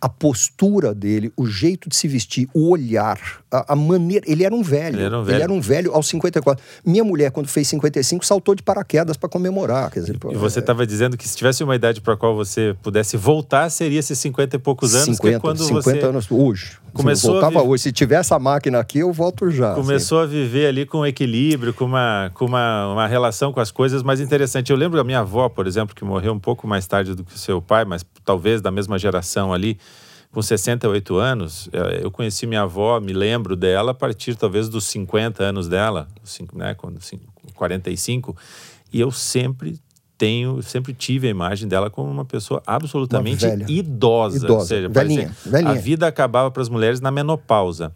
a 0.00 0.09
postura 0.09 0.94
dele, 0.94 1.33
o 1.37 1.44
jeito 1.44 1.88
de 1.88 1.96
se 1.96 2.07
vestir, 2.07 2.48
o 2.54 2.70
olhar, 2.70 3.18
a, 3.50 3.72
a 3.72 3.76
maneira. 3.76 4.24
Ele 4.31 4.44
era 4.44 4.54
um 4.54 4.62
velho. 4.62 4.96
Ele 4.96 5.04
era 5.04 5.18
um 5.18 5.24
velho. 5.24 5.37
Ele 5.37 5.42
era 5.42 5.52
um 5.52 5.61
velho 5.61 5.92
aos 5.92 6.07
54. 6.07 6.64
Minha 6.85 7.02
mulher, 7.02 7.33
quando 7.33 7.48
fez 7.48 7.66
55, 7.68 8.24
saltou 8.24 8.54
de 8.54 8.62
paraquedas 8.62 9.16
para 9.16 9.28
comemorar. 9.28 9.90
Quer 9.90 10.00
dizer, 10.00 10.16
e 10.31 10.37
você 10.37 10.61
estava 10.61 10.85
é... 10.85 10.87
dizendo 10.87 11.16
que 11.16 11.28
se 11.28 11.37
tivesse 11.37 11.64
uma 11.64 11.74
idade 11.74 12.00
para 12.00 12.14
a 12.14 12.16
qual 12.16 12.37
você 12.37 12.76
pudesse 12.81 13.16
voltar, 13.16 13.68
seria 13.70 13.98
esses 13.98 14.18
50 14.20 14.57
e 14.57 14.59
poucos 14.59 14.94
anos. 14.94 15.16
50, 15.16 15.35
que 15.35 15.40
quando 15.40 15.64
50 15.64 15.83
você... 15.83 16.07
anos 16.07 16.31
hoje. 16.31 16.78
Começou 17.03 17.33
voltava 17.33 17.63
hoje. 17.63 17.85
Se 17.85 17.93
tiver 17.93 18.17
essa 18.17 18.39
máquina 18.39 18.79
aqui, 18.79 18.99
eu 18.99 19.13
volto 19.13 19.51
já. 19.51 19.75
Começou 19.75 20.21
assim. 20.21 20.29
a 20.29 20.41
viver 20.43 20.67
ali 20.67 20.85
com 20.85 21.07
equilíbrio, 21.07 21.73
com 21.73 21.85
uma, 21.85 22.31
com 22.35 22.45
uma, 22.45 22.93
uma 22.93 23.07
relação 23.07 23.53
com 23.53 23.61
as 23.61 23.71
coisas 23.71 24.03
mais 24.03 24.21
interessante. 24.21 24.71
Eu 24.71 24.77
lembro 24.77 24.97
da 24.97 25.05
minha 25.05 25.21
avó, 25.21 25.49
por 25.49 25.67
exemplo, 25.67 25.95
que 25.95 26.05
morreu 26.05 26.33
um 26.33 26.39
pouco 26.39 26.67
mais 26.67 26.87
tarde 26.87 27.15
do 27.15 27.25
que 27.25 27.35
o 27.35 27.39
seu 27.39 27.63
pai, 27.63 27.85
mas 27.85 28.05
talvez 28.25 28.61
da 28.61 28.71
mesma 28.71 28.99
geração 28.99 29.53
ali 29.53 29.79
com 30.31 30.43
68 30.43 31.17
anos, 31.17 31.69
eh, 31.73 32.01
eu 32.03 32.11
conheci 32.11 32.47
minha 32.47 32.63
avó, 32.63 33.01
me 33.01 33.13
lembro 33.13 33.57
dela 33.57 33.93
a 33.93 33.95
partir 33.95 34.35
talvez 34.35 34.69
dos 34.69 34.85
50 34.85 35.43
anos 35.43 35.69
dela, 35.69 36.07
né, 36.53 36.75
quando 36.75 37.01
45, 37.55 38.37
e 38.93 39.01
eu 39.01 39.11
sempre 39.11 39.81
tenho, 40.18 40.61
sempre 40.62 40.92
tive 40.92 41.28
a 41.28 41.31
imagem 41.31 41.68
dela 41.68 41.88
como 41.88 42.11
uma 42.11 42.24
pessoa 42.24 42.61
absolutamente 42.66 43.46
uma 43.46 43.70
idosa, 43.70 44.37
idosa, 44.37 44.52
ou 44.52 44.61
seja, 44.61 44.88
velhinha, 44.88 45.35
velhinha. 45.46 45.70
a 45.70 45.74
vida 45.74 46.07
acabava 46.09 46.50
para 46.50 46.61
as 46.61 46.68
mulheres 46.68 47.00
na 47.00 47.11
menopausa. 47.11 47.92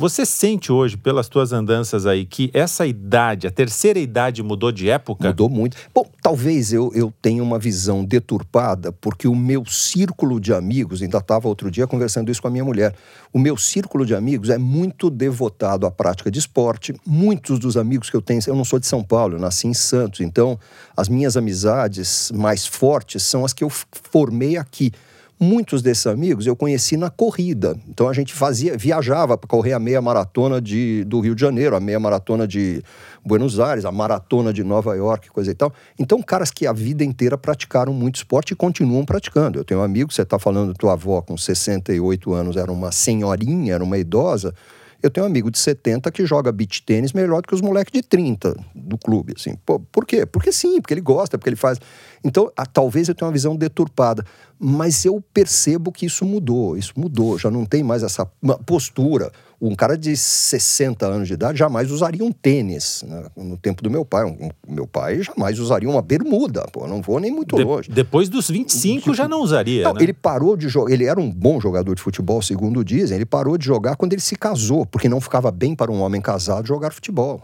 Você 0.00 0.24
sente 0.24 0.72
hoje, 0.72 0.96
pelas 0.96 1.28
tuas 1.28 1.52
andanças 1.52 2.06
aí, 2.06 2.24
que 2.24 2.50
essa 2.54 2.86
idade, 2.86 3.46
a 3.46 3.50
terceira 3.50 3.98
idade, 3.98 4.42
mudou 4.42 4.72
de 4.72 4.88
época? 4.88 5.28
Mudou 5.28 5.46
muito. 5.46 5.76
Bom, 5.94 6.08
talvez 6.22 6.72
eu, 6.72 6.90
eu 6.94 7.12
tenha 7.20 7.42
uma 7.42 7.58
visão 7.58 8.02
deturpada, 8.02 8.92
porque 8.92 9.28
o 9.28 9.36
meu 9.36 9.62
círculo 9.66 10.40
de 10.40 10.54
amigos, 10.54 11.02
ainda 11.02 11.18
estava 11.18 11.48
outro 11.48 11.70
dia 11.70 11.86
conversando 11.86 12.30
isso 12.30 12.40
com 12.40 12.48
a 12.48 12.50
minha 12.50 12.64
mulher, 12.64 12.94
o 13.30 13.38
meu 13.38 13.58
círculo 13.58 14.06
de 14.06 14.14
amigos 14.14 14.48
é 14.48 14.56
muito 14.56 15.10
devotado 15.10 15.86
à 15.86 15.90
prática 15.90 16.30
de 16.30 16.38
esporte. 16.38 16.94
Muitos 17.04 17.58
dos 17.58 17.76
amigos 17.76 18.08
que 18.08 18.16
eu 18.16 18.22
tenho, 18.22 18.40
eu 18.46 18.56
não 18.56 18.64
sou 18.64 18.78
de 18.78 18.86
São 18.86 19.04
Paulo, 19.04 19.34
eu 19.34 19.38
nasci 19.38 19.68
em 19.68 19.74
Santos, 19.74 20.20
então 20.20 20.58
as 20.96 21.10
minhas 21.10 21.36
amizades 21.36 22.32
mais 22.34 22.64
fortes 22.64 23.22
são 23.22 23.44
as 23.44 23.52
que 23.52 23.62
eu 23.62 23.68
formei 23.68 24.56
aqui. 24.56 24.92
Muitos 25.42 25.80
desses 25.80 26.06
amigos 26.06 26.46
eu 26.46 26.54
conheci 26.54 26.98
na 26.98 27.08
corrida. 27.08 27.74
Então 27.88 28.06
a 28.06 28.12
gente 28.12 28.34
fazia, 28.34 28.76
viajava 28.76 29.38
para 29.38 29.48
correr 29.48 29.72
a 29.72 29.78
meia 29.78 30.02
maratona 30.02 30.60
de, 30.60 31.02
do 31.04 31.18
Rio 31.18 31.34
de 31.34 31.40
Janeiro, 31.40 31.74
a 31.74 31.80
meia 31.80 31.98
maratona 31.98 32.46
de 32.46 32.82
Buenos 33.24 33.58
Aires, 33.58 33.86
a 33.86 33.90
maratona 33.90 34.52
de 34.52 34.62
Nova 34.62 34.94
York, 34.94 35.30
coisa 35.30 35.50
e 35.50 35.54
tal. 35.54 35.72
Então, 35.98 36.20
caras 36.20 36.50
que 36.50 36.66
a 36.66 36.74
vida 36.74 37.02
inteira 37.02 37.38
praticaram 37.38 37.94
muito 37.94 38.16
esporte 38.16 38.50
e 38.50 38.54
continuam 38.54 39.06
praticando. 39.06 39.58
Eu 39.58 39.64
tenho 39.64 39.80
um 39.80 39.82
amigo, 39.82 40.12
você 40.12 40.20
está 40.20 40.38
falando, 40.38 40.74
tua 40.74 40.92
avó 40.92 41.22
com 41.22 41.38
68 41.38 42.34
anos 42.34 42.58
era 42.58 42.70
uma 42.70 42.92
senhorinha, 42.92 43.72
era 43.72 43.82
uma 43.82 43.96
idosa. 43.96 44.54
Eu 45.02 45.10
tenho 45.10 45.26
um 45.26 45.28
amigo 45.28 45.50
de 45.50 45.58
70 45.58 46.10
que 46.10 46.26
joga 46.26 46.52
beach 46.52 46.82
tênis 46.82 47.12
melhor 47.12 47.42
do 47.42 47.48
que 47.48 47.54
os 47.54 47.60
moleques 47.60 47.92
de 47.92 48.02
30 48.02 48.56
do 48.74 48.98
clube, 48.98 49.34
assim. 49.36 49.54
Pô, 49.64 49.80
por 49.80 50.04
quê? 50.04 50.26
Porque 50.26 50.52
sim, 50.52 50.80
porque 50.80 50.94
ele 50.94 51.00
gosta, 51.00 51.38
porque 51.38 51.48
ele 51.48 51.56
faz. 51.56 51.78
Então, 52.22 52.50
a, 52.56 52.66
talvez 52.66 53.08
eu 53.08 53.14
tenha 53.14 53.26
uma 53.26 53.32
visão 53.32 53.56
deturpada, 53.56 54.24
mas 54.58 55.04
eu 55.04 55.22
percebo 55.32 55.90
que 55.90 56.06
isso 56.06 56.24
mudou, 56.24 56.76
isso 56.76 56.92
mudou, 56.96 57.38
já 57.38 57.50
não 57.50 57.64
tem 57.64 57.82
mais 57.82 58.02
essa 58.02 58.26
postura. 58.66 59.32
Um 59.60 59.74
cara 59.74 59.96
de 59.96 60.16
60 60.16 61.06
anos 61.06 61.28
de 61.28 61.34
idade 61.34 61.58
jamais 61.58 61.90
usaria 61.90 62.24
um 62.24 62.32
tênis. 62.32 63.04
Né? 63.06 63.26
No 63.36 63.56
tempo 63.56 63.82
do 63.82 63.90
meu 63.90 64.04
pai, 64.04 64.24
um, 64.24 64.50
meu 64.66 64.86
pai 64.86 65.22
jamais 65.22 65.58
usaria 65.58 65.88
uma 65.88 66.00
bermuda, 66.00 66.66
pô, 66.72 66.86
não 66.86 67.02
vou 67.02 67.20
nem 67.20 67.30
muito 67.30 67.56
de, 67.56 67.62
longe. 67.62 67.90
Depois 67.90 68.28
dos 68.28 68.50
25 68.50 69.00
tipo, 69.00 69.14
já 69.14 69.28
não 69.28 69.42
usaria, 69.42 69.84
não, 69.84 69.94
né? 69.94 70.02
ele 70.02 70.12
parou 70.12 70.56
de 70.56 70.68
jogar, 70.68 70.92
ele 70.92 71.04
era 71.04 71.20
um 71.20 71.30
bom 71.30 71.60
jogador 71.60 71.94
de 71.94 72.00
futebol, 72.00 72.40
segundo 72.40 72.84
dizem, 72.84 73.16
ele 73.16 73.26
parou 73.26 73.58
de 73.58 73.66
jogar 73.66 73.96
quando 73.96 74.12
ele 74.12 74.22
se 74.22 74.34
casou, 74.34 74.86
porque 74.86 75.08
não 75.08 75.20
ficava 75.20 75.50
bem 75.50 75.74
para 75.74 75.92
um 75.92 76.00
homem 76.00 76.20
casado 76.20 76.66
jogar 76.66 76.92
futebol. 76.92 77.42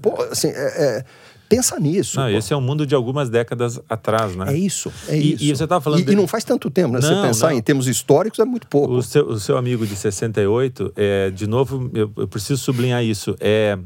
Pô, 0.00 0.22
assim, 0.30 0.48
é, 0.48 0.52
é 0.52 1.04
Pensa 1.48 1.80
nisso. 1.80 2.18
Não, 2.18 2.28
esse 2.28 2.52
é 2.52 2.56
um 2.56 2.60
mundo 2.60 2.86
de 2.86 2.94
algumas 2.94 3.30
décadas 3.30 3.80
atrás, 3.88 4.36
né? 4.36 4.52
É 4.52 4.56
isso, 4.56 4.92
é 5.08 5.16
e, 5.16 5.34
isso. 5.34 5.44
E 5.44 5.56
você 5.56 5.66
tá 5.66 5.80
falando. 5.80 6.00
E, 6.00 6.04
de... 6.04 6.12
e, 6.12 6.16
não 6.16 6.26
faz 6.26 6.44
tanto 6.44 6.70
tempo, 6.70 6.92
né? 6.92 7.00
Não, 7.00 7.08
você 7.08 7.26
pensar 7.26 7.50
não. 7.50 7.56
em 7.56 7.62
termos 7.62 7.88
históricos 7.88 8.38
é 8.38 8.44
muito 8.44 8.66
pouco. 8.66 8.94
O 8.94 9.02
seu, 9.02 9.26
o 9.26 9.40
seu 9.40 9.56
amigo 9.56 9.86
de 9.86 9.96
68, 9.96 10.92
é, 10.94 11.30
de 11.30 11.46
novo, 11.46 11.90
eu, 11.94 12.10
eu 12.16 12.28
preciso 12.28 12.62
sublinhar 12.62 13.02
isso. 13.02 13.34
É, 13.40 13.78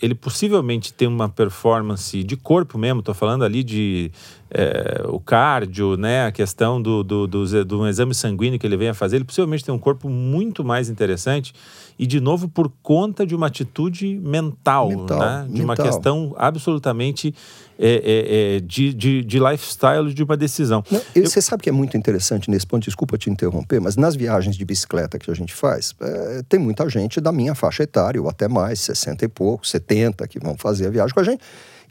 ele 0.00 0.14
possivelmente 0.14 0.92
tem 0.92 1.06
uma 1.06 1.28
performance 1.28 2.22
de 2.22 2.36
corpo 2.36 2.78
mesmo, 2.78 3.00
estou 3.00 3.14
falando 3.14 3.44
ali 3.44 3.62
de 3.62 4.10
é, 4.50 5.02
o 5.06 5.20
cardio, 5.20 5.96
né, 5.96 6.26
a 6.26 6.32
questão 6.32 6.80
do, 6.80 7.02
do, 7.02 7.26
do, 7.26 7.64
do, 7.64 7.88
exame 7.88 8.14
sanguíneo 8.14 8.58
que 8.58 8.66
ele 8.66 8.76
vem 8.76 8.88
a 8.88 8.94
fazer, 8.94 9.16
ele 9.16 9.24
possivelmente 9.24 9.64
tem 9.64 9.74
um 9.74 9.78
corpo 9.78 10.08
muito 10.08 10.64
mais 10.64 10.88
interessante 10.88 11.54
e, 11.98 12.06
de 12.06 12.20
novo, 12.20 12.48
por 12.48 12.70
conta 12.82 13.26
de 13.26 13.34
uma 13.34 13.48
atitude 13.48 14.18
mental, 14.22 14.88
mental 14.88 15.18
né, 15.18 15.44
de 15.46 15.60
mental. 15.60 15.64
uma 15.64 15.76
questão 15.76 16.34
absolutamente 16.38 17.34
é, 17.78 17.88
é, 17.88 18.56
é, 18.56 18.60
de, 18.60 18.94
de, 18.94 19.24
de, 19.24 19.38
lifestyle 19.38 20.12
de 20.14 20.22
uma 20.22 20.36
decisão. 20.36 20.82
Não, 20.90 21.00
Eu... 21.14 21.26
Você 21.26 21.42
sabe 21.42 21.62
que 21.62 21.68
é 21.68 21.72
muito 21.72 21.96
interessante 21.96 22.50
nesse 22.50 22.66
ponto, 22.66 22.84
desculpa 22.84 23.18
te 23.18 23.28
interromper, 23.28 23.80
mas 23.80 23.96
nas 23.96 24.16
viagens 24.16 24.56
de 24.56 24.64
bicicleta 24.64 25.18
que 25.18 25.30
a 25.30 25.34
gente 25.34 25.54
faz, 25.54 25.94
é, 26.00 26.42
tem 26.48 26.58
muita 26.58 26.88
gente 26.88 27.20
da 27.20 27.32
minha 27.32 27.54
faixa 27.54 27.82
etária, 27.82 28.20
ou 28.20 28.28
até 28.28 28.48
mais, 28.48 28.80
60 28.80 29.24
e 29.24 29.28
pouco, 29.28 29.66
70, 29.66 30.26
que 30.26 30.40
vão 30.40 30.56
fazer 30.56 30.86
a 30.86 30.90
viagem 30.90 31.12
com 31.12 31.20
a 31.20 31.24
gente. 31.24 31.40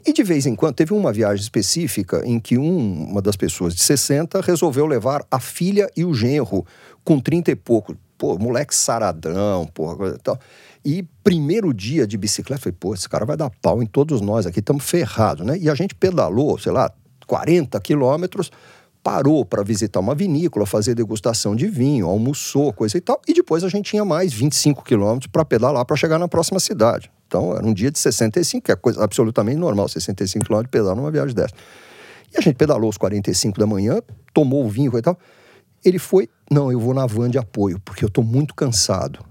E 0.06 0.12
de 0.12 0.22
vez 0.22 0.46
em 0.46 0.54
quando, 0.54 0.74
teve 0.74 0.92
uma 0.92 1.12
viagem 1.12 1.42
específica 1.42 2.22
em 2.24 2.38
que 2.38 2.56
um, 2.56 3.04
uma 3.10 3.20
das 3.20 3.36
pessoas 3.36 3.74
de 3.74 3.82
60 3.82 4.40
resolveu 4.40 4.86
levar 4.86 5.24
a 5.30 5.40
filha 5.40 5.90
e 5.96 6.04
o 6.04 6.14
genro 6.14 6.64
com 7.04 7.20
30 7.20 7.50
e 7.50 7.56
pouco. 7.56 7.96
Pô, 8.16 8.38
moleque 8.38 8.74
saradão, 8.74 9.66
porra, 9.66 10.08
e 10.08 10.18
tal. 10.18 10.38
E 10.84 11.04
primeiro 11.22 11.72
dia 11.74 12.06
de 12.06 12.16
bicicleta, 12.16 12.62
falei, 12.62 12.76
pô, 12.78 12.94
esse 12.94 13.08
cara 13.08 13.24
vai 13.24 13.36
dar 13.36 13.50
pau 13.62 13.82
em 13.82 13.86
todos 13.86 14.20
nós 14.20 14.46
aqui, 14.46 14.60
estamos 14.60 14.84
ferrados, 14.84 15.46
né? 15.46 15.58
E 15.58 15.68
a 15.68 15.74
gente 15.74 15.94
pedalou, 15.94 16.58
sei 16.58 16.72
lá, 16.72 16.90
40 17.26 17.78
quilômetros, 17.80 18.50
parou 19.02 19.44
para 19.44 19.62
visitar 19.62 20.00
uma 20.00 20.14
vinícola, 20.14 20.66
fazer 20.66 20.94
degustação 20.94 21.54
de 21.54 21.66
vinho, 21.66 22.06
almoçou, 22.06 22.72
coisa 22.72 22.98
e 22.98 23.00
tal, 23.00 23.20
e 23.26 23.32
depois 23.32 23.64
a 23.64 23.68
gente 23.68 23.90
tinha 23.90 24.04
mais 24.04 24.32
25 24.32 24.84
quilômetros 24.84 25.28
para 25.30 25.44
pedalar 25.44 25.84
para 25.84 25.96
chegar 25.96 26.18
na 26.18 26.28
próxima 26.28 26.60
cidade. 26.60 27.10
Então, 27.26 27.54
era 27.54 27.64
um 27.64 27.74
dia 27.74 27.90
de 27.90 27.98
65, 27.98 28.64
que 28.64 28.72
é 28.72 28.76
coisa 28.76 29.02
absolutamente 29.04 29.58
normal, 29.58 29.88
65 29.88 30.46
km 30.46 30.62
de 30.62 30.68
pedal 30.68 30.96
numa 30.96 31.10
viagem 31.10 31.34
dessa. 31.34 31.54
E 32.32 32.38
a 32.38 32.40
gente 32.40 32.56
pedalou 32.56 32.90
os 32.90 32.96
45 32.96 33.58
da 33.58 33.66
manhã, 33.66 34.00
tomou 34.32 34.64
o 34.64 34.68
vinho 34.68 34.96
e 34.96 35.02
tal. 35.02 35.18
Ele 35.84 35.98
foi, 35.98 36.28
não, 36.50 36.72
eu 36.72 36.80
vou 36.80 36.92
na 36.92 37.06
van 37.06 37.30
de 37.30 37.38
apoio, 37.38 37.78
porque 37.80 38.04
eu 38.04 38.08
estou 38.08 38.24
muito 38.24 38.54
cansado. 38.54 39.24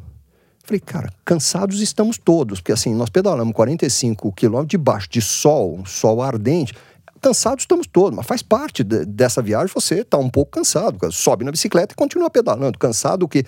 Falei, 0.64 0.80
cara, 0.80 1.10
cansados 1.24 1.80
estamos 1.80 2.18
todos, 2.18 2.60
porque 2.60 2.72
assim, 2.72 2.94
nós 2.94 3.10
pedalamos 3.10 3.54
45 3.54 4.32
quilômetros 4.34 4.70
debaixo 4.70 5.10
de 5.10 5.22
sol, 5.22 5.76
um 5.76 5.86
sol 5.86 6.22
ardente. 6.22 6.74
Cansados 7.22 7.64
estamos 7.64 7.88
todos, 7.88 8.16
mas 8.16 8.26
faz 8.26 8.42
parte 8.42 8.84
de, 8.84 9.06
dessa 9.06 9.42
viagem 9.42 9.72
você 9.74 10.04
tá 10.04 10.18
um 10.18 10.30
pouco 10.30 10.52
cansado. 10.52 11.12
Sobe 11.12 11.44
na 11.44 11.52
bicicleta 11.52 11.94
e 11.94 11.96
continua 11.96 12.30
pedalando. 12.30 12.78
Cansado 12.78 13.28
que 13.28 13.44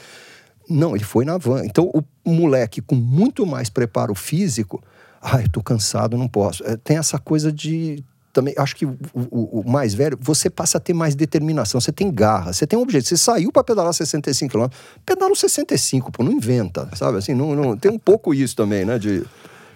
não, 0.69 0.95
ele 0.95 1.03
foi 1.03 1.25
na 1.25 1.37
van. 1.37 1.65
Então, 1.65 1.91
o 2.23 2.31
moleque 2.31 2.81
com 2.81 2.95
muito 2.95 3.45
mais 3.45 3.69
preparo 3.69 4.13
físico, 4.13 4.81
ai, 5.21 5.45
eu 5.45 5.49
tô 5.49 5.63
cansado, 5.63 6.15
não 6.17 6.27
posso. 6.27 6.63
É, 6.63 6.77
tem 6.77 6.97
essa 6.97 7.17
coisa 7.17 7.51
de 7.51 8.03
também, 8.31 8.53
acho 8.57 8.75
que 8.75 8.85
o, 8.85 8.97
o, 9.13 9.61
o, 9.61 9.69
mais 9.69 9.93
velho, 9.95 10.17
você 10.21 10.49
passa 10.49 10.77
a 10.77 10.81
ter 10.81 10.93
mais 10.93 11.15
determinação, 11.15 11.81
você 11.81 11.91
tem 11.91 12.11
garra, 12.11 12.53
você 12.53 12.67
tem 12.67 12.77
um 12.77 12.81
objetivo. 12.83 13.09
Você 13.09 13.17
saiu 13.17 13.51
para 13.51 13.63
pedalar 13.63 13.91
65 13.91 14.51
km, 14.51 14.67
pedala 15.03 15.33
65, 15.33 16.11
pô, 16.11 16.23
não 16.23 16.31
inventa, 16.31 16.87
sabe? 16.95 17.17
Assim, 17.17 17.33
não, 17.33 17.55
não, 17.55 17.75
tem 17.75 17.91
um 17.91 17.97
pouco 17.97 18.33
isso 18.33 18.55
também, 18.55 18.85
né? 18.85 18.99
De... 18.99 19.25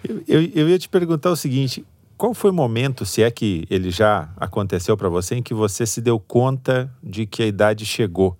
Eu, 0.08 0.22
eu, 0.28 0.42
eu 0.54 0.68
ia 0.68 0.78
te 0.78 0.88
perguntar 0.88 1.30
o 1.30 1.36
seguinte: 1.36 1.84
qual 2.16 2.34
foi 2.34 2.50
o 2.50 2.54
momento, 2.54 3.04
se 3.04 3.22
é 3.22 3.30
que 3.30 3.64
ele 3.68 3.90
já 3.90 4.32
aconteceu 4.36 4.96
para 4.96 5.08
você, 5.08 5.36
em 5.36 5.42
que 5.42 5.54
você 5.54 5.84
se 5.86 6.00
deu 6.00 6.18
conta 6.18 6.92
de 7.02 7.26
que 7.26 7.42
a 7.42 7.46
idade 7.46 7.84
chegou? 7.84 8.38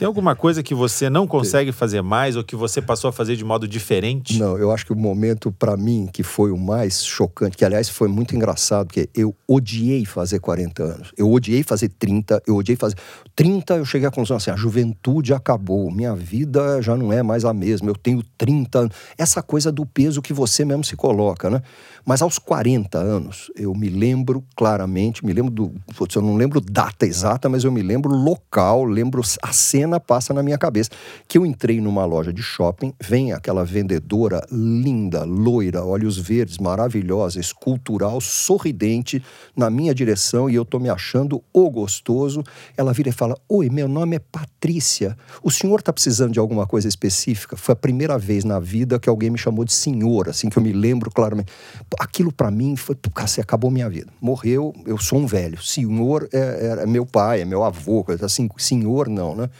Tem 0.00 0.06
alguma 0.06 0.34
coisa 0.34 0.62
que 0.62 0.74
você 0.74 1.10
não 1.10 1.26
consegue 1.26 1.72
fazer 1.72 2.00
mais 2.00 2.34
ou 2.34 2.42
que 2.42 2.56
você 2.56 2.80
passou 2.80 3.08
a 3.10 3.12
fazer 3.12 3.36
de 3.36 3.44
modo 3.44 3.68
diferente? 3.68 4.38
Não, 4.38 4.56
eu 4.56 4.72
acho 4.72 4.86
que 4.86 4.94
o 4.94 4.96
momento 4.96 5.52
para 5.52 5.76
mim 5.76 6.08
que 6.10 6.22
foi 6.22 6.50
o 6.50 6.56
mais 6.56 7.04
chocante, 7.04 7.54
que 7.54 7.66
aliás 7.66 7.86
foi 7.90 8.08
muito 8.08 8.34
engraçado, 8.34 8.86
porque 8.86 9.10
eu 9.14 9.36
odiei 9.46 10.06
fazer 10.06 10.40
40 10.40 10.82
anos. 10.82 11.12
Eu 11.18 11.30
odiei 11.30 11.62
fazer 11.62 11.90
30, 11.90 12.42
eu 12.46 12.56
odiei 12.56 12.76
fazer 12.76 12.96
30, 13.36 13.74
eu 13.74 13.84
cheguei 13.84 14.08
à 14.08 14.10
conclusão 14.10 14.38
assim, 14.38 14.50
a 14.50 14.56
juventude 14.56 15.34
acabou, 15.34 15.90
minha 15.90 16.16
vida 16.16 16.80
já 16.80 16.96
não 16.96 17.12
é 17.12 17.22
mais 17.22 17.44
a 17.44 17.52
mesma. 17.52 17.90
Eu 17.90 17.94
tenho 17.94 18.22
30 18.38 18.78
anos. 18.78 18.96
Essa 19.18 19.42
coisa 19.42 19.70
do 19.70 19.84
peso 19.84 20.22
que 20.22 20.32
você 20.32 20.64
mesmo 20.64 20.82
se 20.82 20.96
coloca, 20.96 21.50
né? 21.50 21.60
Mas 22.06 22.22
aos 22.22 22.38
40 22.38 22.96
anos, 22.96 23.50
eu 23.54 23.74
me 23.74 23.90
lembro 23.90 24.42
claramente, 24.56 25.24
me 25.24 25.34
lembro 25.34 25.50
do, 25.50 25.74
eu 26.16 26.22
não 26.22 26.36
lembro 26.36 26.58
data 26.58 27.04
exata, 27.04 27.50
mas 27.50 27.64
eu 27.64 27.70
me 27.70 27.82
lembro 27.82 28.10
local, 28.14 28.84
lembro 28.84 29.20
a 29.42 29.52
cena 29.52 29.89
cena 29.90 29.98
passa 29.98 30.32
na 30.32 30.42
minha 30.42 30.56
cabeça. 30.56 30.90
Que 31.26 31.36
eu 31.36 31.44
entrei 31.44 31.80
numa 31.80 32.04
loja 32.04 32.32
de 32.32 32.42
shopping, 32.42 32.94
vem 33.00 33.32
aquela 33.32 33.64
vendedora 33.64 34.46
linda, 34.50 35.24
loira, 35.24 35.84
olhos 35.84 36.16
verdes, 36.16 36.58
maravilhosa, 36.58 37.40
escultural, 37.40 38.20
sorridente, 38.20 39.22
na 39.56 39.68
minha 39.68 39.94
direção 39.94 40.48
e 40.48 40.54
eu 40.54 40.64
tô 40.64 40.78
me 40.78 40.88
achando 40.88 41.42
o 41.52 41.70
gostoso. 41.70 42.44
Ela 42.76 42.92
vira 42.92 43.08
e 43.08 43.12
fala: 43.12 43.36
Oi, 43.48 43.68
meu 43.68 43.88
nome 43.88 44.16
é 44.16 44.18
Patrícia. 44.18 45.16
O 45.42 45.50
senhor 45.50 45.82
tá 45.82 45.92
precisando 45.92 46.32
de 46.32 46.38
alguma 46.38 46.66
coisa 46.66 46.86
específica? 46.86 47.56
Foi 47.56 47.72
a 47.72 47.76
primeira 47.76 48.16
vez 48.16 48.44
na 48.44 48.60
vida 48.60 48.98
que 48.98 49.08
alguém 49.08 49.30
me 49.30 49.38
chamou 49.38 49.64
de 49.64 49.72
senhor, 49.72 50.28
assim 50.28 50.48
que 50.48 50.58
eu 50.58 50.62
me 50.62 50.72
lembro 50.72 51.10
claramente. 51.10 51.50
Aquilo 51.98 52.30
para 52.30 52.50
mim 52.50 52.76
foi, 52.76 52.96
cacete, 53.14 53.40
acabou 53.40 53.70
minha 53.70 53.88
vida. 53.88 54.12
Morreu, 54.20 54.74
eu 54.86 54.98
sou 54.98 55.18
um 55.18 55.26
velho. 55.26 55.60
Senhor 55.62 56.28
é, 56.32 56.38
é, 56.78 56.82
é 56.82 56.86
meu 56.86 57.04
pai, 57.04 57.40
é 57.40 57.44
meu 57.44 57.64
avô, 57.64 58.04
assim, 58.22 58.48
senhor 58.56 59.08
não, 59.08 59.34
né? 59.34 59.50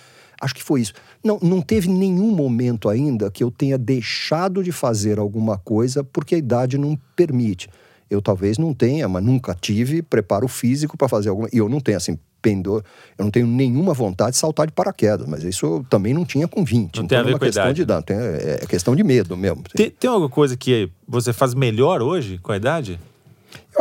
Acho 0.41 0.55
que 0.55 0.63
foi 0.63 0.81
isso. 0.81 0.95
Não, 1.23 1.39
não 1.43 1.61
teve 1.61 1.89
nenhum 1.89 2.31
momento 2.31 2.89
ainda 2.89 3.31
que 3.31 3.45
eu 3.45 3.51
tenha 3.51 3.77
deixado 3.77 4.65
de 4.65 4.73
fazer 4.73 5.19
alguma 5.19 5.59
coisa 5.59 6.03
porque 6.03 6.35
a 6.35 6.39
idade 6.39 6.79
não 6.79 6.99
permite. 7.15 7.69
Eu 8.09 8.21
talvez 8.21 8.59
não 8.59 8.75
tenha, 8.75 9.09
mas 9.09 9.23
nunca 9.23 9.55
tive 9.55 10.03
preparo 10.03 10.49
físico 10.49 10.97
para 10.97 11.09
fazer 11.09 11.29
alguma. 11.29 11.49
E 11.53 11.59
eu 11.59 11.69
não 11.69 11.79
tenho 11.79 11.97
assim, 11.97 12.19
pendor, 12.43 12.83
eu 13.19 13.25
não 13.25 13.31
tenho 13.31 13.47
nenhuma 13.47 13.93
vontade 13.93 14.33
de 14.33 14.39
saltar 14.39 14.67
de 14.67 14.73
paraquedas, 14.73 15.27
mas 15.29 15.45
isso 15.45 15.67
eu 15.67 15.87
também 15.89 16.15
não 16.15 16.25
tinha 16.25 16.49
com 16.49 16.65
20. 16.65 16.97
Não 16.97 17.05
então 17.05 17.07
tem 17.07 17.19
a 17.19 17.23
ver 17.23 17.31
é 17.31 17.33
uma 17.33 17.39
com 17.39 17.45
questão 17.45 17.71
idade. 17.71 18.07
de 18.07 18.13
né? 18.15 18.39
é, 18.39 18.61
é 18.63 18.67
questão 18.67 18.97
de 18.97 19.05
medo 19.05 19.37
mesmo. 19.37 19.63
Tem, 19.75 19.91
tem 19.91 20.11
alguma 20.11 20.29
coisa 20.29 20.57
que 20.57 20.91
você 21.07 21.33
faz 21.33 21.55
melhor 21.55 22.03
hoje 22.03 22.39
com 22.39 22.51
a 22.51 22.57
idade? 22.57 22.99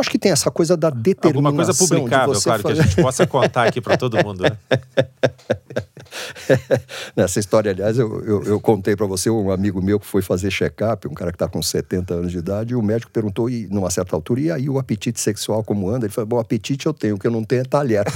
acho 0.00 0.10
que 0.10 0.18
tem 0.18 0.32
essa 0.32 0.50
coisa 0.50 0.78
da 0.78 0.88
determinação. 0.88 1.46
Alguma 1.46 1.64
coisa 1.64 1.78
publicável, 1.78 2.40
claro, 2.40 2.62
fazer... 2.62 2.74
que 2.74 2.80
a 2.80 2.84
gente 2.84 3.02
possa 3.02 3.26
contar 3.26 3.68
aqui 3.68 3.82
para 3.82 3.98
todo 3.98 4.16
mundo. 4.24 4.44
Né? 4.44 4.56
Nessa 7.14 7.38
história, 7.38 7.70
aliás, 7.70 7.98
eu, 7.98 8.24
eu, 8.24 8.42
eu 8.44 8.60
contei 8.60 8.96
para 8.96 9.06
você 9.06 9.28
um 9.28 9.50
amigo 9.50 9.82
meu 9.82 10.00
que 10.00 10.06
foi 10.06 10.22
fazer 10.22 10.50
check-up, 10.50 11.06
um 11.06 11.12
cara 11.12 11.30
que 11.30 11.36
está 11.36 11.48
com 11.48 11.60
70 11.60 12.14
anos 12.14 12.32
de 12.32 12.38
idade, 12.38 12.72
e 12.72 12.76
o 12.76 12.82
médico 12.82 13.12
perguntou, 13.12 13.50
e, 13.50 13.66
numa 13.68 13.90
certa 13.90 14.16
altura, 14.16 14.40
e 14.40 14.50
aí 14.50 14.70
o 14.70 14.78
apetite 14.78 15.20
sexual 15.20 15.62
como 15.62 15.90
anda? 15.90 16.06
Ele 16.06 16.12
falou, 16.12 16.28
bom, 16.28 16.38
apetite 16.38 16.86
eu 16.86 16.94
tenho, 16.94 17.16
o 17.16 17.18
que 17.18 17.26
eu 17.26 17.30
não 17.30 17.44
tenho 17.44 17.60
é 17.60 17.64
talher. 17.64 18.06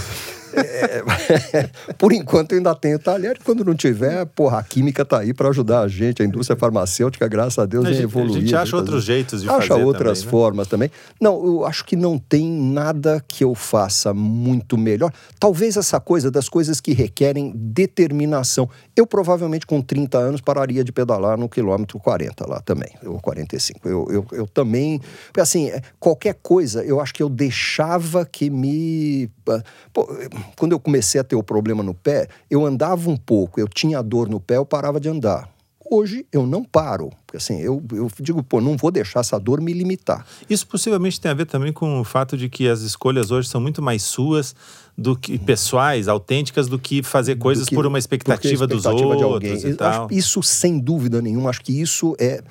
É, 0.56 1.70
por 1.98 2.12
enquanto 2.12 2.52
eu 2.52 2.58
ainda 2.58 2.74
tenho 2.74 2.98
talher, 2.98 3.38
quando 3.44 3.64
não 3.64 3.74
tiver, 3.74 4.24
porra, 4.26 4.58
a 4.58 4.62
química 4.62 5.04
tá 5.04 5.20
aí 5.20 5.34
para 5.34 5.48
ajudar 5.48 5.80
a 5.80 5.88
gente, 5.88 6.22
a 6.22 6.24
indústria 6.24 6.56
farmacêutica, 6.58 7.26
graças 7.26 7.58
a 7.58 7.66
Deus, 7.66 7.86
a 7.86 7.90
é 7.90 8.02
evoluída. 8.02 8.38
A 8.38 8.40
gente 8.40 8.56
acha 8.56 8.76
outros 8.76 9.04
jeitos 9.04 9.42
de 9.42 9.48
acha 9.48 9.68
fazer 9.68 9.82
outras 9.82 10.18
também, 10.18 10.24
né? 10.24 10.30
formas 10.30 10.68
também. 10.68 10.90
Não, 11.20 11.44
eu 11.44 11.66
acho 11.66 11.84
que 11.84 11.96
não 11.96 12.18
tem 12.18 12.50
nada 12.50 13.22
que 13.26 13.44
eu 13.44 13.54
faça 13.54 14.14
muito 14.14 14.78
melhor. 14.78 15.12
Talvez 15.38 15.76
essa 15.76 15.98
coisa 16.00 16.30
das 16.30 16.48
coisas 16.48 16.80
que 16.80 16.92
requerem 16.92 17.52
determinação. 17.54 18.68
Eu 18.96 19.06
provavelmente 19.06 19.66
com 19.66 19.80
30 19.82 20.18
anos 20.18 20.40
pararia 20.40 20.84
de 20.84 20.92
pedalar 20.92 21.36
no 21.36 21.48
quilômetro 21.48 21.98
40 21.98 22.48
lá 22.48 22.60
também, 22.60 22.90
ou 23.04 23.20
45. 23.20 23.88
Eu, 23.88 24.06
eu, 24.10 24.26
eu 24.32 24.46
também, 24.46 25.00
assim, 25.36 25.70
qualquer 25.98 26.34
coisa, 26.42 26.84
eu 26.84 27.00
acho 27.00 27.12
que 27.12 27.22
eu 27.22 27.28
deixava 27.28 28.24
que 28.24 28.50
me... 28.50 29.28
Pô, 29.92 30.08
quando 30.56 30.72
eu 30.72 30.80
comecei 30.80 31.20
a 31.20 31.24
ter 31.24 31.36
o 31.36 31.42
problema 31.42 31.82
no 31.82 31.94
pé, 31.94 32.28
eu 32.50 32.64
andava 32.64 33.10
um 33.10 33.16
pouco, 33.16 33.60
eu 33.60 33.68
tinha 33.68 34.02
dor 34.02 34.28
no 34.28 34.40
pé, 34.40 34.56
eu 34.56 34.66
parava 34.66 35.00
de 35.00 35.08
andar. 35.08 35.48
Hoje 35.90 36.26
eu 36.32 36.46
não 36.46 36.64
paro, 36.64 37.10
porque 37.26 37.36
assim, 37.36 37.60
eu, 37.60 37.82
eu 37.92 38.10
digo, 38.18 38.42
pô, 38.42 38.58
não 38.60 38.74
vou 38.76 38.90
deixar 38.90 39.20
essa 39.20 39.38
dor 39.38 39.60
me 39.60 39.72
limitar. 39.72 40.26
Isso 40.48 40.66
possivelmente 40.66 41.20
tem 41.20 41.30
a 41.30 41.34
ver 41.34 41.44
também 41.44 41.72
com 41.72 42.00
o 42.00 42.04
fato 42.04 42.38
de 42.38 42.48
que 42.48 42.66
as 42.66 42.80
escolhas 42.80 43.30
hoje 43.30 43.48
são 43.48 43.60
muito 43.60 43.82
mais 43.82 44.02
suas 44.02 44.56
do 44.96 45.14
que 45.14 45.38
pessoais, 45.38 46.08
autênticas, 46.08 46.68
do 46.68 46.78
que 46.78 47.02
fazer 47.02 47.36
coisas 47.36 47.68
que, 47.68 47.74
por 47.74 47.86
uma 47.86 47.98
expectativa, 47.98 48.54
expectativa 48.54 48.66
dos 48.66 48.86
outros 48.86 49.62
e. 50.10 50.18
Isso 50.18 50.42
sem 50.42 50.78
dúvida 50.78 51.20
nenhuma, 51.20 51.50
acho 51.50 51.60
que 51.60 51.78
isso 51.78 52.16
é 52.18 52.42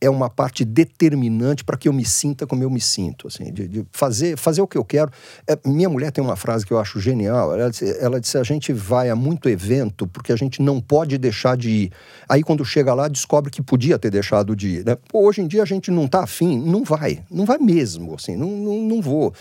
é 0.00 0.10
uma 0.10 0.28
parte 0.28 0.64
determinante 0.64 1.64
para 1.64 1.76
que 1.76 1.88
eu 1.88 1.92
me 1.92 2.04
sinta 2.04 2.46
como 2.46 2.62
eu 2.62 2.70
me 2.70 2.80
sinto, 2.80 3.28
assim, 3.28 3.52
de, 3.52 3.66
de 3.66 3.86
fazer, 3.92 4.36
fazer 4.36 4.60
o 4.60 4.66
que 4.66 4.76
eu 4.76 4.84
quero. 4.84 5.10
É, 5.46 5.58
minha 5.64 5.88
mulher 5.88 6.10
tem 6.10 6.22
uma 6.22 6.36
frase 6.36 6.66
que 6.66 6.72
eu 6.72 6.78
acho 6.78 7.00
genial. 7.00 7.54
Ela 7.54 7.70
disse, 7.70 7.98
ela 7.98 8.20
disse: 8.20 8.36
a 8.36 8.42
gente 8.42 8.72
vai 8.72 9.10
a 9.10 9.16
muito 9.16 9.48
evento 9.48 10.06
porque 10.06 10.32
a 10.32 10.36
gente 10.36 10.60
não 10.60 10.80
pode 10.80 11.16
deixar 11.18 11.56
de 11.56 11.70
ir. 11.70 11.92
Aí 12.28 12.42
quando 12.42 12.64
chega 12.64 12.92
lá 12.92 13.08
descobre 13.08 13.50
que 13.50 13.62
podia 13.62 13.98
ter 13.98 14.10
deixado 14.10 14.54
de 14.54 14.68
ir. 14.68 14.84
Né? 14.84 14.96
Pô, 15.08 15.26
hoje 15.26 15.40
em 15.40 15.46
dia 15.46 15.62
a 15.62 15.66
gente 15.66 15.90
não 15.90 16.04
está 16.04 16.22
afim, 16.22 16.58
não 16.58 16.84
vai, 16.84 17.22
não 17.30 17.44
vai 17.44 17.58
mesmo, 17.58 18.14
assim, 18.14 18.36
não, 18.36 18.50
não, 18.50 18.80
não 18.82 19.02
vou. 19.02 19.32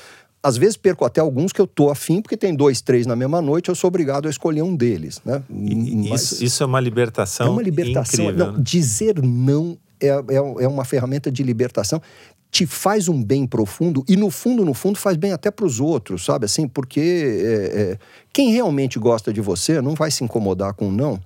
Às 0.42 0.58
vezes 0.58 0.76
perco 0.76 1.06
até 1.06 1.22
alguns 1.22 1.54
que 1.54 1.62
eu 1.62 1.66
tô 1.66 1.90
afim, 1.90 2.22
porque 2.22 2.36
tem 2.36 2.54
dois, 2.54 2.82
três 2.82 3.06
na 3.08 3.16
mesma 3.16 3.42
noite, 3.42 3.70
eu 3.70 3.76
sou 3.76 3.88
obrigado 3.88 4.28
a 4.28 4.30
escolher 4.30 4.62
um 4.62 4.76
deles. 4.76 5.22
Né? 5.24 5.42
Mas, 5.50 6.34
isso, 6.34 6.44
isso, 6.44 6.64
é 6.64 6.66
uma 6.66 6.82
libertação. 6.82 7.48
É 7.48 7.50
uma 7.50 7.62
libertação. 7.62 8.26
Incrível, 8.26 8.48
não, 8.48 8.54
né? 8.58 8.60
Dizer 8.62 9.22
não 9.24 9.78
é, 10.04 10.10
é, 10.10 10.64
é 10.64 10.68
uma 10.68 10.86
ferramenta 10.86 11.32
de 11.32 11.44
libertação 11.44 12.02
te 12.54 12.68
faz 12.68 13.10
um 13.10 13.24
bem 13.24 13.48
profundo 13.48 14.06
e 14.08 14.16
no 14.16 14.30
fundo, 14.30 14.64
no 14.64 14.76
fundo, 14.76 15.00
faz 15.00 15.18
bem 15.18 15.32
até 15.32 15.50
para 15.50 15.66
os 15.66 15.80
outros, 15.80 16.24
sabe? 16.24 16.46
Assim, 16.46 16.68
porque 16.68 17.00
é, 17.00 17.82
é, 17.82 17.98
quem 18.32 18.52
realmente 18.52 19.00
gosta 19.00 19.34
de 19.34 19.42
você 19.42 19.82
não 19.82 19.96
vai 19.96 20.12
se 20.12 20.24
incomodar 20.24 20.76
com 20.76 20.92
não. 20.92 21.20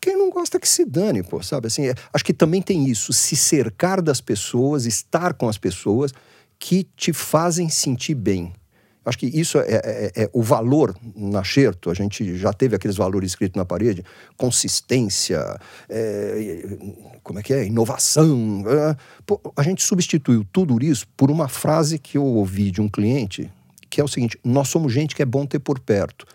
Quem 0.00 0.16
não 0.16 0.28
gosta 0.28 0.58
que 0.58 0.68
se 0.68 0.84
dane, 0.84 1.22
pô, 1.22 1.40
sabe? 1.40 1.68
Assim, 1.68 1.86
é, 1.86 1.94
acho 2.12 2.24
que 2.24 2.34
também 2.34 2.60
tem 2.60 2.88
isso, 2.88 3.12
se 3.12 3.36
cercar 3.36 4.02
das 4.02 4.20
pessoas, 4.20 4.86
estar 4.86 5.34
com 5.34 5.48
as 5.48 5.56
pessoas 5.56 6.12
que 6.58 6.84
te 6.96 7.12
fazem 7.12 7.68
sentir 7.68 8.16
bem. 8.16 8.52
Acho 9.06 9.18
que 9.18 9.26
isso 9.26 9.58
é, 9.58 9.62
é, 9.68 10.12
é, 10.16 10.30
o 10.32 10.42
valor 10.42 10.92
na 11.14 11.44
Xerto, 11.44 11.90
a 11.90 11.94
gente 11.94 12.36
já 12.36 12.52
teve 12.52 12.74
aqueles 12.74 12.96
valores 12.96 13.30
escritos 13.30 13.56
na 13.56 13.64
parede, 13.64 14.04
consistência, 14.36 15.38
é, 15.88 16.76
como 17.22 17.38
é 17.38 17.42
que 17.42 17.54
é, 17.54 17.64
inovação. 17.64 18.64
É, 18.66 18.96
pô, 19.24 19.40
a 19.56 19.62
gente 19.62 19.84
substituiu 19.84 20.44
tudo 20.52 20.84
isso 20.84 21.06
por 21.16 21.30
uma 21.30 21.46
frase 21.46 22.00
que 22.00 22.18
eu 22.18 22.24
ouvi 22.24 22.72
de 22.72 22.80
um 22.80 22.88
cliente, 22.88 23.48
que 23.88 24.00
é 24.00 24.04
o 24.04 24.08
seguinte, 24.08 24.36
nós 24.42 24.68
somos 24.68 24.92
gente 24.92 25.14
que 25.14 25.22
é 25.22 25.26
bom 25.26 25.46
ter 25.46 25.60
por 25.60 25.78
perto. 25.78 26.26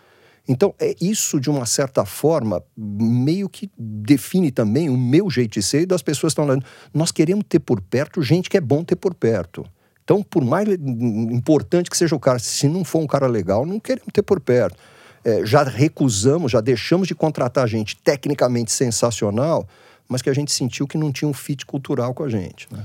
Então, 0.48 0.74
é 0.80 0.94
isso, 0.98 1.38
de 1.38 1.50
uma 1.50 1.66
certa 1.66 2.06
forma, 2.06 2.62
meio 2.74 3.50
que 3.50 3.70
define 3.78 4.50
também 4.50 4.88
o 4.88 4.96
meu 4.96 5.28
jeito 5.28 5.52
de 5.52 5.62
ser 5.62 5.82
e 5.82 5.86
das 5.86 6.02
pessoas 6.02 6.32
que 6.32 6.40
estão 6.40 6.46
olhando. 6.46 6.64
Nós 6.92 7.12
queremos 7.12 7.44
ter 7.46 7.60
por 7.60 7.82
perto 7.82 8.22
gente 8.22 8.48
que 8.48 8.56
é 8.56 8.60
bom 8.62 8.82
ter 8.82 8.96
por 8.96 9.14
perto. 9.14 9.62
Então, 10.04 10.22
por 10.22 10.44
mais 10.44 10.68
importante 10.68 11.88
que 11.88 11.96
seja 11.96 12.14
o 12.14 12.20
cara, 12.20 12.38
se 12.38 12.68
não 12.68 12.84
for 12.84 13.00
um 13.00 13.06
cara 13.06 13.26
legal, 13.26 13.64
não 13.64 13.78
queremos 13.78 14.08
ter 14.12 14.22
por 14.22 14.40
perto. 14.40 14.76
É, 15.24 15.46
já 15.46 15.62
recusamos, 15.62 16.50
já 16.50 16.60
deixamos 16.60 17.06
de 17.06 17.14
contratar 17.14 17.68
gente 17.68 17.96
tecnicamente 17.96 18.72
sensacional, 18.72 19.68
mas 20.08 20.20
que 20.20 20.28
a 20.28 20.34
gente 20.34 20.50
sentiu 20.50 20.86
que 20.86 20.98
não 20.98 21.12
tinha 21.12 21.28
um 21.28 21.32
fit 21.32 21.64
cultural 21.64 22.12
com 22.12 22.24
a 22.24 22.28
gente. 22.28 22.66
Né? 22.72 22.84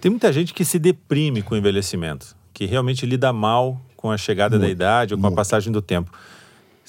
Tem 0.00 0.10
muita 0.10 0.30
gente 0.32 0.52
que 0.52 0.64
se 0.64 0.78
deprime 0.78 1.42
com 1.42 1.54
o 1.54 1.58
envelhecimento, 1.58 2.36
que 2.52 2.66
realmente 2.66 3.06
lida 3.06 3.32
mal 3.32 3.80
com 3.96 4.10
a 4.10 4.18
chegada 4.18 4.56
muito, 4.56 4.66
da 4.66 4.70
idade 4.70 5.14
ou 5.14 5.18
com 5.18 5.22
muito. 5.22 5.34
a 5.34 5.36
passagem 5.36 5.72
do 5.72 5.80
tempo. 5.80 6.12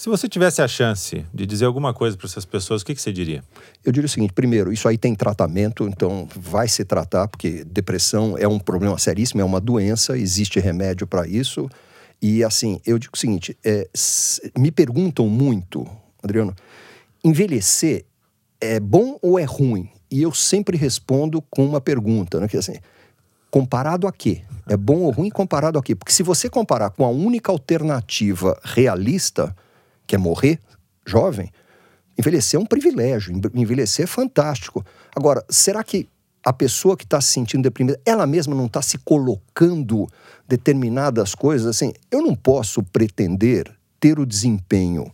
Se 0.01 0.09
você 0.09 0.27
tivesse 0.27 0.63
a 0.63 0.67
chance 0.67 1.23
de 1.31 1.45
dizer 1.45 1.65
alguma 1.65 1.93
coisa 1.93 2.17
para 2.17 2.25
essas 2.25 2.43
pessoas, 2.43 2.81
o 2.81 2.85
que, 2.85 2.95
que, 2.95 3.01
você 3.03 3.13
diria? 3.13 3.43
Eu 3.85 3.91
diria 3.91 4.07
o 4.07 4.09
seguinte: 4.09 4.33
primeiro, 4.33 4.73
isso 4.73 4.87
aí 4.87 4.97
tem 4.97 5.13
tratamento, 5.13 5.87
então 5.87 6.27
vai 6.35 6.67
se 6.67 6.83
tratar, 6.83 7.27
porque 7.27 7.63
depressão 7.65 8.35
é 8.35 8.47
um 8.47 8.57
problema 8.57 8.97
seríssimo, 8.97 9.41
é 9.41 9.43
uma 9.43 9.61
doença, 9.61 10.17
existe 10.17 10.59
remédio 10.59 11.05
para 11.05 11.27
isso. 11.27 11.69
E 12.19 12.43
assim, 12.43 12.81
eu 12.83 12.97
digo 12.97 13.13
o 13.13 13.17
seguinte: 13.19 13.55
é, 13.63 13.87
me 14.57 14.71
perguntam 14.71 15.29
muito, 15.29 15.85
Adriano, 16.23 16.55
envelhecer 17.23 18.03
é 18.59 18.79
bom 18.79 19.19
ou 19.21 19.37
é 19.37 19.43
ruim? 19.43 19.87
E 20.09 20.23
eu 20.23 20.33
sempre 20.33 20.77
respondo 20.77 21.43
com 21.43 21.63
uma 21.63 21.79
pergunta, 21.79 22.39
né? 22.39 22.47
Que 22.47 22.57
assim, 22.57 22.77
Comparado 23.51 24.07
a 24.07 24.11
quê? 24.11 24.41
É 24.67 24.75
bom 24.75 25.01
ou 25.01 25.11
ruim 25.11 25.29
comparado 25.29 25.77
a 25.77 25.83
quê? 25.83 25.93
Porque 25.93 26.11
se 26.11 26.23
você 26.23 26.49
comparar 26.49 26.89
com 26.89 27.05
a 27.05 27.09
única 27.09 27.51
alternativa 27.51 28.59
realista, 28.63 29.55
que 30.11 30.15
é 30.15 30.17
morrer 30.17 30.59
jovem, 31.07 31.49
envelhecer 32.19 32.59
é 32.59 32.61
um 32.61 32.65
privilégio, 32.65 33.33
envelhecer 33.55 34.03
é 34.03 34.07
fantástico. 34.07 34.85
Agora, 35.15 35.41
será 35.47 35.81
que 35.85 36.05
a 36.43 36.51
pessoa 36.51 36.97
que 36.97 37.05
está 37.05 37.21
se 37.21 37.31
sentindo 37.31 37.63
deprimida, 37.63 37.97
ela 38.05 38.27
mesma 38.27 38.53
não 38.53 38.65
está 38.65 38.81
se 38.81 38.97
colocando 38.97 40.09
determinadas 40.45 41.33
coisas? 41.33 41.65
Assim, 41.65 41.93
eu 42.11 42.21
não 42.21 42.35
posso 42.35 42.83
pretender 42.83 43.71
ter 44.01 44.19
o 44.19 44.25
desempenho 44.25 45.09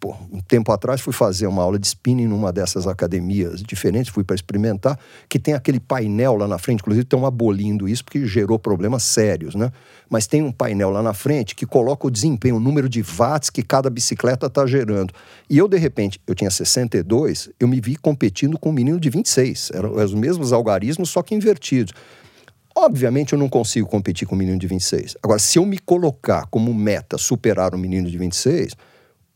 Pô, 0.00 0.14
um 0.30 0.38
tempo 0.40 0.70
atrás 0.70 1.00
fui 1.00 1.12
fazer 1.12 1.48
uma 1.48 1.60
aula 1.60 1.76
de 1.76 1.88
spinning 1.88 2.28
numa 2.28 2.52
dessas 2.52 2.86
academias 2.86 3.60
diferentes, 3.60 4.12
fui 4.12 4.22
para 4.22 4.36
experimentar, 4.36 4.96
que 5.28 5.40
tem 5.40 5.54
aquele 5.54 5.80
painel 5.80 6.36
lá 6.36 6.46
na 6.46 6.56
frente, 6.56 6.80
inclusive 6.80 7.02
estão 7.02 7.26
abolindo 7.26 7.88
isso 7.88 8.04
porque 8.04 8.24
gerou 8.24 8.60
problemas 8.60 9.02
sérios, 9.02 9.56
né? 9.56 9.72
Mas 10.08 10.28
tem 10.28 10.40
um 10.40 10.52
painel 10.52 10.90
lá 10.90 11.02
na 11.02 11.12
frente 11.12 11.56
que 11.56 11.66
coloca 11.66 12.06
o 12.06 12.10
desempenho, 12.10 12.56
o 12.56 12.60
número 12.60 12.88
de 12.88 13.02
watts 13.02 13.50
que 13.50 13.60
cada 13.60 13.90
bicicleta 13.90 14.46
está 14.46 14.64
gerando. 14.66 15.12
E 15.50 15.58
eu, 15.58 15.66
de 15.66 15.76
repente, 15.76 16.20
eu 16.28 16.34
tinha 16.34 16.50
62, 16.50 17.50
eu 17.58 17.66
me 17.66 17.80
vi 17.80 17.96
competindo 17.96 18.56
com 18.56 18.70
um 18.70 18.72
menino 18.72 19.00
de 19.00 19.10
26. 19.10 19.72
Eram 19.74 19.96
os 19.96 20.14
mesmos 20.14 20.52
algarismos, 20.52 21.10
só 21.10 21.22
que 21.22 21.34
invertidos. 21.34 21.92
Obviamente 22.74 23.32
eu 23.32 23.38
não 23.38 23.48
consigo 23.48 23.88
competir 23.88 24.28
com 24.28 24.36
um 24.36 24.38
menino 24.38 24.58
de 24.58 24.66
26. 24.68 25.16
Agora, 25.20 25.40
se 25.40 25.58
eu 25.58 25.66
me 25.66 25.78
colocar 25.78 26.46
como 26.46 26.72
meta 26.72 27.18
superar 27.18 27.74
um 27.74 27.78
menino 27.78 28.08
de 28.08 28.16
26 28.16 28.76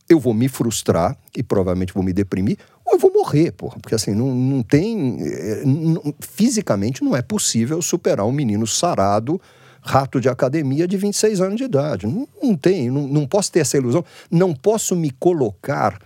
eu 0.08 0.18
vou 0.18 0.34
me 0.34 0.48
frustrar 0.48 1.16
e 1.36 1.42
provavelmente 1.42 1.92
vou 1.92 2.02
me 2.02 2.12
deprimir, 2.12 2.58
ou 2.84 2.94
eu 2.94 2.98
vou 2.98 3.12
morrer, 3.12 3.52
porra. 3.52 3.78
Porque 3.80 3.94
assim, 3.94 4.14
não, 4.14 4.34
não 4.34 4.62
tem. 4.62 5.18
Eh, 5.20 5.62
não, 5.64 6.14
fisicamente 6.20 7.02
não 7.02 7.16
é 7.16 7.22
possível 7.22 7.80
superar 7.80 8.26
um 8.26 8.32
menino 8.32 8.66
sarado, 8.66 9.40
rato 9.80 10.20
de 10.20 10.28
academia 10.28 10.86
de 10.86 10.96
26 10.96 11.40
anos 11.40 11.56
de 11.56 11.64
idade. 11.64 12.06
Não, 12.06 12.28
não 12.42 12.56
tem, 12.56 12.90
não, 12.90 13.06
não 13.06 13.26
posso 13.26 13.50
ter 13.50 13.60
essa 13.60 13.76
ilusão. 13.76 14.04
Não 14.30 14.54
posso 14.54 14.94
me 14.94 15.10
colocar 15.10 15.98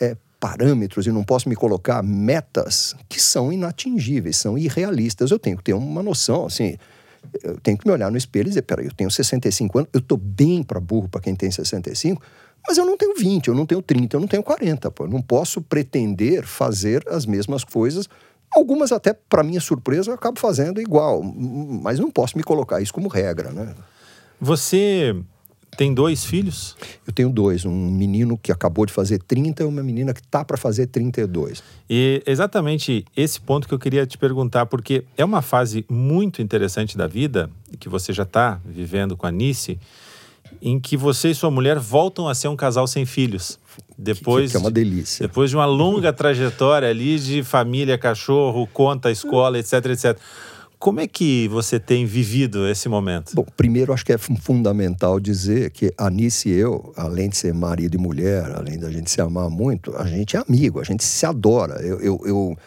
é, 0.00 0.16
parâmetros 0.38 1.06
e 1.06 1.10
não 1.10 1.24
posso 1.24 1.48
me 1.48 1.56
colocar 1.56 2.02
metas 2.02 2.94
que 3.08 3.20
são 3.20 3.52
inatingíveis, 3.52 4.36
são 4.36 4.56
irrealistas. 4.56 5.30
Eu 5.30 5.38
tenho 5.38 5.56
que 5.56 5.64
ter 5.64 5.74
uma 5.74 6.02
noção, 6.02 6.46
assim. 6.46 6.76
Eu 7.42 7.58
tenho 7.60 7.76
que 7.76 7.86
me 7.86 7.92
olhar 7.92 8.10
no 8.10 8.16
espelho 8.16 8.46
e 8.46 8.48
dizer: 8.48 8.62
peraí, 8.62 8.86
eu 8.86 8.94
tenho 8.94 9.10
65 9.10 9.78
anos, 9.78 9.90
eu 9.92 10.00
estou 10.00 10.16
bem 10.16 10.62
para 10.62 10.80
burro 10.80 11.08
para 11.08 11.20
quem 11.20 11.34
tem 11.34 11.50
65 11.50 12.22
mas 12.66 12.78
eu 12.78 12.84
não 12.84 12.96
tenho 12.96 13.14
20, 13.16 13.48
eu 13.48 13.54
não 13.54 13.66
tenho 13.66 13.82
30, 13.82 14.16
eu 14.16 14.20
não 14.20 14.28
tenho 14.28 14.42
40. 14.42 14.90
Pô. 14.90 15.04
Eu 15.04 15.08
não 15.08 15.22
posso 15.22 15.60
pretender 15.60 16.44
fazer 16.44 17.04
as 17.08 17.26
mesmas 17.26 17.64
coisas. 17.64 18.08
Algumas, 18.52 18.92
até 18.92 19.12
para 19.12 19.42
minha 19.42 19.60
surpresa, 19.60 20.10
eu 20.10 20.14
acabo 20.14 20.38
fazendo 20.38 20.80
igual. 20.80 21.22
Mas 21.22 21.98
não 21.98 22.10
posso 22.10 22.36
me 22.36 22.42
colocar 22.42 22.80
isso 22.80 22.92
como 22.92 23.08
regra. 23.08 23.50
Né? 23.50 23.74
Você 24.40 25.14
tem 25.76 25.94
dois 25.94 26.24
filhos? 26.24 26.76
Eu 27.06 27.12
tenho 27.12 27.30
dois. 27.30 27.64
Um 27.64 27.90
menino 27.90 28.36
que 28.36 28.50
acabou 28.50 28.84
de 28.84 28.92
fazer 28.92 29.22
30 29.22 29.62
e 29.62 29.66
uma 29.66 29.82
menina 29.82 30.12
que 30.12 30.20
está 30.20 30.44
para 30.44 30.56
fazer 30.56 30.86
32. 30.86 31.62
E 31.88 32.22
exatamente 32.26 33.04
esse 33.16 33.40
ponto 33.40 33.68
que 33.68 33.74
eu 33.74 33.78
queria 33.78 34.06
te 34.06 34.18
perguntar, 34.18 34.66
porque 34.66 35.04
é 35.16 35.24
uma 35.24 35.42
fase 35.42 35.84
muito 35.88 36.42
interessante 36.42 36.98
da 36.98 37.06
vida, 37.06 37.48
que 37.78 37.88
você 37.88 38.12
já 38.12 38.24
está 38.24 38.60
vivendo 38.64 39.16
com 39.16 39.26
a 39.26 39.30
Nice 39.30 39.78
em 40.60 40.78
que 40.78 40.96
você 40.96 41.30
e 41.30 41.34
sua 41.34 41.50
mulher 41.50 41.78
voltam 41.78 42.28
a 42.28 42.34
ser 42.34 42.48
um 42.48 42.56
casal 42.56 42.86
sem 42.86 43.06
filhos. 43.06 43.58
Depois, 43.96 44.46
que, 44.46 44.50
que 44.52 44.56
é 44.56 44.60
uma 44.60 44.70
delícia. 44.70 45.26
Depois 45.26 45.50
de 45.50 45.56
uma 45.56 45.66
longa 45.66 46.12
trajetória 46.12 46.88
ali 46.88 47.18
de 47.18 47.42
família, 47.42 47.98
cachorro, 47.98 48.66
conta, 48.72 49.10
escola, 49.10 49.58
etc, 49.58 49.86
etc. 49.86 50.18
Como 50.78 50.98
é 50.98 51.06
que 51.06 51.46
você 51.48 51.78
tem 51.78 52.06
vivido 52.06 52.66
esse 52.66 52.88
momento? 52.88 53.34
Bom, 53.34 53.44
primeiro 53.54 53.92
acho 53.92 54.04
que 54.04 54.14
é 54.14 54.18
fundamental 54.18 55.20
dizer 55.20 55.70
que 55.70 55.92
a 55.98 56.06
Anice 56.06 56.48
e 56.48 56.52
eu, 56.52 56.94
além 56.96 57.28
de 57.28 57.36
ser 57.36 57.52
marido 57.52 57.96
e 57.96 57.98
mulher, 57.98 58.50
além 58.56 58.78
da 58.78 58.90
gente 58.90 59.10
se 59.10 59.20
amar 59.20 59.50
muito, 59.50 59.94
a 59.94 60.06
gente 60.06 60.38
é 60.38 60.42
amigo, 60.48 60.80
a 60.80 60.84
gente 60.84 61.04
se 61.04 61.26
adora. 61.26 61.82
eu, 61.82 62.00
eu, 62.00 62.20
eu 62.24 62.58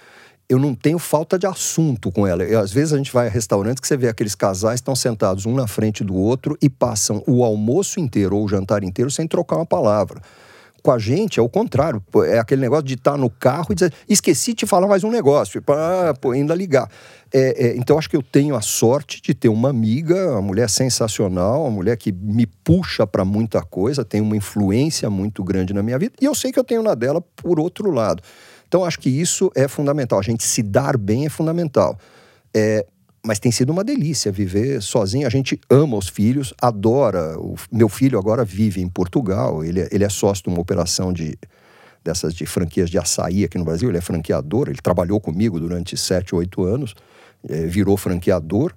eu 0.54 0.60
não 0.60 0.76
tenho 0.76 1.00
falta 1.00 1.38
de 1.38 1.48
assunto 1.48 2.12
com 2.12 2.28
ela. 2.28 2.44
às 2.60 2.72
vezes 2.72 2.94
a 2.94 2.98
gente 2.98 3.12
vai 3.12 3.28
a 3.28 3.30
restaurantes 3.30 3.82
que 3.82 3.88
você 3.88 3.98
vê 3.98 4.08
aqueles 4.08 4.36
casais 4.36 4.76
estão 4.76 4.96
sentados 4.96 5.46
um 5.46 5.56
na 5.56 5.68
frente 5.68 6.04
do 6.04 6.16
outro 6.16 6.58
e 6.62 6.70
passam 6.70 7.24
o 7.28 7.44
almoço 7.44 8.00
inteiro 8.00 8.38
ou 8.38 8.46
o 8.46 8.48
jantar 8.48 8.84
inteiro 8.84 9.10
sem 9.10 9.28
trocar 9.28 9.58
uma 9.58 9.66
palavra. 9.66 10.22
Com 10.84 10.92
a 10.92 11.00
gente 11.00 11.40
é 11.40 11.42
o 11.42 11.48
contrário. 11.48 12.04
É 12.26 12.38
aquele 12.38 12.60
negócio 12.60 12.84
de 12.84 12.96
estar 12.96 13.18
no 13.18 13.30
carro 13.30 13.68
e 13.72 13.74
dizer, 13.74 13.94
esqueci 14.08 14.54
de 14.54 14.66
falar 14.66 14.86
mais 14.86 15.04
um 15.04 15.10
negócio. 15.10 15.62
Tipo, 15.62 15.74
pô, 16.20 16.32
ainda 16.32 16.54
ligar. 16.54 16.90
É, 17.34 17.68
é, 17.68 17.78
então 17.78 17.98
acho 17.98 18.10
que 18.10 18.18
eu 18.18 18.22
tenho 18.22 18.54
a 18.54 18.62
sorte 18.62 19.22
de 19.22 19.34
ter 19.34 19.48
uma 19.48 19.70
amiga, 19.70 20.32
uma 20.32 20.42
mulher 20.42 20.70
sensacional, 20.70 21.62
uma 21.62 21.72
mulher 21.72 21.96
que 21.96 22.12
me 22.12 22.46
puxa 22.46 23.08
para 23.08 23.24
muita 23.24 23.62
coisa, 23.62 24.04
tem 24.04 24.20
uma 24.20 24.36
influência 24.36 25.10
muito 25.10 25.42
grande 25.42 25.74
na 25.74 25.82
minha 25.82 25.98
vida. 25.98 26.14
E 26.22 26.26
eu 26.26 26.36
sei 26.36 26.52
que 26.52 26.60
eu 26.60 26.66
tenho 26.66 26.84
na 26.84 26.94
dela 26.94 27.22
por 27.22 27.62
outro 27.62 27.90
lado. 27.90 28.22
Então, 28.74 28.84
acho 28.84 29.00
que 29.00 29.08
isso 29.08 29.52
é 29.54 29.68
fundamental. 29.68 30.18
A 30.18 30.24
gente 30.24 30.44
se 30.44 30.64
dar 30.64 30.98
bem 30.98 31.28
é 31.28 31.30
fundamental. 31.30 31.96
É, 32.52 32.84
mas 33.24 33.38
tem 33.38 33.52
sido 33.52 33.70
uma 33.70 33.84
delícia 33.84 34.32
viver 34.32 34.82
sozinho. 34.82 35.28
A 35.28 35.30
gente 35.30 35.62
ama 35.70 35.96
os 35.96 36.10
filhos, 36.10 36.56
adora. 36.60 37.40
O 37.40 37.54
meu 37.72 37.88
filho 37.88 38.18
agora 38.18 38.44
vive 38.44 38.82
em 38.82 38.90
Portugal. 38.90 39.64
Ele, 39.64 39.82
é, 39.82 39.90
ele 39.92 40.04
é 40.04 40.10
sócio 40.10 40.46
de 40.46 40.50
uma 40.50 40.60
operação 40.60 41.14
de 41.14 41.38
dessas 42.04 42.34
de 42.34 42.48
franquias 42.48 42.90
de 42.90 42.98
açaí 42.98 43.44
aqui 43.44 43.60
no 43.60 43.64
Brasil. 43.64 43.90
Ele 43.90 44.00
é 44.00 44.02
franqueador. 44.02 44.68
Ele 44.68 44.82
trabalhou 44.82 45.22
comigo 45.22 45.60
durante 45.60 45.96
sete, 45.96 46.34
oito 46.34 46.64
anos. 46.64 46.96
É, 47.48 47.68
virou 47.68 47.96
franqueador 47.96 48.74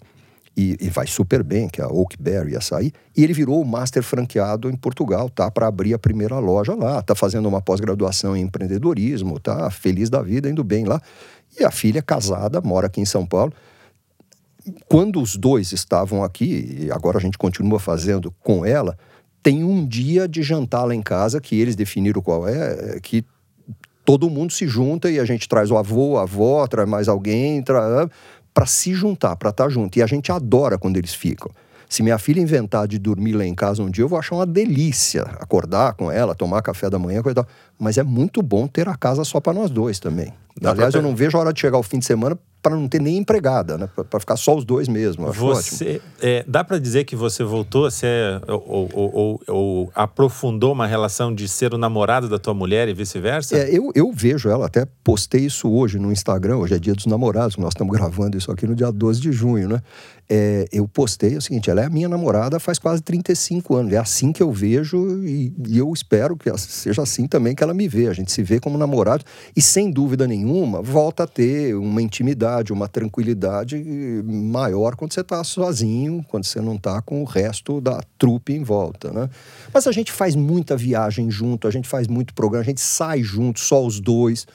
e, 0.56 0.76
e, 0.80 0.88
vai 0.88 1.06
super 1.06 1.42
bem, 1.42 1.68
que 1.68 1.82
é 1.82 1.84
a 1.84 1.88
Oakberry 1.88 2.56
Açaí. 2.56 2.90
E 3.14 3.22
ele 3.22 3.34
virou 3.34 3.60
o 3.60 3.64
master 3.64 4.02
franqueado 4.02 4.70
em 4.70 4.76
Portugal, 4.76 5.28
tá? 5.28 5.50
Para 5.50 5.66
abrir 5.66 5.92
a 5.92 5.98
primeira 5.98 6.38
loja 6.38 6.74
lá, 6.74 7.02
tá 7.02 7.14
fazendo 7.14 7.46
uma 7.46 7.60
pós-graduação 7.60 8.34
em 8.34 8.42
empreendedorismo, 8.42 9.38
tá 9.38 9.70
feliz 9.70 10.08
da 10.08 10.22
vida, 10.22 10.48
indo 10.48 10.64
bem 10.64 10.84
lá. 10.84 11.00
E 11.60 11.64
a 11.64 11.70
filha 11.70 12.00
casada, 12.00 12.62
mora 12.62 12.86
aqui 12.86 13.02
em 13.02 13.04
São 13.04 13.26
Paulo. 13.26 13.52
Quando 14.88 15.20
os 15.20 15.36
dois 15.36 15.72
estavam 15.72 16.24
aqui, 16.24 16.86
e 16.86 16.90
agora 16.90 17.18
a 17.18 17.20
gente 17.20 17.36
continua 17.36 17.78
fazendo 17.78 18.32
com 18.42 18.64
ela, 18.64 18.96
tem 19.42 19.62
um 19.62 19.86
dia 19.86 20.26
de 20.26 20.42
jantar 20.42 20.84
lá 20.84 20.94
em 20.94 21.02
casa 21.02 21.38
que 21.38 21.60
eles 21.60 21.76
definiram 21.76 22.22
qual 22.22 22.48
é, 22.48 22.96
é 22.96 23.00
que 23.00 23.24
todo 24.06 24.30
mundo 24.30 24.52
se 24.52 24.66
junta 24.68 25.10
e 25.10 25.18
a 25.18 25.24
gente 25.24 25.48
traz 25.48 25.70
o 25.70 25.76
avô, 25.76 26.16
a 26.16 26.22
avó, 26.22 26.66
traz 26.66 26.88
mais 26.88 27.08
alguém, 27.08 27.60
traz 27.60 28.08
para 28.56 28.64
se 28.64 28.94
juntar, 28.94 29.36
para 29.36 29.50
estar 29.50 29.64
tá 29.64 29.68
junto. 29.68 29.98
E 29.98 30.02
a 30.02 30.06
gente 30.06 30.32
adora 30.32 30.78
quando 30.78 30.96
eles 30.96 31.12
ficam. 31.12 31.50
Se 31.90 32.02
minha 32.02 32.16
filha 32.16 32.40
inventar 32.40 32.88
de 32.88 32.98
dormir 32.98 33.34
lá 33.34 33.44
em 33.44 33.54
casa 33.54 33.82
um 33.82 33.90
dia, 33.90 34.02
eu 34.02 34.08
vou 34.08 34.18
achar 34.18 34.34
uma 34.34 34.46
delícia 34.46 35.24
acordar 35.38 35.92
com 35.92 36.10
ela, 36.10 36.34
tomar 36.34 36.62
café 36.62 36.88
da 36.88 36.98
manhã, 36.98 37.22
coisa 37.22 37.46
Mas 37.78 37.98
é 37.98 38.02
muito 38.02 38.40
bom 38.40 38.66
ter 38.66 38.88
a 38.88 38.96
casa 38.96 39.24
só 39.24 39.40
para 39.40 39.52
nós 39.52 39.70
dois 39.70 39.98
também. 39.98 40.32
Dá 40.60 40.70
Aliás, 40.70 40.94
eu 40.94 41.02
não 41.02 41.14
vejo 41.14 41.36
a 41.36 41.40
hora 41.40 41.52
de 41.52 41.60
chegar 41.60 41.78
o 41.78 41.82
fim 41.82 41.98
de 41.98 42.06
semana 42.06 42.38
para 42.66 42.74
não 42.74 42.88
ter 42.88 43.00
nem 43.00 43.18
empregada, 43.18 43.78
né? 43.78 43.88
Para 44.10 44.18
ficar 44.18 44.36
só 44.36 44.56
os 44.56 44.64
dois 44.64 44.88
mesmo. 44.88 45.30
você 45.32 46.00
é, 46.20 46.44
dá 46.48 46.64
para 46.64 46.78
dizer 46.78 47.04
que 47.04 47.14
você 47.14 47.44
voltou 47.44 47.86
a 47.86 47.92
ser 47.92 48.42
ou, 48.48 48.90
ou, 48.92 49.10
ou, 49.14 49.40
ou, 49.46 49.92
aprofundou 49.94 50.72
uma 50.72 50.84
relação 50.84 51.32
de 51.32 51.46
ser 51.46 51.72
o 51.72 51.78
namorado 51.78 52.28
da 52.28 52.40
tua 52.40 52.54
mulher 52.54 52.88
e 52.88 52.94
vice-versa? 52.94 53.56
É, 53.56 53.70
eu, 53.70 53.92
eu 53.94 54.10
vejo 54.12 54.48
ela, 54.48 54.66
até 54.66 54.84
postei 55.04 55.42
isso 55.42 55.70
hoje 55.70 55.98
no 56.00 56.10
Instagram, 56.10 56.56
hoje 56.56 56.74
é 56.74 56.78
dia 56.78 56.94
dos 56.94 57.06
namorados, 57.06 57.56
nós 57.56 57.68
estamos 57.68 57.94
gravando 57.96 58.36
isso 58.36 58.50
aqui 58.50 58.66
no 58.66 58.74
dia 58.74 58.90
12 58.90 59.20
de 59.20 59.30
junho, 59.30 59.68
né? 59.68 59.80
É, 60.28 60.66
eu 60.72 60.88
postei 60.88 61.36
o 61.36 61.40
seguinte: 61.40 61.70
ela 61.70 61.82
é 61.82 61.84
a 61.84 61.90
minha 61.90 62.08
namorada 62.08 62.58
faz 62.58 62.78
quase 62.78 63.00
35 63.00 63.76
anos. 63.76 63.92
É 63.92 63.96
assim 63.96 64.32
que 64.32 64.42
eu 64.42 64.50
vejo 64.50 65.24
e, 65.24 65.54
e 65.68 65.78
eu 65.78 65.92
espero 65.92 66.36
que 66.36 66.50
seja 66.58 67.02
assim 67.02 67.28
também 67.28 67.54
que 67.54 67.62
ela 67.62 67.72
me 67.72 67.86
vê. 67.86 68.08
A 68.08 68.12
gente 68.12 68.32
se 68.32 68.42
vê 68.42 68.58
como 68.58 68.76
namorado 68.76 69.24
e, 69.54 69.62
sem 69.62 69.90
dúvida 69.90 70.26
nenhuma, 70.26 70.45
volta 70.82 71.24
a 71.24 71.26
ter 71.26 71.74
uma 71.74 72.02
intimidade, 72.02 72.72
uma 72.72 72.88
tranquilidade 72.88 73.76
maior 74.24 74.96
quando 74.96 75.12
você 75.12 75.20
está 75.20 75.42
sozinho, 75.42 76.24
quando 76.28 76.44
você 76.44 76.60
não 76.60 76.76
está 76.76 77.00
com 77.02 77.22
o 77.22 77.24
resto 77.24 77.80
da 77.80 78.00
trupe 78.18 78.52
em 78.52 78.62
volta. 78.62 79.12
Né? 79.12 79.28
Mas 79.72 79.86
a 79.86 79.92
gente 79.92 80.12
faz 80.12 80.34
muita 80.34 80.76
viagem 80.76 81.30
junto, 81.30 81.66
a 81.68 81.70
gente 81.70 81.88
faz 81.88 82.08
muito 82.08 82.34
programa, 82.34 82.62
a 82.62 82.66
gente 82.66 82.80
sai 82.80 83.22
junto, 83.22 83.60
só 83.60 83.84
os 83.84 84.00
dois. 84.00 84.46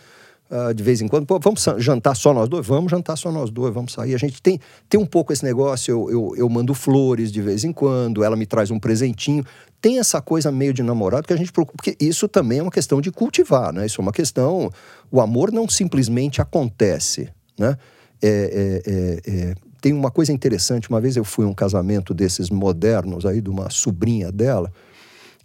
Uh, 0.52 0.74
de 0.74 0.84
vez 0.84 1.00
em 1.00 1.08
quando, 1.08 1.26
pô, 1.26 1.40
vamos 1.40 1.66
jantar 1.78 2.14
só 2.14 2.34
nós 2.34 2.50
dois? 2.50 2.68
Vamos 2.68 2.92
jantar 2.92 3.16
só 3.16 3.32
nós 3.32 3.50
dois, 3.50 3.74
vamos 3.74 3.94
sair. 3.94 4.14
A 4.14 4.18
gente 4.18 4.42
tem, 4.42 4.60
tem 4.90 5.00
um 5.00 5.06
pouco 5.06 5.32
esse 5.32 5.46
negócio, 5.46 5.90
eu, 5.90 6.12
eu, 6.12 6.34
eu 6.36 6.50
mando 6.50 6.74
flores 6.74 7.32
de 7.32 7.42
vez 7.42 7.64
em 7.64 7.72
quando, 7.72 8.22
ela 8.22 8.36
me 8.36 8.46
traz 8.46 8.70
um 8.70 8.78
presentinho. 8.78 9.46
Tem 9.80 9.98
essa 9.98 10.22
coisa 10.22 10.52
meio 10.52 10.74
de 10.74 10.84
namorado 10.84 11.26
que 11.26 11.32
a 11.32 11.38
gente 11.38 11.54
procura, 11.54 11.78
porque 11.78 11.96
isso 12.04 12.28
também 12.28 12.60
é 12.60 12.62
uma 12.62 12.72
questão 12.72 13.00
de 13.00 13.10
cultivar, 13.12 13.72
né? 13.72 13.86
Isso 13.86 14.02
é 14.02 14.04
uma 14.04 14.12
questão. 14.12 14.70
O 15.10 15.22
amor 15.22 15.54
não 15.54 15.70
simplesmente 15.70 16.42
acontece, 16.42 17.30
né? 17.58 17.78
É, 18.22 18.82
é, 18.86 19.32
é, 19.32 19.34
é 19.34 19.56
tem 19.80 19.94
uma 19.94 20.12
coisa 20.12 20.34
interessante, 20.34 20.90
uma 20.90 21.00
vez 21.00 21.16
eu 21.16 21.24
fui 21.24 21.46
a 21.46 21.48
um 21.48 21.54
casamento 21.54 22.14
desses 22.14 22.50
modernos 22.50 23.26
aí, 23.26 23.40
de 23.40 23.50
uma 23.50 23.70
sobrinha 23.70 24.32
dela 24.34 24.70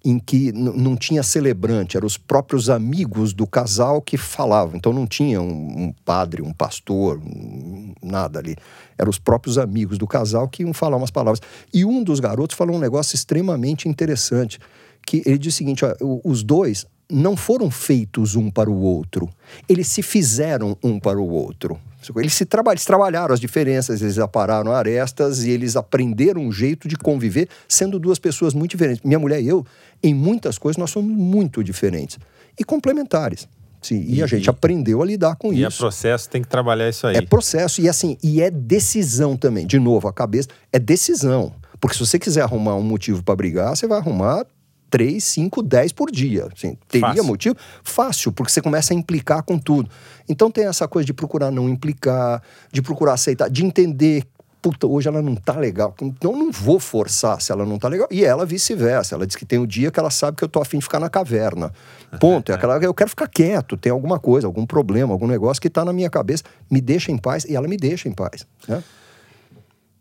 em 0.07 0.20
que 0.20 0.52
não 0.52 0.96
tinha 0.96 1.20
celebrante, 1.20 1.96
eram 1.96 2.07
os 2.07 2.16
próprios 2.16 2.70
amigos 2.70 3.32
do 3.32 3.44
casal 3.44 4.00
que 4.00 4.16
falavam. 4.16 4.76
Então 4.76 4.92
não 4.92 5.04
tinha 5.04 5.42
um, 5.42 5.86
um 5.86 5.94
padre, 6.04 6.42
um 6.42 6.52
pastor, 6.52 7.18
um, 7.18 7.92
nada 8.00 8.38
ali. 8.38 8.54
Eram 8.96 9.11
os 9.11 9.18
próprios 9.18 9.59
amigos 9.59 9.98
do 9.98 10.07
casal 10.07 10.48
que 10.48 10.62
iam 10.62 10.72
falar 10.72 10.96
umas 10.96 11.11
palavras. 11.11 11.40
E 11.74 11.84
um 11.84 12.04
dos 12.04 12.20
garotos 12.20 12.57
falou 12.57 12.76
um 12.76 12.78
negócio 12.78 13.16
extremamente 13.16 13.88
interessante, 13.88 14.61
que 15.04 15.22
ele 15.26 15.38
disse 15.38 15.57
o 15.57 15.59
seguinte, 15.59 15.84
ó, 15.84 15.92
os 16.24 16.44
dois 16.44 16.86
não 17.11 17.36
foram 17.36 17.70
feitos 17.70 18.34
um 18.34 18.50
para 18.50 18.70
o 18.70 18.80
outro, 18.80 19.28
eles 19.68 19.88
se 19.88 20.02
fizeram 20.02 20.76
um 20.82 20.98
para 20.98 21.18
o 21.18 21.28
outro. 21.28 21.78
Eles, 22.16 22.34
se 22.34 22.44
traba 22.44 22.72
eles 22.72 22.84
trabalharam 22.84 23.34
as 23.34 23.40
diferenças, 23.40 24.00
eles 24.00 24.18
apararam 24.18 24.70
arestas 24.72 25.44
e 25.44 25.50
eles 25.50 25.74
aprenderam 25.74 26.40
um 26.40 26.52
jeito 26.52 26.86
de 26.86 26.96
conviver 26.96 27.48
sendo 27.68 27.98
duas 27.98 28.18
pessoas 28.18 28.54
muito 28.54 28.72
diferentes. 28.72 29.02
Minha 29.04 29.18
mulher 29.18 29.42
e 29.42 29.48
eu, 29.48 29.66
em 30.02 30.14
muitas 30.14 30.57
coisas, 30.57 30.78
nós 30.78 30.90
somos 30.90 31.11
muito 31.11 31.64
diferentes 31.64 32.18
e 32.59 32.62
complementares. 32.62 33.48
Sim, 33.82 34.00
e, 34.00 34.16
e, 34.16 34.22
a 34.22 34.26
gente 34.26 34.48
aprendeu 34.48 35.02
a 35.02 35.07
lidar 35.07 35.36
com 35.36 35.52
e 35.52 35.62
isso. 35.62 35.62
E 35.62 35.64
é 35.64 35.70
processo, 35.70 36.28
tem 36.28 36.42
que 36.42 36.48
trabalhar 36.48 36.88
isso 36.88 37.07
aí. 37.07 37.16
É 37.16 37.22
processo 37.22 37.80
e 37.80 37.88
assim, 37.88 38.16
e 38.22 38.40
é 38.40 38.50
decisão 38.50 39.36
também. 39.36 39.66
De 39.66 39.78
novo, 39.78 40.09
a 40.09 40.12
cabeça 40.12 40.48
é 40.72 40.78
decisão. 40.78 41.52
Porque 41.80 41.96
se 41.96 42.04
você 42.04 42.18
quiser 42.18 42.42
arrumar 42.42 42.74
um 42.74 42.82
motivo 42.82 43.22
para 43.22 43.36
brigar, 43.36 43.76
você 43.76 43.86
vai 43.86 43.98
arrumar 43.98 44.44
3, 44.91 45.22
5, 45.22 45.62
10 45.62 45.93
por 45.93 46.11
dia. 46.11 46.49
Assim, 46.55 46.76
teria 46.89 47.09
Fácil. 47.09 47.24
motivo? 47.24 47.57
Fácil, 47.82 48.32
porque 48.32 48.53
você 48.53 48.61
começa 48.61 48.93
a 48.93 48.97
implicar 48.97 49.43
com 49.43 49.59
tudo. 49.59 49.91
Então 50.28 50.51
tem 50.51 50.66
essa 50.66 50.87
coisa 50.89 51.07
de 51.07 51.12
procurar 51.12 51.51
não 51.51 51.68
implicar, 51.68 52.43
de 52.72 52.82
procurar 52.82 53.14
aceitar, 53.14 53.49
de 53.49 53.64
entender 53.64 54.24
puta, 54.70 54.87
hoje 54.87 55.07
ela 55.07 55.22
não 55.22 55.37
tá 55.37 55.57
legal. 55.57 55.95
Então 56.03 56.32
eu 56.32 56.37
não 56.37 56.51
vou 56.51 56.80
forçar 56.80 57.41
se 57.41 57.53
ela 57.53 57.64
não 57.64 57.78
tá 57.78 57.87
legal. 57.87 58.09
E 58.11 58.24
ela 58.24 58.45
vice-versa. 58.45 59.14
Ela 59.14 59.24
diz 59.24 59.37
que 59.37 59.45
tem 59.45 59.61
o 59.61 59.62
um 59.62 59.66
dia 59.66 59.93
que 59.93 60.01
ela 60.01 60.11
sabe 60.11 60.37
que 60.37 60.43
eu 60.43 60.49
tô 60.49 60.61
afim 60.61 60.78
de 60.78 60.84
ficar 60.84 60.99
na 60.99 61.09
caverna. 61.09 61.72
Ponto. 62.18 62.51
É 62.51 62.55
aquela 62.55 62.76
eu 62.78 62.93
quero 62.93 63.11
ficar 63.11 63.28
quieto, 63.28 63.76
tem 63.76 63.93
alguma 63.93 64.18
coisa, 64.18 64.47
algum 64.47 64.66
problema, 64.66 65.12
algum 65.12 65.26
negócio 65.26 65.61
que 65.61 65.70
tá 65.70 65.84
na 65.84 65.93
minha 65.93 66.11
cabeça. 66.11 66.43
Me 66.68 66.80
deixa 66.80 67.12
em 67.12 67.16
paz 67.16 67.45
e 67.45 67.55
ela 67.55 67.68
me 67.68 67.76
deixa 67.76 68.09
em 68.09 68.12
paz. 68.12 68.45
Né? 68.66 68.82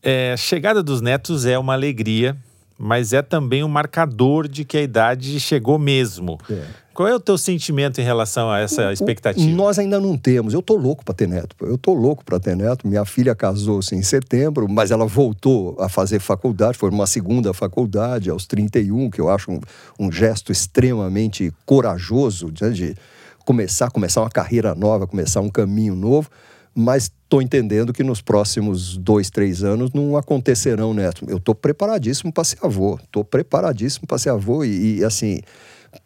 É, 0.01 0.35
chegada 0.37 0.81
dos 0.81 1.01
netos 1.01 1.45
é 1.45 1.57
uma 1.57 1.73
alegria, 1.73 2.35
mas 2.77 3.13
é 3.13 3.21
também 3.21 3.63
um 3.63 3.67
marcador 3.67 4.47
de 4.47 4.65
que 4.65 4.77
a 4.77 4.81
idade 4.81 5.39
chegou 5.39 5.79
mesmo. 5.79 6.37
É. 6.49 6.63
Qual 6.93 7.09
é 7.09 7.13
o 7.13 7.19
teu 7.19 7.37
sentimento 7.37 7.99
em 7.99 8.05
relação 8.05 8.49
a 8.49 8.59
essa 8.59 8.93
expectativa? 8.93 9.45
nós 9.51 9.77
ainda 9.77 9.99
não 9.99 10.17
temos. 10.17 10.53
Eu 10.53 10.61
tô 10.61 10.77
louco 10.77 11.03
para 11.03 11.13
ter 11.13 11.27
neto. 11.27 11.53
Eu 11.61 11.77
tô 11.77 11.93
louco 11.93 12.23
para 12.23 12.39
ter 12.39 12.55
neto. 12.55 12.87
Minha 12.87 13.03
filha 13.03 13.35
casou-se 13.35 13.93
em 13.93 14.01
setembro, 14.01 14.65
mas 14.69 14.91
ela 14.91 15.05
voltou 15.05 15.75
a 15.77 15.89
fazer 15.89 16.19
faculdade, 16.19 16.77
foi 16.77 16.89
uma 16.89 17.05
segunda 17.05 17.53
faculdade 17.53 18.29
aos 18.29 18.45
31, 18.45 19.09
que 19.09 19.19
eu 19.19 19.29
acho 19.29 19.51
um, 19.51 19.59
um 19.99 20.09
gesto 20.09 20.53
extremamente 20.53 21.53
corajoso 21.65 22.47
né, 22.61 22.69
de 22.69 22.95
começar, 23.43 23.91
começar 23.91 24.21
uma 24.21 24.29
carreira 24.29 24.73
nova, 24.73 25.05
começar 25.05 25.41
um 25.41 25.49
caminho 25.49 25.95
novo. 25.95 26.29
Mas 26.75 27.05
estou 27.05 27.41
entendendo 27.41 27.93
que 27.93 28.03
nos 28.03 28.21
próximos 28.21 28.97
dois, 28.97 29.29
três 29.29 29.63
anos 29.63 29.93
não 29.93 30.17
acontecerão 30.17 30.93
neto. 30.93 31.25
Eu 31.29 31.37
estou 31.37 31.55
preparadíssimo 31.55 32.33
para 32.33 32.43
ser 32.43 32.57
avô. 32.61 32.99
Estou 33.01 33.23
preparadíssimo 33.23 34.05
para 34.05 34.17
ser 34.17 34.29
avô 34.29 34.63
e, 34.63 34.97
e 34.97 35.03
assim 35.03 35.39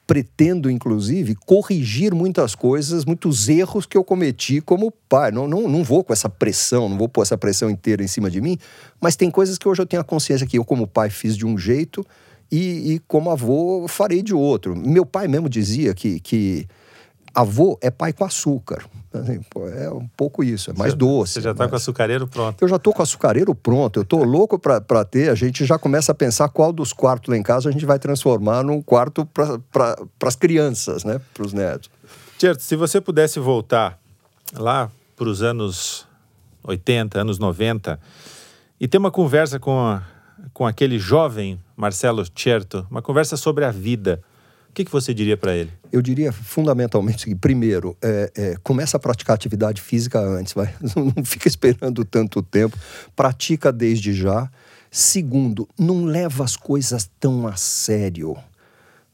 pretendo, 0.06 0.70
inclusive, 0.70 1.36
corrigir 1.36 2.14
muitas 2.14 2.56
coisas, 2.56 3.06
muitos 3.06 3.48
erros 3.50 3.86
que 3.86 3.98
eu 3.98 4.04
cometi 4.04 4.62
como 4.62 4.92
pai. 4.92 5.32
Não, 5.32 5.48
não, 5.48 5.68
não 5.68 5.84
vou 5.84 6.04
com 6.04 6.14
essa 6.14 6.30
pressão, 6.30 6.90
não 6.90 6.98
vou 6.98 7.10
pôr 7.10 7.22
essa 7.22 7.38
pressão 7.38 7.70
inteira 7.70 8.04
em 8.04 8.08
cima 8.08 8.30
de 8.30 8.42
mim, 8.42 8.58
mas 9.00 9.16
tem 9.16 9.30
coisas 9.30 9.58
que 9.58 9.68
hoje 9.68 9.82
eu 9.82 9.86
tenho 9.86 10.02
a 10.02 10.06
consciência 10.06 10.48
que 10.48 10.58
eu, 10.58 10.66
como 10.66 10.88
pai, 10.88 11.10
fiz 11.10 11.36
de 11.36 11.46
um 11.46 11.58
jeito 11.58 12.06
e, 12.52 12.94
e 12.94 13.00
como 13.08 13.30
avô, 13.30 13.88
farei 13.88 14.22
de 14.22 14.34
outro. 14.34 14.76
Meu 14.76 15.06
pai 15.06 15.28
mesmo 15.28 15.50
dizia 15.50 15.94
que, 15.94 16.20
que 16.20 16.68
avô 17.34 17.78
é 17.82 17.90
pai 17.90 18.14
com 18.14 18.24
açúcar. 18.24 18.86
Assim, 19.12 19.40
é 19.76 19.90
um 19.90 20.08
pouco 20.08 20.44
isso, 20.44 20.70
é 20.70 20.74
mais 20.74 20.92
você, 20.92 20.98
doce. 20.98 21.34
Você 21.34 21.42
já 21.42 21.52
está 21.52 21.64
mas... 21.64 21.72
com 21.72 21.76
açucareiro 21.78 22.28
pronto. 22.28 22.62
Eu 22.62 22.68
já 22.68 22.76
estou 22.76 22.94
com 22.94 23.02
açucareiro 23.02 23.56
pronto, 23.56 24.00
eu 24.00 24.04
estou 24.04 24.24
louco 24.24 24.60
para 24.60 25.06
ter. 25.06 25.30
A 25.30 25.36
gente 25.36 25.66
já 25.66 25.80
começa 25.80 26.12
a 26.12 26.16
pensar 26.16 26.50
qual 26.50 26.72
dos 26.72 26.94
quartos 26.94 27.30
lá 27.30 27.38
em 27.38 27.44
casa 27.44 27.70
a 27.70 27.72
gente 27.72 27.86
vai 27.86 27.98
transformar 27.98 28.64
num 28.64 28.82
quarto 28.82 29.26
para 29.26 29.98
as 30.24 30.36
crianças, 30.36 31.04
né? 31.04 31.20
Para 31.34 31.46
os 31.46 31.54
netos. 31.54 31.90
Certo, 32.38 32.62
se 32.62 32.76
você 32.76 33.02
pudesse 33.02 33.40
voltar 33.40 34.00
lá 34.54 34.92
para 35.16 35.28
os 35.28 35.42
anos 35.42 36.08
80, 36.64 37.20
anos 37.20 37.40
90, 37.40 38.00
e 38.80 38.88
ter 38.88 38.98
uma 38.98 39.12
conversa 39.12 39.60
com, 39.60 39.78
a, 39.78 40.04
com 40.54 40.66
aquele 40.66 40.98
jovem 41.00 41.60
Marcelo 41.76 42.24
Certo, 42.36 42.88
uma 42.90 43.02
conversa 43.02 43.36
sobre 43.36 43.66
a 43.66 43.72
vida 43.72 44.22
o 44.70 44.74
que, 44.74 44.86
que 44.86 44.92
você 44.92 45.14
diria 45.14 45.36
para 45.36 45.56
ele? 45.56 45.72
Eu 45.92 46.02
diria 46.02 46.32
fundamentalmente 46.32 47.24
seguinte: 47.24 47.40
primeiro, 47.40 47.98
é, 48.02 48.32
é, 48.36 48.56
começa 48.64 48.98
a 48.98 49.00
praticar 49.00 49.34
atividade 49.34 49.82
física 49.82 50.20
antes, 50.20 50.54
vai. 50.54 50.74
não 50.96 51.26
fica 51.26 51.48
esperando 51.48 52.06
tanto 52.06 52.42
tempo, 52.42 52.78
pratica 53.16 53.72
desde 53.72 54.14
já. 54.14 54.50
Segundo, 54.92 55.68
não 55.78 56.06
leva 56.06 56.44
as 56.44 56.56
coisas 56.56 57.10
tão 57.20 57.48
a 57.48 57.56
sério. 57.56 58.36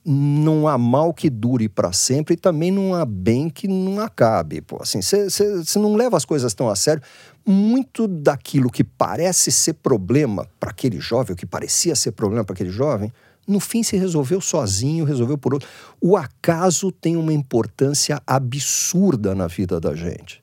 Não 0.07 0.67
há 0.67 0.77
mal 0.77 1.11
que 1.13 1.31
dure 1.31 1.67
para 1.67 1.91
sempre 1.91 2.35
e 2.35 2.37
também 2.37 2.69
não 2.69 2.93
há 2.93 3.03
bem 3.03 3.49
que 3.49 3.67
não 3.67 3.99
acabe. 3.99 4.61
Pô, 4.61 4.77
assim, 4.81 5.01
você 5.01 5.79
não 5.79 5.95
leva 5.95 6.15
as 6.15 6.23
coisas 6.23 6.53
tão 6.53 6.69
a 6.69 6.75
sério. 6.75 7.01
Muito 7.45 8.07
daquilo 8.07 8.69
que 8.69 8.83
parece 8.83 9.51
ser 9.51 9.73
problema 9.73 10.47
para 10.59 10.69
aquele 10.69 10.99
jovem, 10.99 11.33
o 11.33 11.35
que 11.35 11.45
parecia 11.45 11.95
ser 11.95 12.11
problema 12.11 12.45
para 12.45 12.53
aquele 12.53 12.69
jovem, 12.69 13.11
no 13.47 13.59
fim 13.59 13.83
se 13.83 13.95
resolveu 13.97 14.41
sozinho, 14.41 15.05
resolveu 15.05 15.37
por 15.37 15.53
outro. 15.53 15.69
O 16.01 16.17
acaso 16.17 16.91
tem 16.91 17.15
uma 17.15 17.33
importância 17.33 18.21
absurda 18.25 19.35
na 19.35 19.47
vida 19.47 19.79
da 19.79 19.95
gente. 19.95 20.41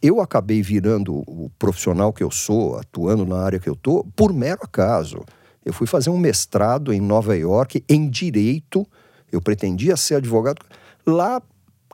Eu 0.00 0.20
acabei 0.20 0.62
virando 0.62 1.14
o 1.26 1.50
profissional 1.58 2.12
que 2.12 2.22
eu 2.22 2.30
sou, 2.30 2.76
atuando 2.76 3.24
na 3.24 3.38
área 3.38 3.58
que 3.58 3.68
eu 3.68 3.72
estou, 3.72 4.06
por 4.14 4.32
mero 4.32 4.60
acaso. 4.62 5.24
Eu 5.64 5.72
fui 5.72 5.86
fazer 5.86 6.10
um 6.10 6.18
mestrado 6.18 6.92
em 6.92 7.00
Nova 7.00 7.34
York 7.36 7.82
em 7.88 8.08
direito. 8.08 8.86
Eu 9.32 9.40
pretendia 9.40 9.96
ser 9.96 10.16
advogado. 10.16 10.62
Lá 11.06 11.40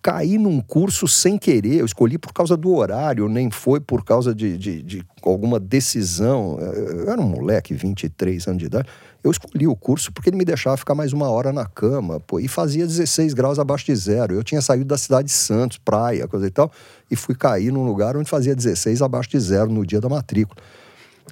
caí 0.03 0.39
num 0.39 0.61
curso 0.61 1.07
sem 1.07 1.37
querer, 1.37 1.81
eu 1.81 1.85
escolhi 1.85 2.17
por 2.17 2.33
causa 2.33 2.57
do 2.57 2.75
horário, 2.75 3.29
nem 3.29 3.51
foi 3.51 3.81
por 3.81 4.05
causa 4.05 4.35
de, 4.35 4.57
de, 4.57 4.83
de, 4.83 5.05
alguma 5.23 5.61
decisão. 5.61 6.59
Eu 6.59 7.11
era 7.11 7.21
um 7.21 7.29
moleque, 7.29 7.75
23 7.75 8.47
anos 8.49 8.59
de 8.59 8.67
idade. 8.67 8.89
Eu 9.23 9.31
escolhi 9.31 9.67
o 9.67 9.77
curso 9.77 10.11
porque 10.13 10.31
ele 10.31 10.37
me 10.37 10.45
deixava 10.45 10.77
ficar 10.77 10.95
mais 10.95 11.13
uma 11.13 11.29
hora 11.29 11.53
na 11.53 11.67
cama, 11.67 12.21
pô, 12.21 12.41
e 12.41 12.49
fazia 12.49 12.87
16 12.87 13.35
graus 13.35 13.59
abaixo 13.59 13.87
de 13.87 13.95
zero. 13.95 14.35
Eu 14.35 14.43
tinha 14.43 14.63
saído 14.63 14.87
da 14.87 14.97
cidade 14.97 15.29
de 15.29 15.35
Santos, 15.35 15.79
praia, 15.79 16.27
coisa 16.27 16.47
e 16.47 16.51
tal, 16.51 16.71
e 17.11 17.17
fui 17.17 17.35
cair 17.35 17.71
num 17.71 17.85
lugar 17.85 18.17
onde 18.17 18.31
fazia 18.31 18.55
16 18.55 19.03
abaixo 19.03 19.31
de 19.31 19.39
zero 19.39 19.71
no 19.71 19.85
dia 19.85 20.01
da 20.01 20.09
matrícula. 20.09 20.57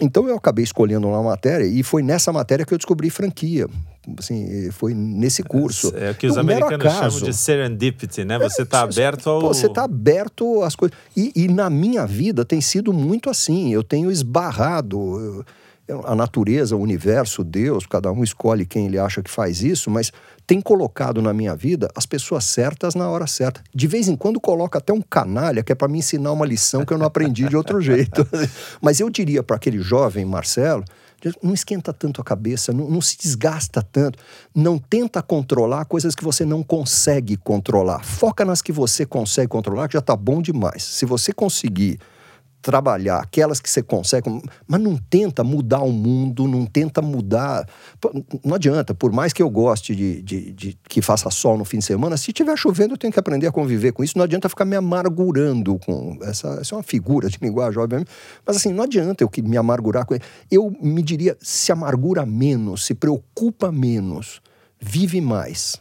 Então 0.01 0.29
eu 0.29 0.37
acabei 0.37 0.63
escolhendo 0.63 1.09
uma 1.09 1.23
matéria 1.23 1.65
e 1.65 1.83
foi 1.83 2.03
nessa 2.03 2.33
matéria 2.33 2.65
que 2.65 2.73
eu 2.73 2.79
descobri 2.79 3.11
franquia. 3.11 3.67
Assim, 4.19 4.71
foi 4.71 4.95
nesse 4.95 5.43
curso. 5.43 5.93
É, 5.95 6.09
é 6.09 6.11
o 6.13 6.15
que 6.15 6.27
os 6.27 6.37
um 6.37 6.41
americanos 6.41 6.93
chamam 6.93 7.21
de 7.21 7.33
serendipity, 7.35 8.25
né? 8.25 8.39
Você 8.39 8.63
está 8.63 8.79
é, 8.79 8.83
aberto 8.83 9.29
ao. 9.29 9.41
Você 9.41 9.67
está 9.67 9.85
aberto 9.85 10.63
às 10.63 10.75
coisas. 10.75 10.97
E, 11.17 11.33
e, 11.35 11.49
na 11.49 11.69
minha 11.69 12.07
vida 12.07 12.45
tem 12.45 12.61
sido 12.61 12.93
muito 12.93 13.29
assim. 13.29 13.73
Eu 13.73 13.83
tenho 13.83 14.11
esbarrado. 14.11 14.99
Eu, 14.99 15.45
a 16.05 16.15
natureza, 16.15 16.77
o 16.77 16.81
universo, 16.81 17.43
Deus, 17.43 17.87
cada 17.87 18.13
um 18.13 18.23
escolhe 18.23 18.67
quem 18.67 18.87
ele 18.87 18.99
acha 18.99 19.23
que 19.23 19.31
faz 19.31 19.63
isso, 19.63 19.91
mas 19.91 20.13
tem 20.47 20.61
colocado 20.61 21.21
na 21.23 21.33
minha 21.33 21.55
vida 21.55 21.91
as 21.95 22.07
pessoas 22.07 22.45
certas 22.45 22.95
na 22.95 23.09
hora 23.09 23.27
certa. 23.27 23.63
De 23.75 23.87
vez 23.87 24.09
em 24.09 24.17
quando 24.17 24.41
coloca 24.41 24.79
até 24.79 24.93
um 24.93 25.01
canalha 25.01 25.63
que 25.63 25.73
é 25.73 25.75
para 25.75 25.89
me 25.89 25.99
ensinar 25.99 26.33
uma 26.33 26.47
lição 26.47 26.85
que 26.85 26.93
eu 26.93 26.99
não 26.99 27.07
aprendi 27.07 27.49
de 27.49 27.57
outro 27.57 27.81
jeito. 27.81 28.27
mas 28.81 29.01
eu 29.01 29.09
diria 29.09 29.43
para 29.43 29.57
aquele 29.57 29.81
jovem 29.81 30.25
Marcelo, 30.25 30.85
não 31.43 31.53
esquenta 31.53 31.93
tanto 31.93 32.21
a 32.21 32.25
cabeça, 32.25 32.73
não, 32.73 32.89
não, 32.89 33.01
se 33.01 33.17
desgasta 33.19 33.83
tanto, 33.83 34.19
não 34.55 34.79
tenta 34.79 35.21
controlar 35.21 35.85
coisas 35.85 36.15
que 36.15 36.23
você 36.23 36.45
não 36.45 36.63
consegue 36.63 37.37
controlar. 37.37 38.05
Foca 38.05 38.45
nas 38.45 38.63
que 38.63 38.71
você 38.71 39.05
consegue 39.05 39.49
controlar, 39.49 39.89
que 39.89 39.95
já 39.95 39.99
está 39.99 40.15
bom 40.15 40.41
demais. 40.41 40.83
Se 40.83 41.05
você 41.05 41.33
conseguir 41.33 41.99
trabalhar, 42.69 43.21
aquelas 43.21 43.61
que 43.61 43.71
você 43.71 43.83
consegue, 43.83 44.29
mas 44.67 44.79
não 44.79 44.95
tenta 44.95 45.43
mudar 45.43 45.81
o 45.81 45.91
mundo, 45.91 46.47
não 46.47 46.67
tenta 46.67 47.01
mudar. 47.01 47.67
Não 48.45 48.57
adianta, 48.57 48.93
por 48.93 49.11
mais 49.11 49.33
que 49.33 49.43
eu 49.43 49.49
goste 49.49 49.97
de, 49.97 50.21
de, 50.21 50.53
de, 50.53 50.79
que 50.87 51.01
faça 51.01 51.31
sol 51.31 51.57
no 51.57 51.65
fim 51.65 51.79
de 51.79 51.87
semana, 51.87 52.19
se 52.19 52.31
tiver 52.31 52.55
chovendo, 52.59 52.93
eu 52.93 52.99
tenho 52.99 53.11
que 53.11 53.19
aprender 53.19 53.47
a 53.47 53.53
conviver 53.53 53.93
com 53.93 54.05
isso. 54.05 54.19
Não 54.19 54.25
adianta 54.25 54.51
ficar 54.51 54.67
me 54.67 54.77
amargurando 54.77 55.79
com. 55.79 56.19
Essa, 56.21 56.59
essa 56.61 56.75
é 56.75 56.77
uma 56.77 56.83
figura 56.83 57.31
de 57.31 57.39
linguagem, 57.41 57.81
obviamente. 57.81 58.11
Mas 58.47 58.57
assim, 58.57 58.71
não 58.71 58.85
adianta 58.85 59.25
eu 59.25 59.31
me 59.43 59.57
amargurar 59.57 60.05
com. 60.05 60.15
Eu 60.51 60.71
me 60.79 61.01
diria: 61.01 61.39
se 61.41 61.73
amargura 61.73 62.27
menos, 62.27 62.85
se 62.85 62.93
preocupa 62.93 63.73
menos, 63.73 64.43
vive 64.79 65.23
mais. 65.23 65.81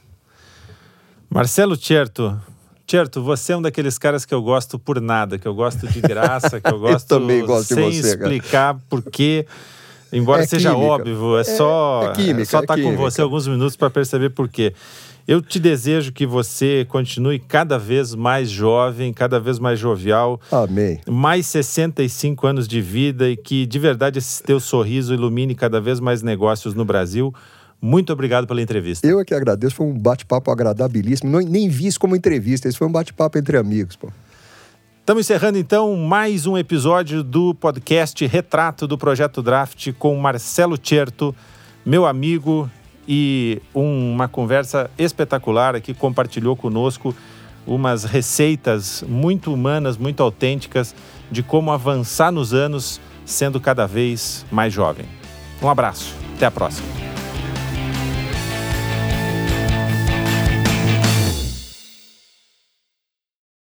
Marcelo 1.30 1.76
Certo, 1.76 2.42
Certo, 2.90 3.22
você 3.22 3.52
é 3.52 3.58
um 3.58 3.62
daqueles 3.62 3.98
caras 3.98 4.24
que 4.24 4.34
eu 4.34 4.42
gosto 4.42 4.80
por 4.80 5.02
nada, 5.02 5.38
que 5.38 5.46
eu 5.46 5.54
gosto 5.54 5.86
de 5.88 6.00
graça, 6.00 6.62
que 6.62 6.72
eu 6.72 6.80
gosto 6.80 7.12
eu 7.16 7.20
também 7.20 7.46
gosto 7.46 7.74
sem 7.76 7.90
de 7.90 8.02
você, 8.02 8.14
explicar 8.14 8.80
por 8.90 9.04
quê. 9.04 9.46
Embora 10.12 10.44
é 10.44 10.48
seja 10.48 10.72
química. 10.72 10.88
óbvio, 10.88 11.38
é, 11.38 11.42
é 11.42 11.44
só 11.44 12.04
é, 12.04 12.12
química, 12.14 12.42
é 12.42 12.46
só 12.46 12.62
estar 12.62 12.78
tá 12.78 12.82
com 12.82 12.96
você 12.96 13.22
alguns 13.22 13.46
minutos 13.46 13.76
para 13.76 13.90
perceber 13.90 14.30
por 14.30 14.48
quê. 14.48 14.74
Eu 15.28 15.42
te 15.42 15.60
desejo 15.60 16.14
que 16.14 16.26
você 16.26 16.86
continue 16.88 17.38
cada 17.38 17.78
vez 17.78 18.16
mais 18.16 18.50
jovem, 18.50 19.12
cada 19.12 19.38
vez 19.38 19.60
mais 19.60 19.78
jovial. 19.78 20.40
Amém. 20.50 21.02
Mais 21.06 21.46
65 21.48 22.48
anos 22.48 22.66
de 22.66 22.80
vida 22.80 23.30
e 23.30 23.36
que 23.36 23.66
de 23.66 23.78
verdade 23.78 24.20
esse 24.20 24.42
teu 24.42 24.62
sorriso 24.62 25.14
ilumine 25.14 25.54
cada 25.54 25.82
vez 25.82 26.00
mais 26.00 26.22
negócios 26.22 26.74
no 26.74 26.86
Brasil. 26.86 27.34
Muito 27.82 28.12
obrigado 28.12 28.48
pela 28.48 28.62
entrevista. 28.62 29.06
Eu 29.06 29.20
é 29.20 29.26
que 29.26 29.34
agradeço, 29.34 29.76
foi 29.76 29.86
um 29.86 29.98
bate-papo 29.98 30.50
agradabilíssimo. 30.50 31.30
Não, 31.30 31.40
nem 31.40 31.70
vi 31.70 31.88
isso 31.88 32.00
como 32.00 32.16
entrevista, 32.16 32.68
isso 32.68 32.78
foi 32.78 32.88
um 32.88 32.92
bate-papo 32.92 33.38
entre 33.38 33.58
amigos, 33.58 33.96
pô. 33.96 34.10
Estamos 35.00 35.26
encerrando 35.26 35.58
então 35.58 35.96
mais 35.96 36.46
um 36.46 36.58
episódio 36.58 37.24
do 37.24 37.56
podcast 37.56 38.26
Retrato 38.26 38.86
do 38.86 38.98
Projeto 38.98 39.42
Draft 39.42 39.94
com 39.94 40.14
Marcelo 40.18 40.78
Certo, 40.82 41.34
meu 41.86 42.06
amigo 42.06 42.70
e 43.08 43.62
uma 43.74 44.28
conversa 44.28 44.92
espetacular 44.98 45.80
que 45.80 45.94
compartilhou 45.94 46.58
conosco 46.58 47.16
umas 47.66 48.04
receitas 48.04 49.02
muito 49.08 49.54
humanas, 49.54 49.96
muito 49.98 50.22
autênticas 50.22 50.94
de 51.32 51.42
como 51.42 51.72
avançar 51.72 52.32
nos 52.32 52.54
anos 52.54 53.00
sendo 53.26 53.62
cada 53.62 53.86
vez 53.86 54.46
mais 54.52 54.74
jovem. 54.74 55.06
Um 55.62 55.70
abraço, 55.70 56.14
até 56.36 56.46
a 56.46 56.52
próxima. 56.52 56.88